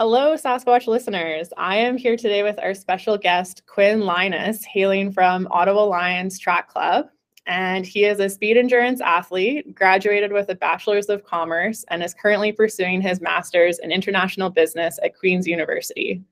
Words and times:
Hello, 0.00 0.34
Sasquatch 0.34 0.86
listeners. 0.86 1.50
I 1.58 1.76
am 1.76 1.98
here 1.98 2.16
today 2.16 2.42
with 2.42 2.58
our 2.58 2.72
special 2.72 3.18
guest, 3.18 3.64
Quinn 3.66 4.00
Lyness, 4.00 4.64
hailing 4.64 5.12
from 5.12 5.46
Ottawa 5.50 5.84
Lions 5.84 6.38
Track 6.38 6.70
Club. 6.70 7.10
And 7.44 7.84
he 7.84 8.06
is 8.06 8.18
a 8.18 8.30
speed 8.30 8.56
endurance 8.56 9.02
athlete, 9.02 9.74
graduated 9.74 10.32
with 10.32 10.48
a 10.48 10.54
Bachelor's 10.54 11.10
of 11.10 11.24
Commerce, 11.24 11.84
and 11.88 12.02
is 12.02 12.14
currently 12.14 12.50
pursuing 12.50 13.02
his 13.02 13.20
Master's 13.20 13.78
in 13.78 13.92
International 13.92 14.48
Business 14.48 14.98
at 15.02 15.18
Queen's 15.18 15.46
University. 15.46 16.22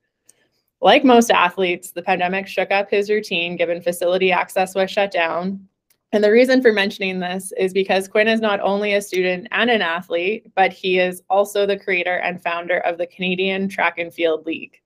Like 0.81 1.03
most 1.03 1.29
athletes, 1.29 1.91
the 1.91 2.01
pandemic 2.01 2.47
shook 2.47 2.71
up 2.71 2.89
his 2.89 3.07
routine 3.07 3.55
given 3.55 3.83
facility 3.83 4.31
access 4.31 4.73
was 4.73 4.89
shut 4.89 5.11
down. 5.11 5.69
And 6.11 6.23
the 6.23 6.31
reason 6.31 6.61
for 6.61 6.73
mentioning 6.73 7.19
this 7.19 7.53
is 7.57 7.71
because 7.71 8.07
Quinn 8.07 8.27
is 8.27 8.41
not 8.41 8.59
only 8.61 8.95
a 8.95 9.01
student 9.01 9.47
and 9.51 9.69
an 9.69 9.83
athlete, 9.83 10.51
but 10.55 10.73
he 10.73 10.97
is 10.97 11.21
also 11.29 11.65
the 11.65 11.77
creator 11.77 12.15
and 12.17 12.41
founder 12.41 12.79
of 12.79 12.97
the 12.97 13.05
Canadian 13.05 13.69
Track 13.69 13.99
and 13.99 14.11
Field 14.11 14.45
League. 14.47 14.81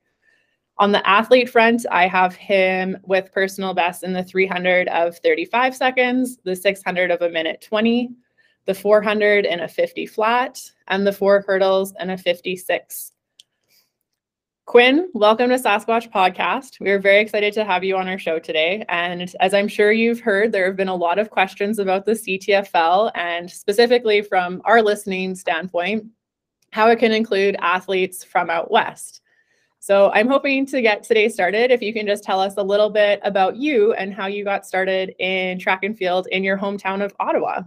On 0.80 0.91
the 0.91 1.07
athlete 1.07 1.49
front, 1.49 1.85
I 1.91 2.07
have 2.07 2.35
him 2.35 2.97
with 3.03 3.31
personal 3.31 3.73
best 3.73 4.03
in 4.03 4.11
the 4.11 4.23
300 4.23 4.89
of 4.89 5.17
35 5.20 5.75
seconds, 5.75 6.39
the 6.44 6.55
600 6.55 7.11
of 7.11 7.21
a 7.21 7.30
minute 7.30 7.61
20, 7.61 8.09
the 8.66 8.73
400 8.73 9.45
in 9.45 9.61
a 9.61 9.67
50 9.67 10.05
flat, 10.08 10.59
and 10.88 11.08
the 11.08 11.13
four 11.13 11.41
hurdles 11.47 11.94
in 11.99 12.09
a 12.09 12.17
56. 12.17 13.11
Quinn, 14.66 15.09
welcome 15.13 15.49
to 15.49 15.58
Sasquatch 15.58 16.09
Podcast. 16.09 16.80
We 16.80 16.90
are 16.91 16.98
very 16.98 17.20
excited 17.20 17.53
to 17.53 17.66
have 17.66 17.84
you 17.84 17.98
on 17.98 18.08
our 18.08 18.17
show 18.17 18.40
today. 18.40 18.86
And 18.88 19.36
as 19.41 19.53
I'm 19.53 19.67
sure 19.67 19.91
you've 19.91 20.22
heard, 20.22 20.53
there 20.53 20.66
have 20.66 20.77
been 20.77 20.88
a 20.88 20.95
lot 20.95 21.20
of 21.20 21.30
questions 21.30 21.80
about 21.80 22.05
the 22.05 22.13
CTFL 22.13 23.12
and 23.13 23.52
specifically 23.52 24.22
from 24.22 24.62
our 24.63 24.81
listening 24.81 25.36
standpoint, 25.36 26.05
how 26.72 26.88
it 26.88 26.97
can 26.97 27.11
include 27.11 27.58
athletes 27.59 28.23
from 28.23 28.50
out 28.50 28.72
west. 28.72 29.22
So 29.80 30.11
I'm 30.11 30.30
hoping 30.30 30.66
to 30.67 30.81
get 30.81 31.03
today 31.03 31.27
started. 31.27 31.70
If 31.70 31.81
you 31.81 31.92
can 31.92 32.08
just 32.08 32.23
tell 32.23 32.39
us 32.39 32.53
a 32.55 32.64
little 32.64 32.89
bit 32.89 33.20
about 33.23 33.58
you 33.58 33.92
and 33.94 34.14
how 34.14 34.27
you 34.27 34.45
got 34.45 34.66
started 34.66 35.14
in 35.20 35.59
track 35.59 35.83
and 35.83 35.95
field 35.95 36.27
in 36.31 36.42
your 36.42 36.58
hometown 36.58 37.03
of 37.03 37.14
Ottawa. 37.20 37.64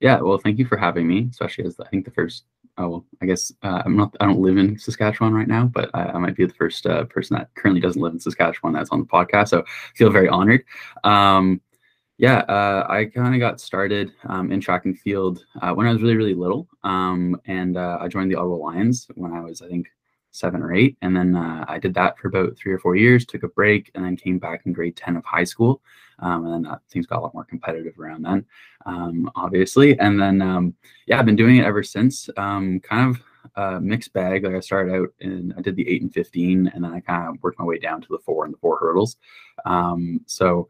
Yeah, 0.00 0.20
well, 0.20 0.38
thank 0.38 0.58
you 0.58 0.66
for 0.66 0.76
having 0.76 1.06
me, 1.06 1.28
especially 1.30 1.66
as 1.66 1.78
I 1.78 1.88
think 1.88 2.04
the 2.04 2.10
first 2.10 2.44
oh 2.78 2.88
well, 2.88 3.06
I 3.22 3.26
guess 3.26 3.52
uh, 3.62 3.82
I'm 3.84 3.96
not. 3.96 4.16
I 4.20 4.26
don't 4.26 4.40
live 4.40 4.58
in 4.58 4.78
Saskatchewan 4.78 5.34
right 5.34 5.48
now, 5.48 5.66
but 5.66 5.90
I, 5.94 6.04
I 6.04 6.18
might 6.18 6.36
be 6.36 6.44
the 6.44 6.54
first 6.54 6.86
uh, 6.86 7.04
person 7.04 7.36
that 7.36 7.54
currently 7.54 7.80
doesn't 7.80 8.00
live 8.00 8.12
in 8.12 8.20
Saskatchewan 8.20 8.74
that's 8.74 8.90
on 8.90 9.00
the 9.00 9.06
podcast. 9.06 9.48
So 9.48 9.60
I 9.60 9.96
feel 9.96 10.10
very 10.10 10.28
honored. 10.28 10.64
Um, 11.04 11.60
yeah, 12.18 12.38
uh, 12.38 12.86
I 12.88 13.06
kind 13.06 13.34
of 13.34 13.40
got 13.40 13.60
started 13.60 14.10
um, 14.24 14.50
in 14.50 14.60
track 14.60 14.86
and 14.86 14.98
field 14.98 15.44
uh, 15.60 15.72
when 15.74 15.86
I 15.86 15.92
was 15.92 16.00
really 16.00 16.16
really 16.16 16.34
little, 16.34 16.68
um, 16.82 17.40
and 17.46 17.76
uh, 17.76 17.98
I 18.00 18.08
joined 18.08 18.30
the 18.30 18.36
Ottawa 18.36 18.56
Lions 18.56 19.06
when 19.14 19.32
I 19.32 19.40
was 19.40 19.60
I 19.62 19.68
think 19.68 19.88
seven 20.30 20.62
or 20.62 20.72
eight, 20.74 20.96
and 21.02 21.16
then 21.16 21.34
uh, 21.34 21.64
I 21.68 21.78
did 21.78 21.94
that 21.94 22.18
for 22.18 22.28
about 22.28 22.56
three 22.56 22.72
or 22.72 22.78
four 22.78 22.96
years. 22.96 23.26
Took 23.26 23.42
a 23.42 23.48
break, 23.48 23.90
and 23.94 24.04
then 24.04 24.16
came 24.16 24.38
back 24.38 24.62
in 24.64 24.72
grade 24.72 24.96
ten 24.96 25.16
of 25.16 25.24
high 25.24 25.44
school. 25.44 25.82
Um, 26.18 26.46
and 26.46 26.64
then 26.64 26.72
uh, 26.72 26.78
things 26.90 27.06
got 27.06 27.18
a 27.18 27.22
lot 27.22 27.34
more 27.34 27.44
competitive 27.44 27.98
around 27.98 28.22
then, 28.22 28.44
um, 28.86 29.30
obviously. 29.36 29.98
And 29.98 30.20
then, 30.20 30.40
um, 30.40 30.74
yeah, 31.06 31.18
I've 31.18 31.26
been 31.26 31.36
doing 31.36 31.56
it 31.56 31.64
ever 31.64 31.82
since. 31.82 32.30
Um, 32.36 32.80
kind 32.80 33.10
of 33.10 33.22
a 33.54 33.80
mixed 33.80 34.12
bag. 34.12 34.44
Like 34.44 34.54
I 34.54 34.60
started 34.60 34.94
out 34.94 35.08
and 35.20 35.54
I 35.56 35.60
did 35.60 35.76
the 35.76 35.88
eight 35.88 36.02
and 36.02 36.12
15, 36.12 36.72
and 36.74 36.84
then 36.84 36.92
I 36.92 37.00
kind 37.00 37.28
of 37.28 37.42
worked 37.42 37.58
my 37.58 37.64
way 37.64 37.78
down 37.78 38.00
to 38.00 38.08
the 38.10 38.18
four 38.24 38.44
and 38.44 38.54
the 38.54 38.58
four 38.58 38.78
hurdles. 38.78 39.16
Um, 39.64 40.20
so, 40.26 40.68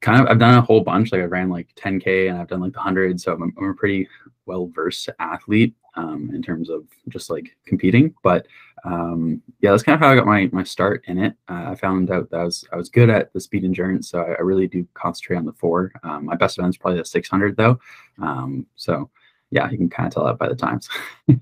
kind 0.00 0.20
of, 0.20 0.28
I've 0.28 0.38
done 0.38 0.54
a 0.54 0.62
whole 0.62 0.80
bunch. 0.80 1.12
Like 1.12 1.20
I 1.20 1.24
ran 1.24 1.50
like 1.50 1.74
10K 1.74 2.30
and 2.30 2.38
I've 2.38 2.48
done 2.48 2.60
like 2.60 2.72
the 2.72 2.78
100. 2.78 3.20
So 3.20 3.32
I'm, 3.32 3.52
I'm 3.58 3.70
a 3.70 3.74
pretty 3.74 4.08
well 4.46 4.70
versed 4.74 5.10
athlete 5.18 5.74
um, 5.94 6.30
in 6.34 6.42
terms 6.42 6.70
of 6.70 6.84
just 7.08 7.30
like 7.30 7.56
competing. 7.66 8.14
But 8.22 8.46
um, 8.84 9.42
yeah, 9.60 9.70
that's 9.70 9.82
kind 9.82 9.94
of 9.94 10.00
how 10.00 10.10
I 10.10 10.14
got 10.14 10.26
my 10.26 10.48
my 10.52 10.64
start 10.64 11.04
in 11.06 11.18
it. 11.18 11.34
Uh, 11.48 11.70
I 11.70 11.74
found 11.74 12.10
out 12.10 12.30
that 12.30 12.40
I 12.40 12.44
was 12.44 12.64
I 12.72 12.76
was 12.76 12.88
good 12.88 13.10
at 13.10 13.32
the 13.32 13.40
speed 13.40 13.64
endurance, 13.64 14.08
so 14.08 14.20
I, 14.20 14.32
I 14.32 14.40
really 14.40 14.66
do 14.66 14.86
concentrate 14.94 15.36
on 15.36 15.44
the 15.44 15.52
four. 15.52 15.92
Um, 16.02 16.26
my 16.26 16.36
best 16.36 16.58
event 16.58 16.74
is 16.74 16.78
probably 16.78 16.98
the 17.00 17.04
600 17.04 17.56
though. 17.56 17.78
Um, 18.20 18.66
so 18.76 19.10
yeah, 19.50 19.68
you 19.70 19.76
can 19.76 19.90
kind 19.90 20.06
of 20.06 20.14
tell 20.14 20.24
that 20.24 20.38
by 20.38 20.48
the 20.48 20.54
times. 20.54 20.88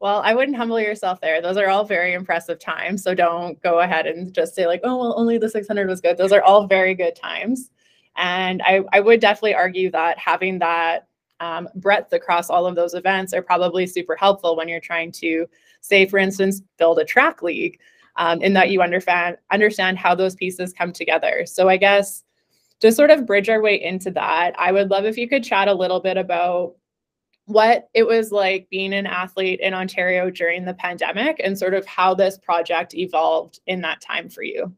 well, 0.00 0.20
I 0.24 0.34
wouldn't 0.34 0.56
humble 0.56 0.80
yourself 0.80 1.20
there. 1.20 1.40
Those 1.40 1.56
are 1.56 1.68
all 1.68 1.84
very 1.84 2.14
impressive 2.14 2.58
times. 2.58 3.02
So 3.02 3.14
don't 3.14 3.60
go 3.62 3.80
ahead 3.80 4.06
and 4.06 4.32
just 4.32 4.54
say 4.54 4.66
like, 4.66 4.80
oh 4.84 4.96
well, 4.96 5.14
only 5.16 5.38
the 5.38 5.48
600 5.48 5.88
was 5.88 6.00
good. 6.00 6.16
Those 6.16 6.32
are 6.32 6.42
all 6.42 6.66
very 6.66 6.94
good 6.94 7.16
times. 7.16 7.70
And 8.16 8.62
I, 8.62 8.82
I 8.92 9.00
would 9.00 9.20
definitely 9.20 9.54
argue 9.54 9.90
that 9.92 10.18
having 10.18 10.58
that 10.58 11.07
um, 11.40 11.68
breadth 11.76 12.12
across 12.12 12.50
all 12.50 12.66
of 12.66 12.74
those 12.74 12.94
events 12.94 13.32
are 13.32 13.42
probably 13.42 13.86
super 13.86 14.16
helpful 14.16 14.56
when 14.56 14.68
you're 14.68 14.80
trying 14.80 15.12
to 15.12 15.46
say, 15.80 16.06
for 16.06 16.18
instance, 16.18 16.62
build 16.78 16.98
a 16.98 17.04
track 17.04 17.42
league 17.42 17.78
um, 18.16 18.42
in 18.42 18.52
that 18.54 18.70
you 18.70 18.82
understand 18.82 19.36
understand 19.50 19.98
how 19.98 20.14
those 20.14 20.34
pieces 20.34 20.72
come 20.72 20.92
together. 20.92 21.44
So 21.46 21.68
I 21.68 21.76
guess 21.76 22.24
to 22.80 22.92
sort 22.92 23.10
of 23.10 23.26
bridge 23.26 23.48
our 23.48 23.60
way 23.60 23.80
into 23.80 24.10
that, 24.12 24.54
I 24.58 24.72
would 24.72 24.90
love 24.90 25.04
if 25.04 25.16
you 25.16 25.28
could 25.28 25.44
chat 25.44 25.68
a 25.68 25.74
little 25.74 26.00
bit 26.00 26.16
about 26.16 26.74
what 27.46 27.88
it 27.94 28.06
was 28.06 28.30
like 28.30 28.68
being 28.70 28.92
an 28.92 29.06
athlete 29.06 29.60
in 29.60 29.72
Ontario 29.72 30.30
during 30.30 30.64
the 30.64 30.74
pandemic 30.74 31.40
and 31.42 31.58
sort 31.58 31.74
of 31.74 31.86
how 31.86 32.14
this 32.14 32.36
project 32.36 32.94
evolved 32.94 33.60
in 33.66 33.80
that 33.80 34.00
time 34.00 34.28
for 34.28 34.42
you. 34.42 34.70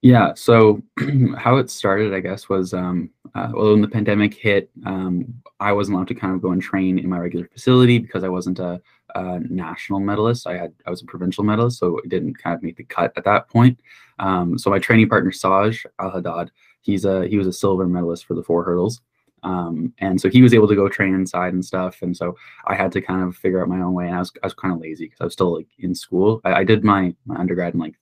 Yeah. 0.00 0.32
So 0.34 0.80
how 1.36 1.56
it 1.56 1.70
started, 1.70 2.14
I 2.14 2.20
guess, 2.20 2.48
was 2.48 2.72
um, 2.72 3.10
uh, 3.34 3.48
well, 3.52 3.72
when 3.72 3.80
the 3.80 3.88
pandemic 3.88 4.34
hit, 4.34 4.70
um, 4.84 5.32
I 5.58 5.72
wasn't 5.72 5.96
allowed 5.96 6.08
to 6.08 6.14
kind 6.14 6.34
of 6.34 6.42
go 6.42 6.52
and 6.52 6.60
train 6.60 6.98
in 6.98 7.08
my 7.08 7.18
regular 7.18 7.46
facility 7.46 7.98
because 7.98 8.24
I 8.24 8.28
wasn't 8.28 8.58
a, 8.58 8.80
a, 9.14 9.40
national 9.40 10.00
medalist. 10.00 10.46
I 10.46 10.56
had 10.56 10.74
I 10.86 10.90
was 10.90 11.02
a 11.02 11.06
provincial 11.06 11.44
medalist, 11.44 11.78
so 11.78 11.98
it 11.98 12.08
didn't 12.08 12.34
kind 12.34 12.54
of 12.54 12.62
make 12.62 12.76
the 12.76 12.84
cut 12.84 13.12
at 13.16 13.24
that 13.24 13.48
point. 13.48 13.80
Um, 14.18 14.58
so 14.58 14.70
my 14.70 14.78
training 14.78 15.08
partner 15.08 15.32
Saj 15.32 15.84
Al 15.98 16.10
Haddad, 16.10 16.50
he's 16.82 17.04
a 17.04 17.26
he 17.26 17.38
was 17.38 17.46
a 17.46 17.52
silver 17.52 17.86
medalist 17.86 18.26
for 18.26 18.34
the 18.34 18.42
four 18.42 18.64
hurdles. 18.64 19.00
Um, 19.44 19.92
and 19.98 20.20
so 20.20 20.28
he 20.28 20.42
was 20.42 20.54
able 20.54 20.68
to 20.68 20.76
go 20.76 20.88
train 20.88 21.14
inside 21.14 21.52
and 21.52 21.64
stuff. 21.64 22.02
And 22.02 22.16
so 22.16 22.36
I 22.66 22.74
had 22.74 22.92
to 22.92 23.00
kind 23.00 23.22
of 23.22 23.36
figure 23.36 23.60
out 23.60 23.68
my 23.68 23.80
own 23.80 23.92
way. 23.92 24.06
And 24.06 24.14
I 24.14 24.20
was, 24.20 24.32
I 24.42 24.46
was 24.46 24.54
kind 24.54 24.72
of 24.72 24.80
lazy 24.80 25.06
because 25.06 25.20
I 25.20 25.24
was 25.24 25.32
still 25.32 25.56
like 25.56 25.66
in 25.78 25.94
school. 25.94 26.40
I, 26.44 26.54
I 26.54 26.64
did 26.64 26.84
my, 26.84 27.14
my 27.26 27.36
undergrad 27.36 27.74
in 27.74 27.80
like 27.80 27.96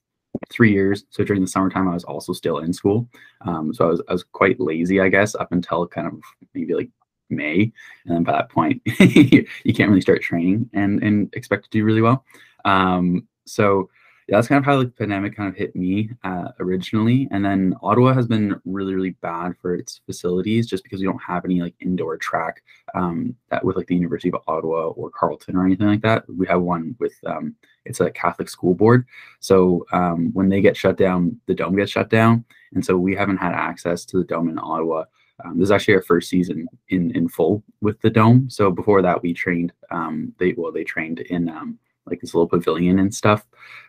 three 0.49 0.71
years. 0.71 1.05
So 1.09 1.23
during 1.23 1.41
the 1.41 1.47
summertime, 1.47 1.87
I 1.87 1.93
was 1.93 2.03
also 2.03 2.33
still 2.33 2.59
in 2.59 2.73
school. 2.73 3.07
Um, 3.41 3.73
so 3.73 3.85
I 3.85 3.89
was 3.89 4.01
I 4.07 4.13
was 4.13 4.23
quite 4.23 4.59
lazy, 4.59 4.99
I 4.99 5.09
guess, 5.09 5.35
up 5.35 5.51
until 5.51 5.87
kind 5.87 6.07
of 6.07 6.13
maybe 6.53 6.73
like 6.73 6.89
May, 7.29 7.71
and 8.05 8.15
then 8.15 8.23
by 8.23 8.33
that 8.33 8.49
point, 8.49 8.81
you 8.99 9.73
can't 9.73 9.89
really 9.89 10.01
start 10.01 10.21
training 10.21 10.69
and 10.73 11.01
and 11.03 11.33
expect 11.33 11.65
to 11.65 11.69
do 11.69 11.83
really 11.83 12.01
well. 12.01 12.25
Um, 12.65 13.27
so 13.45 13.89
yeah, 14.31 14.37
that's 14.37 14.47
kind 14.47 14.59
of 14.59 14.65
how 14.65 14.79
the 14.79 14.87
pandemic 14.87 15.35
kind 15.35 15.49
of 15.49 15.57
hit 15.57 15.75
me 15.75 16.09
uh, 16.23 16.53
originally. 16.61 17.27
And 17.31 17.43
then 17.43 17.75
Ottawa 17.81 18.13
has 18.13 18.27
been 18.27 18.55
really, 18.63 18.95
really 18.95 19.09
bad 19.21 19.57
for 19.61 19.75
its 19.75 19.99
facilities 20.05 20.67
just 20.67 20.85
because 20.85 21.01
we 21.01 21.05
don't 21.05 21.21
have 21.21 21.43
any 21.43 21.59
like 21.59 21.75
indoor 21.81 22.15
track 22.15 22.63
um, 22.95 23.35
that 23.49 23.65
with 23.65 23.75
like 23.75 23.87
the 23.87 23.95
University 23.95 24.29
of 24.29 24.41
Ottawa 24.47 24.87
or 24.91 25.09
Carleton 25.09 25.57
or 25.57 25.65
anything 25.65 25.87
like 25.87 26.01
that. 26.03 26.23
We 26.29 26.47
have 26.47 26.61
one 26.61 26.95
with 26.97 27.13
um, 27.25 27.55
it's 27.83 27.99
a 27.99 28.09
Catholic 28.09 28.47
school 28.47 28.73
board. 28.73 29.05
So 29.41 29.85
um, 29.91 30.29
when 30.31 30.47
they 30.47 30.61
get 30.61 30.77
shut 30.77 30.97
down, 30.97 31.37
the 31.47 31.53
dome 31.53 31.75
gets 31.75 31.91
shut 31.91 32.09
down, 32.09 32.45
and 32.73 32.85
so 32.85 32.95
we 32.95 33.13
haven't 33.13 33.35
had 33.35 33.51
access 33.51 34.05
to 34.05 34.17
the 34.17 34.23
dome 34.23 34.47
in 34.47 34.57
Ottawa. 34.57 35.03
Um, 35.43 35.57
this 35.57 35.65
is 35.65 35.71
actually 35.71 35.95
our 35.95 36.03
first 36.03 36.29
season 36.29 36.69
in 36.87 37.11
in 37.17 37.27
full 37.27 37.63
with 37.81 37.99
the 37.99 38.09
dome. 38.09 38.49
So 38.49 38.71
before 38.71 39.01
that, 39.01 39.21
we 39.21 39.33
trained. 39.33 39.73
Um, 39.89 40.33
they 40.39 40.53
well, 40.53 40.71
they 40.71 40.85
trained 40.85 41.19
in 41.19 41.49
um, 41.49 41.77
like 42.05 42.21
this 42.21 42.33
little 42.33 42.47
pavilion 42.47 42.99
and 42.99 43.13
stuff. 43.13 43.45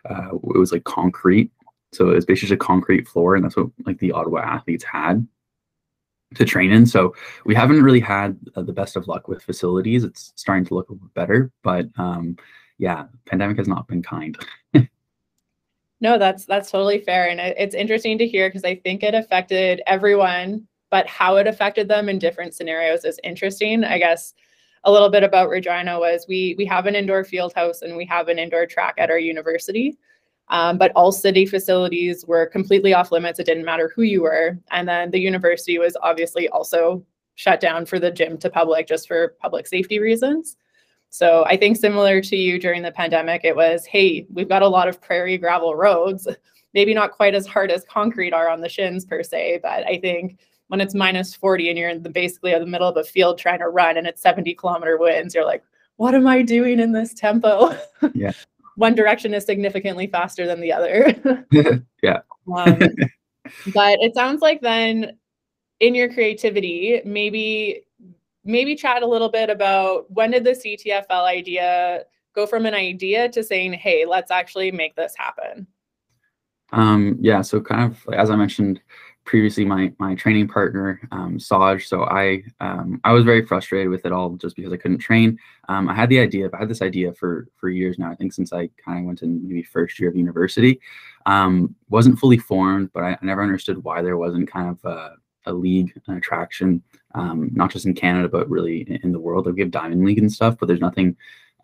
Uh, 0.09 0.29
it 0.35 0.57
was 0.57 0.71
like 0.71 0.83
concrete, 0.83 1.51
so 1.91 2.09
it 2.09 2.15
was 2.15 2.25
basically 2.25 2.49
just 2.49 2.61
a 2.61 2.65
concrete 2.65 3.07
floor, 3.07 3.35
and 3.35 3.43
that's 3.43 3.55
what 3.55 3.67
like 3.85 3.99
the 3.99 4.11
Ottawa 4.11 4.39
athletes 4.39 4.83
had 4.83 5.27
to 6.35 6.45
train 6.45 6.71
in. 6.71 6.85
So 6.85 7.15
we 7.45 7.55
haven't 7.55 7.83
really 7.83 7.99
had 7.99 8.37
uh, 8.55 8.63
the 8.63 8.73
best 8.73 8.95
of 8.95 9.07
luck 9.07 9.27
with 9.27 9.43
facilities. 9.43 10.03
It's 10.03 10.33
starting 10.35 10.65
to 10.65 10.73
look 10.73 10.89
a 10.89 10.93
little 10.93 11.09
better, 11.13 11.51
but 11.63 11.87
um, 11.97 12.37
yeah, 12.77 13.05
pandemic 13.25 13.57
has 13.57 13.67
not 13.67 13.87
been 13.87 14.01
kind. 14.01 14.37
no, 16.01 16.17
that's 16.17 16.45
that's 16.45 16.71
totally 16.71 16.99
fair, 16.99 17.29
and 17.29 17.39
it's 17.39 17.75
interesting 17.75 18.17
to 18.17 18.27
hear 18.27 18.49
because 18.49 18.63
I 18.63 18.75
think 18.75 19.03
it 19.03 19.13
affected 19.13 19.81
everyone, 19.87 20.67
but 20.89 21.07
how 21.07 21.37
it 21.37 21.47
affected 21.47 21.87
them 21.87 22.09
in 22.09 22.19
different 22.19 22.53
scenarios 22.53 23.05
is 23.05 23.19
interesting. 23.23 23.83
I 23.83 23.97
guess 23.99 24.33
a 24.85 24.91
little 24.91 25.09
bit 25.09 25.23
about 25.23 25.49
Regina 25.49 25.99
was 25.99 26.25
we 26.27 26.55
we 26.57 26.65
have 26.65 26.85
an 26.85 26.95
indoor 26.95 27.23
field 27.23 27.53
house 27.53 27.81
and 27.81 27.95
we 27.95 28.05
have 28.05 28.27
an 28.27 28.39
indoor 28.39 28.65
track 28.65 28.95
at 28.97 29.09
our 29.09 29.19
university. 29.19 29.97
Um, 30.49 30.77
but 30.77 30.91
all 30.95 31.11
city 31.11 31.45
facilities 31.45 32.25
were 32.25 32.45
completely 32.45 32.93
off 32.93 33.11
limits. 33.11 33.39
It 33.39 33.45
didn't 33.45 33.65
matter 33.65 33.91
who 33.95 34.01
you 34.01 34.23
were. 34.23 34.59
And 34.71 34.87
then 34.87 35.09
the 35.09 35.19
university 35.19 35.79
was 35.79 35.95
obviously 36.01 36.49
also 36.49 37.03
shut 37.35 37.59
down 37.59 37.85
for 37.85 37.97
the 37.97 38.11
gym 38.11 38.37
to 38.39 38.49
public 38.49 38.87
just 38.87 39.07
for 39.07 39.35
public 39.41 39.67
safety 39.67 39.99
reasons. 39.99 40.57
So 41.09 41.45
I 41.45 41.57
think 41.57 41.77
similar 41.77 42.21
to 42.21 42.35
you 42.35 42.59
during 42.59 42.81
the 42.81 42.91
pandemic, 42.91 43.41
it 43.43 43.55
was, 43.55 43.85
hey, 43.85 44.25
we've 44.33 44.49
got 44.49 44.63
a 44.63 44.67
lot 44.67 44.87
of 44.87 45.01
prairie 45.01 45.37
gravel 45.37 45.75
roads, 45.75 46.27
maybe 46.73 46.93
not 46.93 47.11
quite 47.11 47.35
as 47.35 47.45
hard 47.45 47.71
as 47.71 47.85
concrete 47.85 48.33
are 48.33 48.49
on 48.49 48.61
the 48.61 48.69
shins 48.69 49.05
per 49.05 49.23
se, 49.23 49.59
but 49.61 49.85
I 49.87 49.99
think 49.99 50.39
when 50.67 50.81
it's 50.81 50.95
minus 50.95 51.33
40 51.35 51.69
and 51.69 51.77
you're 51.77 51.89
in 51.89 52.03
the 52.03 52.09
basically 52.09 52.53
in 52.53 52.59
the 52.59 52.67
middle 52.67 52.87
of 52.87 52.97
a 52.97 53.03
field 53.03 53.37
trying 53.37 53.59
to 53.59 53.69
run 53.69 53.97
and 53.97 54.07
it's 54.07 54.21
70 54.21 54.53
kilometer 54.55 54.97
winds, 54.97 55.35
you're 55.35 55.45
like, 55.45 55.63
what 55.97 56.15
am 56.15 56.27
I 56.27 56.41
doing 56.41 56.79
in 56.79 56.91
this 56.91 57.13
tempo? 57.13 57.75
Yeah. 58.13 58.31
one 58.75 58.95
direction 58.95 59.33
is 59.33 59.45
significantly 59.45 60.07
faster 60.07 60.45
than 60.45 60.59
the 60.59 60.73
other. 60.73 61.15
yeah. 62.01 62.19
Um, 62.53 62.77
but 63.73 63.99
it 64.01 64.13
sounds 64.13 64.41
like 64.41 64.61
then 64.61 65.17
in 65.79 65.95
your 65.95 66.11
creativity, 66.13 67.01
maybe 67.05 67.83
maybe 68.43 68.75
chat 68.75 69.03
a 69.03 69.07
little 69.07 69.29
bit 69.29 69.49
about 69.49 70.11
when 70.11 70.31
did 70.31 70.43
the 70.43 70.51
CTFL 70.51 71.23
idea 71.23 72.03
go 72.35 72.45
from 72.45 72.65
an 72.65 72.73
idea 72.73 73.29
to 73.29 73.43
saying, 73.43 73.73
hey, 73.73 74.05
let's 74.05 74.31
actually 74.31 74.71
make 74.71 74.95
this 74.95 75.13
happen? 75.15 75.65
Um, 76.71 77.17
yeah, 77.21 77.41
so 77.41 77.61
kind 77.61 77.83
of 77.83 78.13
as 78.13 78.29
I 78.29 78.35
mentioned 78.35 78.81
previously, 79.25 79.65
my 79.65 79.91
my 79.99 80.15
training 80.15 80.47
partner 80.47 80.99
um, 81.11 81.39
Saj. 81.39 81.87
So 81.87 82.03
I 82.03 82.43
um, 82.59 82.99
I 83.03 83.11
was 83.11 83.23
very 83.23 83.45
frustrated 83.45 83.89
with 83.89 84.05
it 84.05 84.11
all 84.11 84.31
just 84.35 84.55
because 84.55 84.73
I 84.73 84.77
couldn't 84.77 84.99
train. 84.99 85.37
Um, 85.69 85.89
I 85.89 85.95
had 85.95 86.09
the 86.09 86.19
idea, 86.19 86.49
I 86.53 86.57
had 86.57 86.69
this 86.69 86.81
idea 86.81 87.13
for 87.13 87.47
for 87.55 87.69
years 87.69 87.97
now. 87.97 88.11
I 88.11 88.15
think 88.15 88.33
since 88.33 88.53
I 88.53 88.69
kind 88.83 88.99
of 88.99 89.05
went 89.05 89.19
to 89.19 89.27
maybe 89.27 89.63
first 89.63 89.99
year 89.99 90.09
of 90.09 90.15
university, 90.15 90.79
um, 91.25 91.75
wasn't 91.89 92.19
fully 92.19 92.37
formed, 92.37 92.91
but 92.93 93.03
I, 93.03 93.11
I, 93.11 93.19
never 93.21 93.43
understood 93.43 93.83
why 93.83 94.01
there 94.01 94.17
wasn't 94.17 94.51
kind 94.51 94.69
of 94.69 94.83
a, 94.83 95.15
a 95.45 95.53
league, 95.53 95.93
an 96.07 96.17
attraction, 96.17 96.83
um, 97.15 97.49
not 97.53 97.71
just 97.71 97.85
in 97.85 97.93
Canada 97.93 98.27
but 98.27 98.49
really 98.49 98.81
in, 98.81 98.97
in 99.03 99.11
the 99.11 99.19
world. 99.19 99.51
We 99.53 99.61
have 99.61 99.71
Diamond 99.71 100.03
League 100.05 100.19
and 100.19 100.31
stuff, 100.31 100.57
but 100.59 100.67
there's 100.67 100.81
nothing 100.81 101.15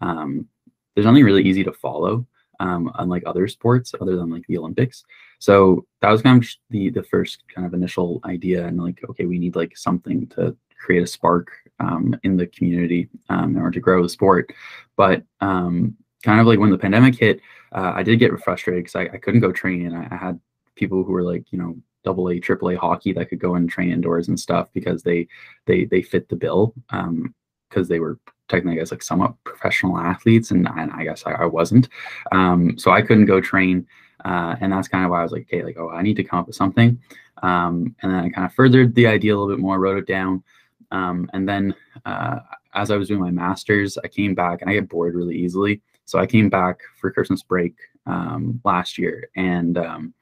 um, 0.01 0.47
there's 0.95 1.05
nothing 1.05 1.23
really 1.23 1.43
easy 1.43 1.63
to 1.63 1.73
follow 1.73 2.25
unlike 2.61 3.23
other 3.25 3.47
sports 3.47 3.93
other 4.01 4.17
than 4.17 4.29
like 4.29 4.45
the 4.47 4.57
Olympics. 4.57 5.05
So 5.39 5.85
that 6.01 6.11
was 6.11 6.21
kind 6.21 6.41
of 6.43 6.49
the 6.69 6.89
the 6.89 7.03
first 7.03 7.43
kind 7.53 7.65
of 7.65 7.73
initial 7.73 8.21
idea, 8.25 8.65
and 8.65 8.81
like, 8.81 9.01
okay, 9.09 9.25
we 9.25 9.39
need 9.39 9.55
like 9.55 9.77
something 9.77 10.27
to 10.27 10.55
create 10.77 11.03
a 11.03 11.07
spark 11.07 11.51
um, 11.79 12.17
in 12.23 12.37
the 12.37 12.47
community 12.47 13.09
um, 13.29 13.55
in 13.55 13.57
order 13.57 13.71
to 13.71 13.79
grow 13.79 14.01
the 14.01 14.09
sport. 14.09 14.51
But 14.95 15.23
um, 15.41 15.95
kind 16.23 16.39
of 16.39 16.47
like 16.47 16.59
when 16.59 16.71
the 16.71 16.77
pandemic 16.77 17.15
hit, 17.15 17.41
uh, 17.73 17.93
I 17.95 18.03
did 18.03 18.19
get 18.19 18.37
frustrated 18.39 18.83
because 18.83 18.95
I, 18.95 19.13
I, 19.13 19.17
couldn't 19.17 19.41
go 19.41 19.51
train, 19.51 19.87
and 19.87 19.95
I, 19.95 20.07
I 20.11 20.15
had 20.15 20.39
people 20.75 21.03
who 21.03 21.11
were 21.11 21.23
like, 21.23 21.51
you 21.51 21.59
know, 21.59 21.77
double 22.03 22.29
A, 22.29 22.39
triple 22.39 22.71
A 22.71 22.75
hockey 22.75 23.13
that 23.13 23.29
could 23.29 23.39
go 23.39 23.55
and 23.55 23.69
train 23.69 23.91
indoors 23.91 24.27
and 24.27 24.39
stuff 24.39 24.69
because 24.73 25.03
they 25.03 25.27
they 25.65 25.85
they 25.85 26.01
fit 26.01 26.29
the 26.29 26.35
bill 26.35 26.73
because 26.89 27.07
um, 27.07 27.87
they 27.87 27.99
were 27.99 28.19
technically, 28.47 28.77
I 28.77 28.81
guess, 28.81 28.91
like 28.91 29.03
somewhat 29.03 29.35
professional 29.43 29.97
athletes, 29.97 30.51
and, 30.51 30.67
and 30.75 30.91
I 30.91 31.03
guess 31.03 31.23
I, 31.25 31.31
I 31.31 31.45
wasn't. 31.45 31.87
Um, 32.31 32.77
so 32.77 32.91
I 32.91 33.01
couldn't 33.01 33.25
go 33.25 33.39
train, 33.39 33.85
uh, 34.25 34.55
and 34.59 34.71
that's 34.71 34.87
kind 34.87 35.05
of 35.05 35.11
why 35.11 35.19
I 35.19 35.23
was 35.23 35.31
like, 35.31 35.43
okay, 35.43 35.63
like, 35.63 35.77
oh, 35.77 35.89
I 35.89 36.01
need 36.01 36.15
to 36.15 36.23
come 36.23 36.39
up 36.39 36.47
with 36.47 36.55
something. 36.55 36.99
Um, 37.41 37.95
and 38.01 38.11
then 38.11 38.19
I 38.19 38.29
kind 38.29 38.45
of 38.45 38.53
furthered 38.53 38.95
the 38.95 39.07
idea 39.07 39.33
a 39.33 39.37
little 39.37 39.53
bit 39.53 39.61
more, 39.61 39.79
wrote 39.79 39.97
it 39.97 40.07
down, 40.07 40.43
um, 40.91 41.29
and 41.33 41.47
then 41.47 41.75
uh, 42.05 42.39
as 42.73 42.91
I 42.91 42.97
was 42.97 43.07
doing 43.07 43.21
my 43.21 43.31
masters, 43.31 43.97
I 43.97 44.07
came 44.07 44.35
back, 44.35 44.61
and 44.61 44.69
I 44.69 44.73
get 44.73 44.89
bored 44.89 45.15
really 45.15 45.35
easily. 45.35 45.81
So 46.05 46.19
I 46.19 46.25
came 46.25 46.49
back 46.49 46.79
for 46.99 47.11
Christmas 47.11 47.43
break 47.43 47.75
um, 48.05 48.59
last 48.63 48.97
year, 48.97 49.29
and 49.35 49.77
um, 49.77 50.13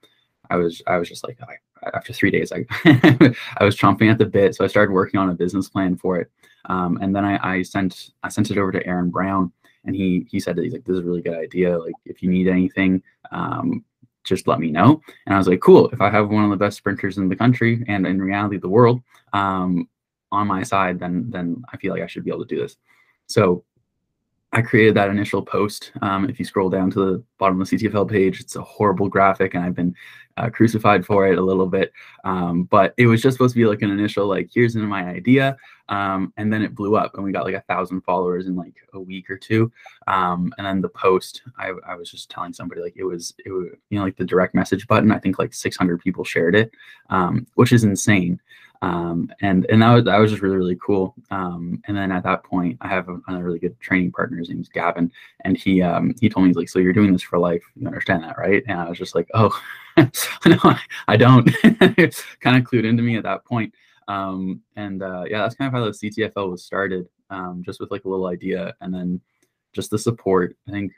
I 0.50 0.58
was 0.58 0.82
I 0.88 0.98
was 0.98 1.10
just 1.10 1.26
like, 1.26 1.40
I, 1.42 1.56
after 1.94 2.14
three 2.14 2.32
days, 2.32 2.52
I 2.52 2.66
I 3.58 3.64
was 3.64 3.78
chomping 3.78 4.12
at 4.12 4.18
the 4.18 4.26
bit. 4.26 4.56
So 4.56 4.64
I 4.64 4.68
started 4.68 4.92
working 4.92 5.20
on 5.20 5.30
a 5.30 5.34
business 5.34 5.70
plan 5.70 5.96
for 5.96 6.20
it. 6.20 6.30
Um, 6.66 6.98
and 7.02 7.16
then 7.16 7.24
I, 7.24 7.56
I 7.58 7.62
sent 7.62 8.12
I 8.24 8.30
sent 8.30 8.52
it 8.52 8.58
over 8.58 8.72
to 8.72 8.86
Aaron 8.86 9.10
Brown, 9.10 9.52
and 9.86 9.96
he 9.96 10.28
he 10.30 10.40
said 10.40 10.56
that 10.56 10.64
he's 10.64 10.74
like, 10.74 10.84
this 10.84 10.96
is 10.96 11.00
a 11.00 11.06
really 11.06 11.22
good 11.22 11.38
idea. 11.38 11.78
Like 11.78 11.96
if 12.06 12.22
you 12.22 12.30
need 12.30 12.48
anything, 12.48 13.02
um, 13.32 13.84
just 14.27 14.47
let 14.47 14.59
me 14.59 14.71
know. 14.71 15.01
And 15.25 15.35
I 15.35 15.38
was 15.38 15.47
like, 15.47 15.62
cool. 15.62 15.89
If 15.89 16.01
I 16.01 16.09
have 16.09 16.29
one 16.29 16.44
of 16.44 16.50
the 16.50 16.57
best 16.57 16.77
sprinters 16.77 17.18
in 17.18 17.29
the 17.29 17.35
country 17.35 17.83
and 17.88 18.06
in 18.06 18.21
reality 18.21 18.57
the 18.57 18.69
world 18.69 19.01
um, 19.33 19.88
on 20.31 20.47
my 20.47 20.63
side, 20.63 21.00
then 21.00 21.29
then 21.29 21.63
I 21.71 21.77
feel 21.77 21.94
like 21.94 22.03
I 22.03 22.07
should 22.07 22.25
be 22.25 22.31
able 22.31 22.45
to 22.45 22.56
do 22.56 22.62
this. 22.62 22.77
So 23.27 23.63
I 24.53 24.62
created 24.62 24.95
that 24.95 25.09
initial 25.09 25.41
post. 25.41 25.91
Um, 26.01 26.29
if 26.29 26.39
you 26.39 26.45
scroll 26.45 26.69
down 26.69 26.89
to 26.91 27.00
the 27.00 27.24
bottom 27.38 27.62
of 27.62 27.69
the 27.69 27.77
CTFL 27.77 28.09
page, 28.09 28.39
it's 28.39 28.56
a 28.56 28.62
horrible 28.62 29.09
graphic, 29.09 29.53
and 29.53 29.63
I've 29.63 29.75
been 29.75 29.94
uh, 30.38 30.50
crucified 30.50 31.06
for 31.06 31.28
it 31.28 31.38
a 31.38 31.42
little 31.42 31.68
bit. 31.68 31.92
Um, 32.24 32.63
but 32.63 32.94
it 32.98 33.07
was 33.07 33.22
just 33.22 33.36
supposed 33.36 33.54
to 33.54 33.60
be 33.60 33.66
like 33.66 33.81
an 33.81 33.92
initial, 33.92 34.28
like, 34.28 34.50
here's 34.54 34.75
my 34.75 35.06
idea, 35.06 35.57
um, 35.89 36.34
and 36.38 36.51
then 36.51 36.62
it 36.62 36.75
blew 36.75 36.95
up, 36.95 37.16
and 37.16 37.24
we 37.24 37.31
got 37.31 37.45
like 37.45 37.56
a 37.56 37.62
thousand 37.62 38.01
followers 38.01 38.48
in 38.48 38.56
like 38.56 38.75
a 38.94 39.00
week 39.00 39.30
or 39.30 39.38
two. 39.38 39.72
Um, 40.07 40.54
and 40.57 40.66
then 40.66 40.81
the 40.81 40.89
post, 40.89 41.42
I, 41.57 41.72
I 41.88 41.95
was 41.95 42.10
just 42.12 42.30
telling 42.30 42.54
somebody 42.54 42.81
like 42.81 42.95
it 42.95 43.04
was, 43.04 43.34
it 43.45 43.51
was, 43.51 43.68
you 43.89 43.98
know, 43.98 44.06
like 44.06 44.18
the 44.18 44.25
direct 44.25 44.56
message 44.56 44.88
button. 44.88 45.12
I 45.12 45.19
think 45.19 45.39
like 45.39 45.54
600 45.54 46.00
people 46.01 46.24
shared 46.24 46.56
it, 46.56 46.72
um, 47.10 47.48
which 47.56 47.72
is 47.72 47.84
insane 47.84 48.39
um, 48.81 49.31
and 49.42 49.66
and 49.69 49.81
that 49.81 49.94
was 49.94 50.04
that 50.06 50.18
was 50.18 50.31
just 50.31 50.44
really 50.44 50.57
really 50.57 50.78
cool. 50.84 51.16
Um, 51.31 51.81
and 51.88 51.98
then 51.98 52.12
at 52.12 52.24
that 52.24 52.44
point, 52.44 52.78
I 52.81 52.88
have 52.88 53.10
a, 53.10 53.19
a, 53.28 53.44
really 53.44 53.60
good 53.60 53.80
training 53.80 54.12
partner. 54.12 54.38
His 54.38 54.50
name's 54.50 54.69
Gavin, 54.69 55.12
and 55.42 55.57
he 55.57 55.81
um, 55.81 56.13
he 56.19 56.30
told 56.30 56.44
me 56.44 56.50
he's 56.50 56.57
like, 56.57 56.69
"So 56.69 56.80
you're 56.80 56.94
doing 56.94 57.12
this 57.12 57.22
for 57.22 57.39
life? 57.39 57.63
You 57.75 57.88
understand 57.88 58.24
that, 58.24 58.38
right?" 58.38 58.63
And 58.68 58.80
I 58.80 58.89
was 58.89 58.98
just 58.98 59.16
like, 59.16 59.28
"Oh, 59.34 59.60
no, 60.46 60.76
I 61.08 61.18
don't." 61.18 61.50
It's 61.98 62.24
kind 62.40 62.58
of 62.58 62.64
clued 62.70 62.86
into 62.86 63.04
me 63.04 63.18
at 63.18 63.24
that 63.24 63.46
point. 63.46 63.74
Um, 64.08 64.62
and 64.76 65.04
uh, 65.04 65.24
yeah, 65.28 65.40
that's 65.40 65.56
kind 65.56 65.68
of 65.68 65.74
how 65.74 65.86
the 65.86 65.92
CTFL 65.92 66.52
was 66.52 66.64
started, 66.64 67.08
um, 67.30 67.64
just 67.66 67.80
with 67.80 67.92
like 67.92 68.06
a 68.06 68.10
little 68.10 68.28
idea, 68.28 68.74
and 68.82 68.94
then 68.94 69.22
just 69.74 69.92
the 69.92 70.00
support. 70.00 70.56
I 70.68 70.72
think 70.72 70.92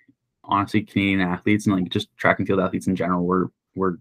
honestly, 0.44 0.81
Canadian 0.81 1.22
athletes 1.22 1.68
and 1.68 1.75
like 1.75 1.90
just 1.90 2.16
track 2.18 2.40
and 2.40 2.48
field 2.48 2.60
athletes 2.60 2.88
in 2.88 2.96
general 2.96 3.25
were 3.25 3.51
were 3.75 4.00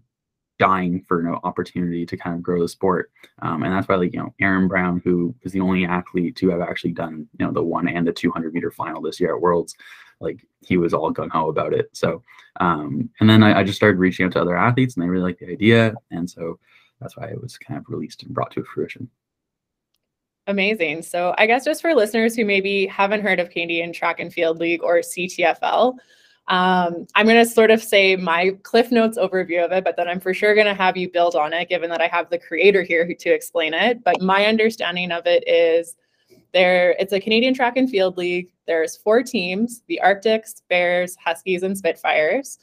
dying 0.59 1.03
for 1.07 1.21
an 1.21 1.35
opportunity 1.43 2.05
to 2.05 2.17
kind 2.17 2.35
of 2.35 2.43
grow 2.43 2.61
the 2.61 2.67
sport. 2.67 3.11
Um, 3.41 3.63
and 3.63 3.73
that's 3.73 3.87
why, 3.87 3.95
like, 3.95 4.13
you 4.13 4.19
know, 4.19 4.33
Aaron 4.41 4.67
Brown, 4.67 5.01
who 5.03 5.33
is 5.43 5.53
the 5.53 5.61
only 5.61 5.85
athlete 5.85 6.35
to 6.35 6.49
have 6.49 6.59
actually 6.59 6.91
done, 6.91 7.27
you 7.39 7.45
know, 7.45 7.53
the 7.53 7.63
one 7.63 7.87
and 7.87 8.05
the 8.05 8.11
200 8.11 8.53
meter 8.53 8.69
final 8.69 9.01
this 9.01 9.19
year 9.19 9.33
at 9.33 9.41
Worlds, 9.41 9.75
like, 10.19 10.45
he 10.61 10.77
was 10.77 10.93
all 10.93 11.13
gung 11.13 11.29
ho 11.29 11.49
about 11.49 11.73
it. 11.73 11.89
So, 11.93 12.23
um, 12.59 13.09
and 13.19 13.29
then 13.29 13.43
I, 13.43 13.59
I, 13.59 13.63
just 13.63 13.77
started 13.77 13.99
reaching 13.99 14.25
out 14.25 14.33
to 14.33 14.41
other 14.41 14.57
athletes 14.57 14.95
and 14.95 15.03
they 15.03 15.09
really 15.09 15.23
liked 15.23 15.39
the 15.39 15.49
idea. 15.49 15.93
And 16.11 16.29
so 16.29 16.59
that's 16.99 17.15
why 17.15 17.27
it 17.27 17.41
was 17.41 17.57
kind 17.57 17.79
of 17.79 17.85
released 17.87 18.23
and 18.23 18.33
brought 18.33 18.51
to 18.51 18.63
fruition. 18.63 19.09
Amazing. 20.47 21.03
So, 21.03 21.35
I 21.37 21.45
guess 21.45 21.63
just 21.63 21.81
for 21.81 21.93
listeners 21.93 22.35
who 22.35 22.43
maybe 22.43 22.87
haven't 22.87 23.21
heard 23.21 23.39
of 23.39 23.51
Canadian 23.51 23.93
Track 23.93 24.19
and 24.19 24.33
Field 24.33 24.57
League 24.59 24.83
or 24.83 24.97
CTFL, 24.97 25.97
um, 26.49 27.05
I'm 27.13 27.27
going 27.27 27.43
to 27.43 27.45
sort 27.45 27.69
of 27.69 27.83
say 27.83 28.15
my 28.15 28.57
Cliff 28.63 28.91
Notes 28.91 29.19
overview 29.19 29.63
of 29.63 29.71
it, 29.71 29.83
but 29.83 29.95
then 29.95 30.07
I'm 30.07 30.19
for 30.19 30.33
sure 30.33 30.55
going 30.55 30.65
to 30.65 30.73
have 30.73 30.97
you 30.97 31.09
build 31.09 31.35
on 31.35 31.53
it, 31.53 31.69
given 31.69 31.91
that 31.91 32.01
I 32.01 32.07
have 32.07 32.31
the 32.31 32.39
creator 32.39 32.81
here 32.81 33.05
to 33.13 33.29
explain 33.29 33.75
it. 33.75 34.03
But 34.03 34.21
my 34.21 34.47
understanding 34.47 35.11
of 35.11 35.27
it 35.27 35.47
is 35.47 35.95
there 36.53 36.95
it's 36.99 37.13
a 37.13 37.19
Canadian 37.19 37.53
track 37.53 37.77
and 37.77 37.89
field 37.89 38.17
league. 38.17 38.51
There's 38.67 38.97
four 38.97 39.23
teams: 39.23 39.83
the 39.87 40.01
Arctics, 40.01 40.61
Bears, 40.69 41.15
Huskies, 41.23 41.63
and 41.63 41.77
Spitfires. 41.77 42.59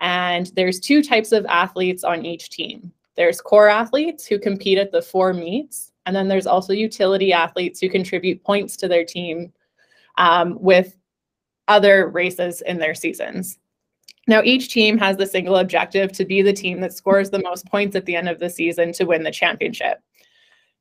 And 0.00 0.50
there's 0.56 0.80
two 0.80 1.02
types 1.02 1.30
of 1.32 1.44
athletes 1.46 2.04
on 2.04 2.24
each 2.24 2.48
team. 2.48 2.90
There's 3.16 3.40
core 3.40 3.68
athletes 3.68 4.24
who 4.24 4.38
compete 4.38 4.78
at 4.78 4.92
the 4.92 5.02
four 5.02 5.34
meets, 5.34 5.92
and 6.06 6.16
then 6.16 6.28
there's 6.28 6.46
also 6.46 6.72
utility 6.72 7.32
athletes 7.32 7.80
who 7.80 7.90
contribute 7.90 8.42
points 8.42 8.76
to 8.78 8.88
their 8.88 9.04
team 9.04 9.52
um, 10.16 10.56
with 10.60 10.96
other 11.68 12.08
races 12.08 12.62
in 12.62 12.78
their 12.78 12.94
seasons. 12.94 13.58
Now, 14.26 14.42
each 14.42 14.72
team 14.72 14.96
has 14.98 15.16
the 15.16 15.26
single 15.26 15.56
objective 15.56 16.12
to 16.12 16.24
be 16.24 16.40
the 16.40 16.52
team 16.52 16.80
that 16.80 16.92
scores 16.92 17.30
the 17.30 17.42
most 17.42 17.66
points 17.66 17.96
at 17.96 18.06
the 18.06 18.16
end 18.16 18.28
of 18.28 18.38
the 18.38 18.50
season 18.50 18.92
to 18.92 19.04
win 19.04 19.22
the 19.22 19.30
championship. 19.30 20.00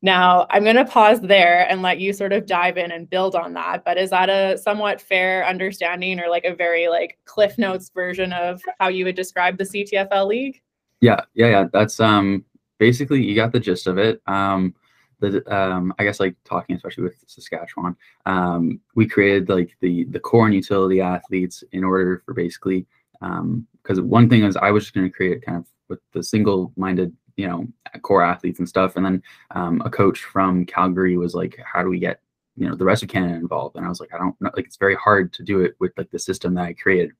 Now, 0.01 0.47
I'm 0.49 0.63
going 0.63 0.77
to 0.77 0.85
pause 0.85 1.19
there 1.19 1.69
and 1.69 1.81
let 1.81 1.99
you 1.99 2.13
sort 2.13 2.31
of 2.31 2.45
dive 2.45 2.77
in 2.77 2.91
and 2.91 3.09
build 3.09 3.35
on 3.35 3.53
that. 3.53 3.83
But 3.83 3.97
is 3.97 4.11
that 4.11 4.29
a 4.29 4.57
somewhat 4.57 5.01
fair 5.01 5.45
understanding 5.45 6.19
or 6.21 6.29
like 6.29 6.45
a 6.45 6.55
very 6.55 6.87
like 6.87 7.17
Cliff 7.25 7.57
Notes 7.57 7.89
version 7.93 8.31
of 8.31 8.61
how 8.79 8.87
you 8.87 9.03
would 9.05 9.15
describe 9.15 9.57
the 9.57 9.65
CTFL 9.65 10.27
league? 10.27 10.61
Yeah, 11.01 11.21
yeah, 11.33 11.47
yeah. 11.47 11.65
That's 11.71 11.99
um 11.99 12.45
basically 12.77 13.23
you 13.23 13.35
got 13.35 13.51
the 13.51 13.59
gist 13.59 13.87
of 13.87 13.97
it. 13.97 14.21
Um 14.25 14.73
the 15.19 15.43
um, 15.53 15.93
I 15.99 16.03
guess 16.03 16.19
like 16.19 16.35
talking 16.45 16.75
especially 16.75 17.03
with 17.03 17.23
Saskatchewan, 17.27 17.95
um, 18.25 18.79
we 18.95 19.07
created 19.07 19.49
like 19.49 19.75
the 19.81 20.05
the 20.05 20.19
core 20.19 20.45
and 20.45 20.55
utility 20.55 21.01
athletes 21.01 21.63
in 21.71 21.83
order 21.83 22.21
for 22.25 22.33
basically 22.33 22.85
because 23.19 23.99
um, 23.99 24.09
one 24.09 24.29
thing 24.29 24.43
is 24.43 24.55
I 24.55 24.71
was 24.71 24.85
just 24.85 24.93
going 24.93 25.07
to 25.07 25.13
create 25.13 25.45
kind 25.45 25.57
of 25.57 25.65
with 25.89 25.99
the 26.13 26.23
single 26.23 26.71
minded 26.77 27.13
you 27.39 27.47
know 27.47 27.65
core 28.01 28.21
athletes 28.21 28.59
and 28.59 28.67
stuff, 28.67 28.97
and 28.97 29.05
then 29.05 29.23
um, 29.51 29.81
a 29.85 29.89
coach 29.89 30.19
from 30.19 30.65
Calgary 30.65 31.17
was 31.17 31.33
like, 31.33 31.57
how 31.63 31.81
do 31.81 31.89
we 31.89 31.97
get 31.97 32.19
you 32.57 32.67
know 32.67 32.75
the 32.75 32.83
rest 32.83 33.01
of 33.01 33.09
Canada 33.09 33.35
involved? 33.35 33.77
And 33.77 33.85
I 33.85 33.89
was 33.89 34.01
like, 34.01 34.13
I 34.13 34.17
don't 34.17 34.39
know, 34.41 34.51
like 34.55 34.65
it's 34.65 34.77
very 34.77 34.95
hard 34.95 35.31
to 35.33 35.43
do 35.43 35.61
it 35.61 35.75
with 35.79 35.93
like 35.97 36.11
the 36.11 36.19
system 36.19 36.53
that 36.55 36.65
I 36.65 36.73
created. 36.73 37.11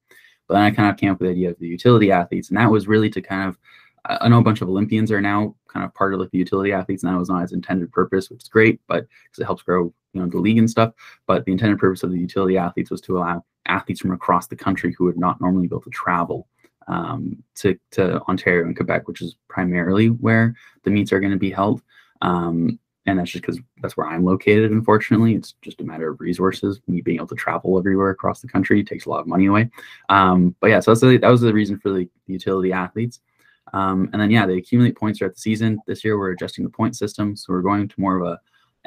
But 0.47 0.55
then 0.55 0.63
I 0.63 0.71
kind 0.71 0.89
of 0.89 0.97
came 0.97 1.11
up 1.11 1.21
with 1.21 1.29
the 1.29 1.31
idea 1.31 1.51
of 1.51 1.59
the 1.59 1.67
utility 1.67 2.11
athletes, 2.11 2.49
and 2.49 2.57
that 2.57 2.69
was 2.69 2.87
really 2.87 3.09
to 3.11 3.21
kind 3.21 3.47
of 3.47 3.57
I 4.05 4.27
know 4.27 4.39
a 4.39 4.43
bunch 4.43 4.61
of 4.61 4.67
Olympians 4.67 5.11
are 5.11 5.21
now 5.21 5.55
kind 5.67 5.85
of 5.85 5.93
part 5.93 6.13
of 6.13 6.19
like 6.19 6.31
the 6.31 6.37
utility 6.37 6.73
athletes, 6.73 7.03
and 7.03 7.13
that 7.13 7.17
was 7.17 7.29
not 7.29 7.43
its 7.43 7.53
intended 7.53 7.91
purpose, 7.93 8.29
which 8.29 8.43
is 8.43 8.49
great, 8.49 8.81
but 8.87 9.07
because 9.23 9.39
it 9.39 9.45
helps 9.45 9.63
grow, 9.63 9.93
you 10.13 10.21
know, 10.21 10.27
the 10.27 10.37
league 10.37 10.57
and 10.57 10.69
stuff. 10.69 10.93
But 11.27 11.45
the 11.45 11.53
intended 11.53 11.79
purpose 11.79 12.03
of 12.03 12.11
the 12.11 12.19
utility 12.19 12.57
athletes 12.57 12.91
was 12.91 13.01
to 13.01 13.17
allow 13.17 13.45
athletes 13.67 14.01
from 14.01 14.11
across 14.11 14.47
the 14.47 14.55
country 14.55 14.93
who 14.97 15.05
would 15.05 15.17
not 15.17 15.39
normally 15.39 15.67
be 15.67 15.75
able 15.75 15.83
to 15.83 15.89
travel 15.91 16.47
um, 16.89 17.41
to 17.55 17.77
to 17.91 18.21
Ontario 18.23 18.65
and 18.65 18.75
Quebec, 18.75 19.07
which 19.07 19.21
is 19.21 19.35
primarily 19.47 20.07
where 20.07 20.55
the 20.83 20.91
meets 20.91 21.13
are 21.13 21.19
going 21.19 21.31
to 21.31 21.37
be 21.37 21.51
held. 21.51 21.81
Um, 22.21 22.79
and 23.05 23.17
that's 23.17 23.31
just 23.31 23.41
because 23.41 23.59
that's 23.81 23.95
where 23.95 24.07
I'm 24.07 24.25
located. 24.25 24.71
Unfortunately, 24.71 25.33
it's 25.33 25.55
just 25.61 25.81
a 25.81 25.83
matter 25.83 26.09
of 26.11 26.19
resources. 26.19 26.81
Me 26.87 27.01
being 27.01 27.17
able 27.17 27.27
to 27.27 27.35
travel 27.35 27.77
everywhere 27.77 28.09
across 28.09 28.41
the 28.41 28.47
country 28.47 28.83
takes 28.83 29.05
a 29.05 29.09
lot 29.09 29.21
of 29.21 29.27
money 29.27 29.45
away. 29.45 29.69
Um, 30.09 30.55
but 30.59 30.67
yeah, 30.67 30.79
so 30.79 30.93
the, 30.93 31.17
that 31.17 31.29
was 31.29 31.41
the 31.41 31.53
reason 31.53 31.79
for 31.79 31.89
the, 31.89 32.09
the 32.27 32.33
utility 32.33 32.73
athletes. 32.73 33.21
Um, 33.73 34.09
and 34.13 34.21
then 34.21 34.31
yeah, 34.31 34.45
they 34.45 34.57
accumulate 34.57 34.97
points 34.97 35.19
throughout 35.19 35.35
the 35.35 35.39
season. 35.39 35.79
This 35.87 36.03
year 36.03 36.19
we're 36.19 36.31
adjusting 36.31 36.63
the 36.63 36.69
point 36.69 36.95
system, 36.95 37.35
so 37.35 37.53
we're 37.53 37.61
going 37.61 37.87
to 37.87 38.01
more 38.01 38.19
of 38.19 38.27
a 38.27 38.39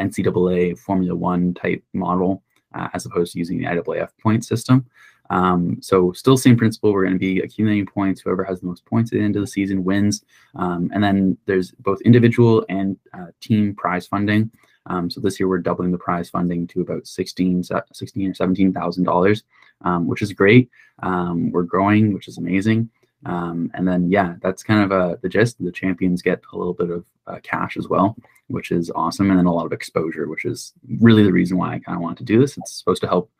NCAA 0.02 0.78
Formula 0.78 1.14
One 1.14 1.54
type 1.54 1.82
model 1.92 2.42
uh, 2.74 2.88
as 2.94 3.06
opposed 3.06 3.32
to 3.32 3.38
using 3.38 3.58
the 3.58 3.66
IAAF 3.66 4.10
point 4.20 4.44
system. 4.44 4.86
Um, 5.32 5.78
so 5.80 6.12
still 6.12 6.36
same 6.36 6.56
principle. 6.56 6.92
We're 6.92 7.04
going 7.04 7.14
to 7.14 7.18
be 7.18 7.40
accumulating 7.40 7.86
points. 7.86 8.20
Whoever 8.20 8.44
has 8.44 8.60
the 8.60 8.66
most 8.66 8.84
points 8.84 9.10
at 9.12 9.18
the 9.18 9.24
end 9.24 9.34
of 9.34 9.42
the 9.42 9.46
season 9.46 9.82
wins. 9.82 10.24
Um, 10.54 10.90
and 10.94 11.02
then 11.02 11.38
there's 11.46 11.70
both 11.72 12.02
individual 12.02 12.64
and 12.68 12.98
uh, 13.14 13.28
team 13.40 13.74
prize 13.74 14.06
funding. 14.06 14.50
Um, 14.86 15.08
so 15.08 15.20
this 15.20 15.40
year 15.40 15.48
we're 15.48 15.58
doubling 15.58 15.90
the 15.90 15.98
prize 15.98 16.28
funding 16.28 16.66
to 16.68 16.82
about 16.82 17.06
16, 17.06 17.64
16 17.92 18.30
or 18.30 18.34
17,000 18.34 19.04
dollars, 19.04 19.44
um, 19.82 20.06
which 20.06 20.20
is 20.20 20.32
great. 20.32 20.68
Um, 21.02 21.50
we're 21.50 21.62
growing, 21.62 22.12
which 22.12 22.28
is 22.28 22.36
amazing. 22.36 22.90
Um, 23.24 23.70
and 23.74 23.86
then 23.86 24.10
yeah, 24.10 24.34
that's 24.42 24.62
kind 24.62 24.82
of 24.82 24.92
uh, 24.92 25.16
the 25.22 25.28
gist. 25.28 25.62
The 25.64 25.72
champions 25.72 26.20
get 26.20 26.42
a 26.52 26.58
little 26.58 26.74
bit 26.74 26.90
of 26.90 27.04
uh, 27.26 27.38
cash 27.42 27.76
as 27.76 27.88
well, 27.88 28.16
which 28.48 28.70
is 28.70 28.90
awesome, 28.94 29.30
and 29.30 29.38
then 29.38 29.46
a 29.46 29.54
lot 29.54 29.66
of 29.66 29.72
exposure, 29.72 30.28
which 30.28 30.44
is 30.44 30.72
really 31.00 31.22
the 31.22 31.32
reason 31.32 31.56
why 31.56 31.74
I 31.74 31.78
kind 31.78 31.96
of 31.96 32.02
want 32.02 32.18
to 32.18 32.24
do 32.24 32.40
this. 32.40 32.58
It's 32.58 32.76
supposed 32.76 33.00
to 33.02 33.08
help 33.08 33.30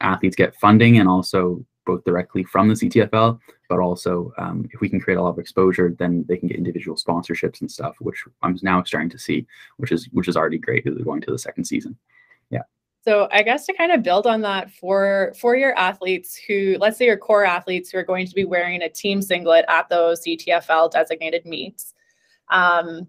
athletes 0.00 0.36
get 0.36 0.54
funding 0.56 0.98
and 0.98 1.08
also 1.08 1.64
both 1.86 2.04
directly 2.04 2.44
from 2.44 2.68
the 2.68 2.74
CTFL, 2.74 3.38
but 3.68 3.78
also 3.78 4.32
um, 4.38 4.68
if 4.72 4.80
we 4.80 4.88
can 4.88 5.00
create 5.00 5.16
a 5.16 5.22
lot 5.22 5.30
of 5.30 5.38
exposure, 5.38 5.94
then 5.98 6.24
they 6.28 6.36
can 6.36 6.48
get 6.48 6.58
individual 6.58 6.96
sponsorships 6.96 7.60
and 7.60 7.70
stuff, 7.70 7.96
which 8.00 8.24
I'm 8.42 8.58
now 8.62 8.82
starting 8.82 9.10
to 9.10 9.18
see, 9.18 9.46
which 9.78 9.92
is 9.92 10.08
which 10.12 10.28
is 10.28 10.36
already 10.36 10.58
great 10.58 10.84
we're 10.84 11.04
going 11.04 11.22
to 11.22 11.30
the 11.30 11.38
second 11.38 11.64
season. 11.64 11.96
Yeah. 12.50 12.62
So 13.02 13.28
I 13.30 13.42
guess 13.42 13.66
to 13.66 13.72
kind 13.72 13.92
of 13.92 14.02
build 14.02 14.26
on 14.26 14.42
that 14.42 14.70
for 14.70 15.32
for 15.38 15.56
your 15.56 15.78
athletes 15.78 16.36
who, 16.36 16.76
let's 16.80 16.98
say 16.98 17.06
your 17.06 17.16
core 17.16 17.44
athletes 17.44 17.90
who 17.90 17.98
are 17.98 18.04
going 18.04 18.26
to 18.26 18.34
be 18.34 18.44
wearing 18.44 18.82
a 18.82 18.88
team 18.88 19.22
singlet 19.22 19.64
at 19.68 19.88
those 19.88 20.24
CTFL 20.24 20.90
designated 20.90 21.46
meets. 21.46 21.94
Um, 22.48 23.08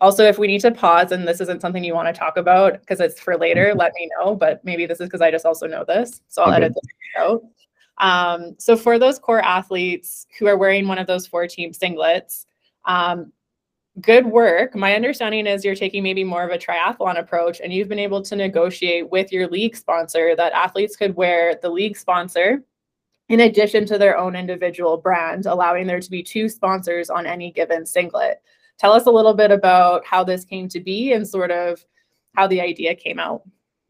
also, 0.00 0.24
if 0.24 0.38
we 0.38 0.46
need 0.46 0.60
to 0.62 0.70
pause 0.70 1.12
and 1.12 1.28
this 1.28 1.40
isn't 1.40 1.60
something 1.60 1.84
you 1.84 1.94
want 1.94 2.08
to 2.08 2.18
talk 2.18 2.36
about 2.36 2.80
because 2.80 3.00
it's 3.00 3.20
for 3.20 3.36
later, 3.36 3.66
mm-hmm. 3.66 3.78
let 3.78 3.92
me 3.94 4.08
know. 4.18 4.34
But 4.34 4.64
maybe 4.64 4.86
this 4.86 5.00
is 5.00 5.08
because 5.08 5.20
I 5.20 5.30
just 5.30 5.44
also 5.44 5.66
know 5.66 5.84
this. 5.84 6.22
So 6.28 6.42
I'll 6.42 6.48
okay. 6.48 6.64
edit 6.64 6.74
this 6.74 6.92
out. 7.18 7.42
Um, 7.98 8.54
so 8.58 8.76
for 8.76 8.98
those 8.98 9.18
core 9.18 9.42
athletes 9.42 10.26
who 10.38 10.46
are 10.46 10.56
wearing 10.56 10.88
one 10.88 10.98
of 10.98 11.06
those 11.06 11.26
four 11.26 11.46
team 11.46 11.72
singlets, 11.72 12.46
um, 12.86 13.30
good 14.00 14.24
work. 14.24 14.74
My 14.74 14.94
understanding 14.94 15.46
is 15.46 15.64
you're 15.64 15.74
taking 15.74 16.02
maybe 16.02 16.24
more 16.24 16.44
of 16.44 16.50
a 16.50 16.58
triathlon 16.58 17.18
approach 17.18 17.60
and 17.60 17.72
you've 17.72 17.88
been 17.88 17.98
able 17.98 18.22
to 18.22 18.36
negotiate 18.36 19.10
with 19.10 19.32
your 19.32 19.48
league 19.48 19.76
sponsor 19.76 20.34
that 20.36 20.52
athletes 20.52 20.96
could 20.96 21.14
wear 21.14 21.56
the 21.60 21.68
league 21.68 21.96
sponsor 21.96 22.62
in 23.28 23.40
addition 23.40 23.84
to 23.86 23.98
their 23.98 24.16
own 24.16 24.34
individual 24.34 24.96
brand, 24.96 25.46
allowing 25.46 25.86
there 25.86 26.00
to 26.00 26.10
be 26.10 26.22
two 26.22 26.48
sponsors 26.48 27.10
on 27.10 27.26
any 27.26 27.52
given 27.52 27.84
singlet. 27.84 28.40
Tell 28.80 28.94
us 28.94 29.04
a 29.04 29.10
little 29.10 29.34
bit 29.34 29.50
about 29.50 30.06
how 30.06 30.24
this 30.24 30.42
came 30.42 30.66
to 30.70 30.80
be 30.80 31.12
and 31.12 31.28
sort 31.28 31.50
of 31.50 31.84
how 32.34 32.46
the 32.46 32.62
idea 32.62 32.94
came 32.94 33.18
out. 33.18 33.42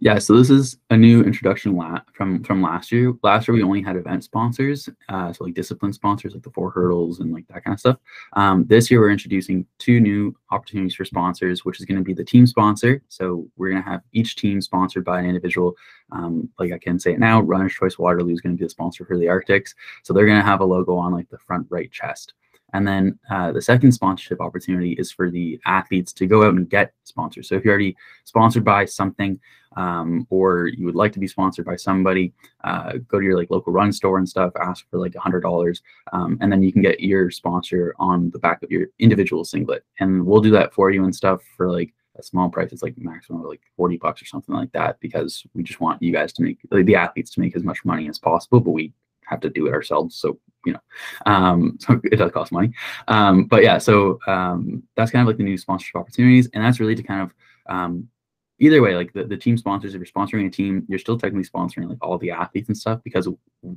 Yeah, 0.03 0.19
so 0.19 0.35
this 0.35 0.51
is 0.51 0.79
a 0.89 0.97
new 0.97 1.23
introduction 1.23 1.77
la- 1.77 2.01
from 2.15 2.43
from 2.43 2.63
last 2.63 2.91
year. 2.91 3.13
Last 3.23 3.47
year 3.47 3.55
we 3.55 3.63
only 3.63 3.83
had 3.83 3.97
event 3.97 4.25
sponsors, 4.25 4.89
uh, 5.11 5.33
so 5.33 5.45
like 5.45 5.55
discipline 5.55 5.93
sponsors, 5.93 6.33
like 6.33 6.43
the 6.43 6.51
four 6.51 6.71
hurdles 6.71 7.21
and 7.21 7.33
like 7.33 7.47
that 7.49 7.63
kind 7.63 7.75
of 7.75 7.79
stuff. 7.81 7.99
Um, 8.33 8.65
this 8.67 8.91
year 8.91 8.99
we're 8.99 9.11
introducing 9.11 9.65
two 9.79 10.01
new 10.01 10.35
opportunities 10.51 10.95
for 10.95 11.05
sponsors, 11.05 11.65
which 11.65 11.79
is 11.79 11.85
going 11.87 11.99
to 11.99 12.05
be 12.05 12.15
the 12.15 12.25
team 12.25 12.47
sponsor. 12.47 13.03
So 13.09 13.47
we're 13.57 13.71
going 13.71 13.83
to 13.83 13.89
have 13.89 14.01
each 14.13 14.37
team 14.37 14.61
sponsored 14.61 15.05
by 15.05 15.21
an 15.21 15.27
individual. 15.27 15.77
Um, 16.11 16.49
like 16.59 16.73
I 16.73 16.79
can 16.79 16.99
say 16.99 17.13
it 17.13 17.21
now, 17.21 17.43
Runner's 17.43 17.75
Choice 17.75 17.99
Waterloo 17.99 18.33
is 18.33 18.41
going 18.41 18.57
to 18.57 18.59
be 18.59 18.65
the 18.65 18.71
sponsor 18.71 19.05
for 19.05 19.19
the 19.19 19.29
Arctics. 19.29 19.75
So 20.03 20.15
they're 20.15 20.27
going 20.27 20.41
to 20.41 20.45
have 20.45 20.63
a 20.63 20.65
logo 20.65 20.97
on 20.97 21.13
like 21.13 21.29
the 21.29 21.39
front 21.39 21.67
right 21.69 21.93
chest. 21.93 22.33
And 22.73 22.87
then 22.87 23.19
uh, 23.31 23.53
the 23.53 23.63
second 23.63 23.93
sponsorship 23.93 24.41
opportunity 24.41 24.93
is 24.93 25.11
for 25.11 25.31
the 25.31 25.61
athletes 25.67 26.13
to 26.15 26.27
go 26.27 26.45
out 26.45 26.55
and 26.55 26.69
get 26.69 26.93
sponsors. 27.05 27.49
So 27.49 27.57
if 27.57 27.65
you're 27.65 27.75
already 27.75 27.97
sponsored 28.25 28.65
by 28.65 28.85
something, 28.85 29.41
um, 29.77 30.27
or 30.31 30.67
you 30.67 30.85
would 30.85 30.97
like 30.97 31.13
to 31.13 31.21
be 31.21 31.29
sponsored 31.29 31.65
by 31.65 31.77
somebody, 31.77 32.33
uh, 32.65 32.95
go 33.07 33.21
to 33.21 33.25
your 33.25 33.39
like 33.39 33.51
local 33.51 33.73
run 33.73 33.93
store 33.93 34.19
and 34.19 34.29
stuff, 34.29 34.53
ask 34.61 34.85
for 34.91 34.99
like 34.99 35.15
a 35.15 35.21
hundred 35.21 35.43
dollars, 35.43 35.83
um, 36.13 36.39
and 36.41 36.51
then 36.51 36.63
you 36.63 36.73
can 36.73 36.83
get 36.83 37.01
your 37.01 37.31
sponsor 37.31 37.95
on 37.99 38.31
the 38.31 38.39
back 38.39 38.63
of 38.63 38.71
your 38.71 38.87
individual 38.99 39.45
singlet, 39.45 39.85
and 40.01 40.27
we'll 40.27 40.41
do 40.41 40.51
that 40.51 40.75
for 40.75 40.91
you 40.91 41.05
and 41.05 41.15
stuff 41.15 41.41
for 41.57 41.71
like 41.71 41.95
a 42.17 42.23
small 42.23 42.49
price. 42.49 42.73
It's 42.73 42.83
like 42.83 42.99
maximum 42.99 43.45
like 43.45 43.63
forty 43.77 43.97
bucks 43.97 44.21
or 44.23 44.27
something 44.27 44.55
like 44.55 44.73
that 44.73 44.99
because 44.99 45.47
we 45.55 45.63
just 45.63 45.81
want 45.81 46.03
you 46.03 46.13
guys 46.13 46.33
to 46.33 46.43
make 46.43 46.59
like, 46.73 46.87
the 46.87 46.97
athletes 46.97 47.31
to 47.33 47.41
make 47.41 47.55
as 47.55 47.63
much 47.63 47.85
money 47.85 48.09
as 48.09 48.19
possible, 48.19 48.59
but 48.59 48.73
we 48.73 48.93
have 49.31 49.41
to 49.41 49.49
do 49.51 49.67
it 49.67 49.73
ourselves. 49.73 50.17
So, 50.17 50.39
you 50.67 50.75
know, 50.75 50.81
um, 51.27 51.77
so 51.81 52.01
it 52.05 52.17
does 52.17 52.33
cost 52.33 52.53
money. 52.53 52.73
Um, 53.09 53.45
but 53.45 53.63
yeah, 53.63 53.79
so 53.79 54.19
um, 54.27 54.83
that's 54.97 55.11
kind 55.11 55.23
of 55.23 55.29
like 55.29 55.39
the 55.39 55.45
new 55.45 55.57
sponsorship 55.57 55.97
opportunities. 55.97 56.49
And 56.53 56.63
that's 56.63 56.81
really 56.81 56.97
to 56.97 57.03
kind 57.03 57.23
of, 57.23 57.35
um, 57.75 58.09
either 58.59 58.83
way, 58.83 58.95
like 58.95 59.13
the, 59.15 59.25
the 59.25 59.37
team 59.37 59.57
sponsors, 59.57 59.95
if 59.95 60.01
you're 60.01 60.07
sponsoring 60.07 60.47
a 60.47 60.51
team, 60.51 60.85
you're 60.89 60.99
still 60.99 61.19
technically 61.19 61.49
sponsoring 61.49 61.89
like 61.89 61.99
all 62.03 62.19
the 62.19 62.31
athletes 62.31 62.69
and 62.69 62.77
stuff 62.77 63.01
because 63.03 63.27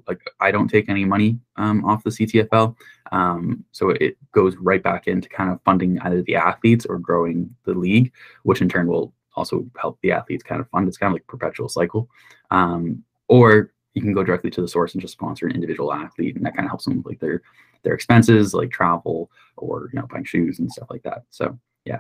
like 0.08 0.20
I 0.40 0.52
don't 0.52 0.68
take 0.68 0.90
any 0.90 1.06
money 1.06 1.40
um, 1.56 1.86
off 1.86 2.04
the 2.04 2.10
CTFL. 2.10 2.76
Um, 3.12 3.64
so 3.72 3.92
it 3.92 4.18
goes 4.34 4.56
right 4.58 4.84
back 4.84 5.08
into 5.08 5.30
kind 5.30 5.52
of 5.52 5.62
funding 5.64 6.00
either 6.00 6.22
the 6.24 6.36
athletes 6.36 6.86
or 6.86 7.00
growing 7.00 7.56
the 7.64 7.74
league, 7.74 8.12
which 8.44 8.62
in 8.62 8.68
turn 8.68 8.88
will 8.88 9.14
also 9.36 9.66
help 9.80 10.00
the 10.02 10.12
athletes 10.12 10.44
kind 10.44 10.60
of 10.60 10.70
fund. 10.70 10.88
It's 10.88 10.98
kind 10.98 11.12
of 11.12 11.14
like 11.14 11.28
perpetual 11.28 11.70
cycle. 11.70 12.10
Um, 12.52 13.04
or 13.28 13.73
you 13.94 14.02
can 14.02 14.14
go 14.14 14.24
directly 14.24 14.50
to 14.52 14.62
the 14.62 14.68
source 14.68 14.94
and 14.94 15.02
just 15.02 15.14
sponsor 15.14 15.46
an 15.46 15.56
individual 15.56 15.94
athlete, 15.94 16.36
and 16.36 16.46
that 16.46 16.56
kind 16.56 16.66
of 16.66 16.72
helps 16.72 16.86
them 16.86 16.98
with 16.98 17.06
like 17.06 17.20
their 17.20 17.42
their 17.84 17.94
expenses, 17.94 18.54
like 18.54 18.72
travel 18.72 19.30
or 19.58 19.90
you 19.94 20.00
know 20.00 20.08
buying 20.08 20.24
shoes 20.24 20.60
and 20.60 20.72
stuff 20.72 20.90
like 20.90 21.04
that. 21.04 21.24
So 21.30 21.58
yeah. 21.86 22.00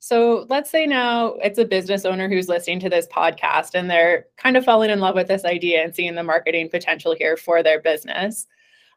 So 0.00 0.46
let's 0.48 0.70
say 0.70 0.86
now 0.86 1.34
it's 1.42 1.58
a 1.58 1.64
business 1.64 2.04
owner 2.04 2.28
who's 2.28 2.48
listening 2.48 2.78
to 2.80 2.88
this 2.88 3.08
podcast 3.08 3.74
and 3.74 3.90
they're 3.90 4.26
kind 4.36 4.56
of 4.56 4.64
falling 4.64 4.90
in 4.90 5.00
love 5.00 5.16
with 5.16 5.26
this 5.26 5.44
idea 5.44 5.82
and 5.82 5.94
seeing 5.94 6.14
the 6.14 6.22
marketing 6.22 6.68
potential 6.68 7.16
here 7.18 7.36
for 7.36 7.64
their 7.64 7.80
business. 7.80 8.46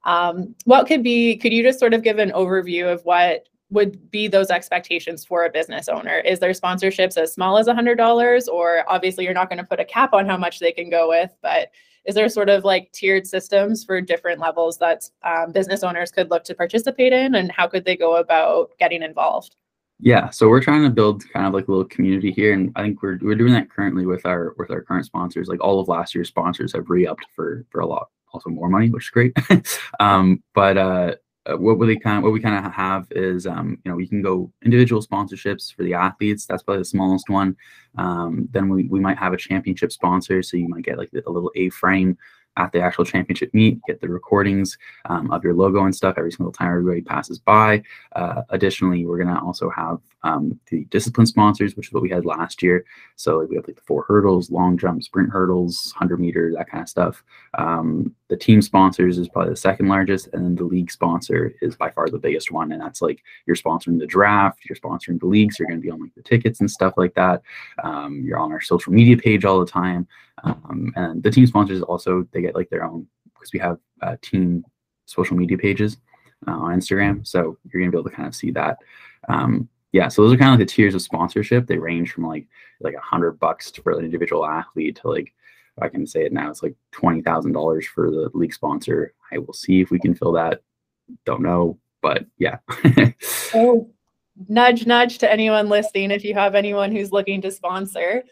Um, 0.03 0.55
what 0.65 0.87
could 0.87 1.03
be, 1.03 1.37
could 1.37 1.53
you 1.53 1.63
just 1.63 1.79
sort 1.79 1.95
of 1.95 2.03
give 2.03 2.19
an 2.19 2.31
overview 2.31 2.91
of 2.91 3.03
what 3.03 3.47
would 3.71 4.11
be 4.11 4.27
those 4.27 4.51
expectations 4.51 5.25
for 5.25 5.45
a 5.45 5.49
business 5.49 5.89
owner? 5.89 6.19
Is 6.19 6.39
their 6.39 6.51
sponsorships 6.51 7.17
as 7.17 7.33
small 7.33 7.57
as 7.57 7.67
$100? 7.67 8.47
Or 8.47 8.83
obviously, 8.87 9.23
you're 9.23 9.33
not 9.33 9.49
going 9.49 9.57
to 9.57 9.65
put 9.65 9.79
a 9.79 9.85
cap 9.85 10.13
on 10.13 10.27
how 10.27 10.37
much 10.37 10.59
they 10.59 10.71
can 10.71 10.89
go 10.89 11.09
with, 11.09 11.35
but 11.41 11.71
is 12.05 12.15
there 12.15 12.29
sort 12.29 12.49
of 12.49 12.63
like 12.63 12.91
tiered 12.91 13.27
systems 13.27 13.83
for 13.83 14.01
different 14.01 14.39
levels 14.39 14.77
that 14.79 15.09
um, 15.23 15.51
business 15.51 15.83
owners 15.83 16.11
could 16.11 16.29
look 16.29 16.43
to 16.45 16.55
participate 16.55 17.13
in 17.13 17.35
and 17.35 17.51
how 17.51 17.67
could 17.67 17.85
they 17.85 17.95
go 17.95 18.17
about 18.17 18.71
getting 18.79 19.03
involved? 19.03 19.55
Yeah 19.99 20.29
so 20.31 20.47
we're 20.49 20.63
trying 20.63 20.83
to 20.83 20.89
build 20.89 21.23
kind 21.31 21.45
of 21.45 21.53
like 21.53 21.67
a 21.67 21.71
little 21.71 21.85
community 21.85 22.31
here 22.31 22.53
and 22.53 22.71
i 22.75 22.81
think 22.81 23.03
we're, 23.03 23.19
we're 23.21 23.35
doing 23.35 23.53
that 23.53 23.69
currently 23.69 24.07
with 24.07 24.25
our 24.25 24.55
with 24.57 24.71
our 24.71 24.81
current 24.81 25.05
sponsors. 25.05 25.47
Like 25.47 25.63
all 25.63 25.79
of 25.79 25.87
last 25.87 26.15
year's 26.15 26.27
sponsors 26.27 26.73
have 26.73 26.89
re-upped 26.89 27.25
for 27.35 27.65
for 27.69 27.81
a 27.81 27.85
lot 27.85 28.07
also 28.33 28.49
more 28.49 28.69
money 28.69 28.89
which 28.89 29.05
is 29.05 29.09
great. 29.09 29.37
Um, 29.99 30.41
but 30.55 30.77
uh 30.77 31.15
uh, 31.47 31.57
what 31.57 31.77
we 31.77 31.97
kind 31.97 32.17
of 32.17 32.23
what 32.23 32.33
we 32.33 32.39
kind 32.39 32.65
of 32.65 32.71
have 32.71 33.07
is 33.11 33.47
um, 33.47 33.77
you 33.83 33.91
know 33.91 33.95
we 33.95 34.07
can 34.07 34.21
go 34.21 34.51
individual 34.63 35.01
sponsorships 35.01 35.73
for 35.73 35.83
the 35.83 35.93
athletes 35.93 36.45
that's 36.45 36.63
probably 36.63 36.81
the 36.81 36.85
smallest 36.85 37.29
one 37.29 37.55
um, 37.97 38.47
then 38.51 38.69
we, 38.69 38.87
we 38.87 38.99
might 38.99 39.17
have 39.17 39.33
a 39.33 39.37
championship 39.37 39.91
sponsor 39.91 40.43
so 40.43 40.57
you 40.57 40.67
might 40.67 40.83
get 40.83 40.97
like 40.97 41.09
a 41.13 41.29
little 41.29 41.51
a 41.55 41.69
frame 41.69 42.17
at 42.57 42.71
the 42.71 42.81
actual 42.81 43.05
championship 43.05 43.53
meet, 43.53 43.81
get 43.87 44.01
the 44.01 44.09
recordings 44.09 44.77
um, 45.05 45.31
of 45.31 45.43
your 45.43 45.53
logo 45.53 45.85
and 45.85 45.95
stuff 45.95 46.15
every 46.17 46.31
single 46.31 46.51
time 46.51 46.67
everybody 46.67 47.01
passes 47.01 47.39
by. 47.39 47.81
Uh, 48.15 48.41
additionally, 48.49 49.05
we're 49.05 49.17
going 49.17 49.33
to 49.33 49.41
also 49.41 49.69
have 49.69 49.99
um, 50.23 50.59
the 50.69 50.83
discipline 50.85 51.25
sponsors, 51.25 51.75
which 51.75 51.87
is 51.87 51.93
what 51.93 52.03
we 52.03 52.09
had 52.09 52.25
last 52.25 52.61
year. 52.61 52.85
So 53.15 53.39
like, 53.39 53.49
we 53.49 53.55
have 53.55 53.67
like 53.67 53.77
the 53.77 53.81
four 53.83 54.03
hurdles, 54.07 54.51
long 54.51 54.77
jump, 54.77 55.01
sprint 55.03 55.29
hurdles, 55.29 55.93
100 55.95 56.19
meter, 56.19 56.51
that 56.57 56.69
kind 56.69 56.83
of 56.83 56.89
stuff. 56.89 57.23
The 58.31 58.37
team 58.37 58.61
sponsors 58.61 59.17
is 59.17 59.27
probably 59.27 59.49
the 59.49 59.57
second 59.57 59.89
largest, 59.89 60.29
and 60.31 60.45
then 60.45 60.55
the 60.55 60.63
league 60.63 60.89
sponsor 60.89 61.53
is 61.61 61.75
by 61.75 61.89
far 61.89 62.07
the 62.09 62.17
biggest 62.17 62.49
one. 62.49 62.71
And 62.71 62.79
that's 62.79 63.01
like 63.01 63.21
you're 63.45 63.57
sponsoring 63.57 63.99
the 63.99 64.07
draft, 64.07 64.61
you're 64.69 64.77
sponsoring 64.77 65.19
the 65.19 65.25
leagues, 65.25 65.59
you're 65.59 65.67
going 65.67 65.81
to 65.81 65.83
be 65.83 65.91
on 65.91 65.99
like 65.99 66.15
the 66.15 66.23
tickets 66.23 66.61
and 66.61 66.71
stuff 66.71 66.93
like 66.95 67.13
that. 67.15 67.41
Um, 67.83 68.23
you're 68.23 68.39
on 68.39 68.53
our 68.53 68.61
social 68.61 68.93
media 68.93 69.17
page 69.17 69.43
all 69.43 69.59
the 69.59 69.69
time. 69.69 70.07
Um, 70.45 70.93
and 70.95 71.21
the 71.21 71.29
team 71.29 71.45
sponsors 71.45 71.81
also 71.81 72.25
they 72.31 72.41
get 72.41 72.55
like 72.55 72.69
their 72.69 72.85
own 72.85 73.05
because 73.33 73.51
we 73.51 73.59
have 73.59 73.77
uh, 74.01 74.15
team 74.21 74.63
social 75.07 75.35
media 75.35 75.57
pages 75.57 75.97
uh, 76.47 76.51
on 76.51 76.79
Instagram, 76.79 77.27
so 77.27 77.57
you're 77.65 77.81
gonna 77.81 77.91
be 77.91 77.97
able 77.97 78.09
to 78.09 78.15
kind 78.15 78.29
of 78.29 78.35
see 78.35 78.51
that. 78.51 78.77
Um, 79.27 79.67
yeah, 79.91 80.07
so 80.07 80.21
those 80.21 80.31
are 80.31 80.37
kind 80.37 80.53
of 80.53 80.57
like 80.57 80.69
the 80.69 80.73
tiers 80.73 80.95
of 80.95 81.01
sponsorship. 81.01 81.67
They 81.67 81.77
range 81.77 82.13
from 82.13 82.27
like 82.27 82.47
like 82.79 82.93
a 82.93 83.01
hundred 83.01 83.41
bucks 83.41 83.71
for 83.71 83.91
an 83.91 84.05
individual 84.05 84.45
athlete 84.45 85.01
to 85.01 85.09
like 85.09 85.33
I 85.79 85.89
can 85.89 86.05
say 86.05 86.25
it 86.25 86.33
now, 86.33 86.49
it's 86.49 86.63
like 86.63 86.75
twenty 86.91 87.21
thousand 87.21 87.53
dollars 87.53 87.85
for 87.87 88.11
the 88.11 88.29
league 88.33 88.53
sponsor. 88.53 89.13
I 89.31 89.37
will 89.37 89.53
see 89.53 89.81
if 89.81 89.91
we 89.91 89.99
can 89.99 90.15
fill 90.15 90.33
that. 90.33 90.61
Don't 91.25 91.41
know, 91.41 91.77
but 92.01 92.25
yeah. 92.37 92.57
oh, 93.55 93.89
nudge, 94.47 94.85
nudge 94.85 95.17
to 95.19 95.31
anyone 95.31 95.69
listening 95.69 96.11
if 96.11 96.23
you 96.23 96.33
have 96.33 96.55
anyone 96.55 96.91
who's 96.91 97.11
looking 97.11 97.41
to 97.41 97.51
sponsor. 97.51 98.23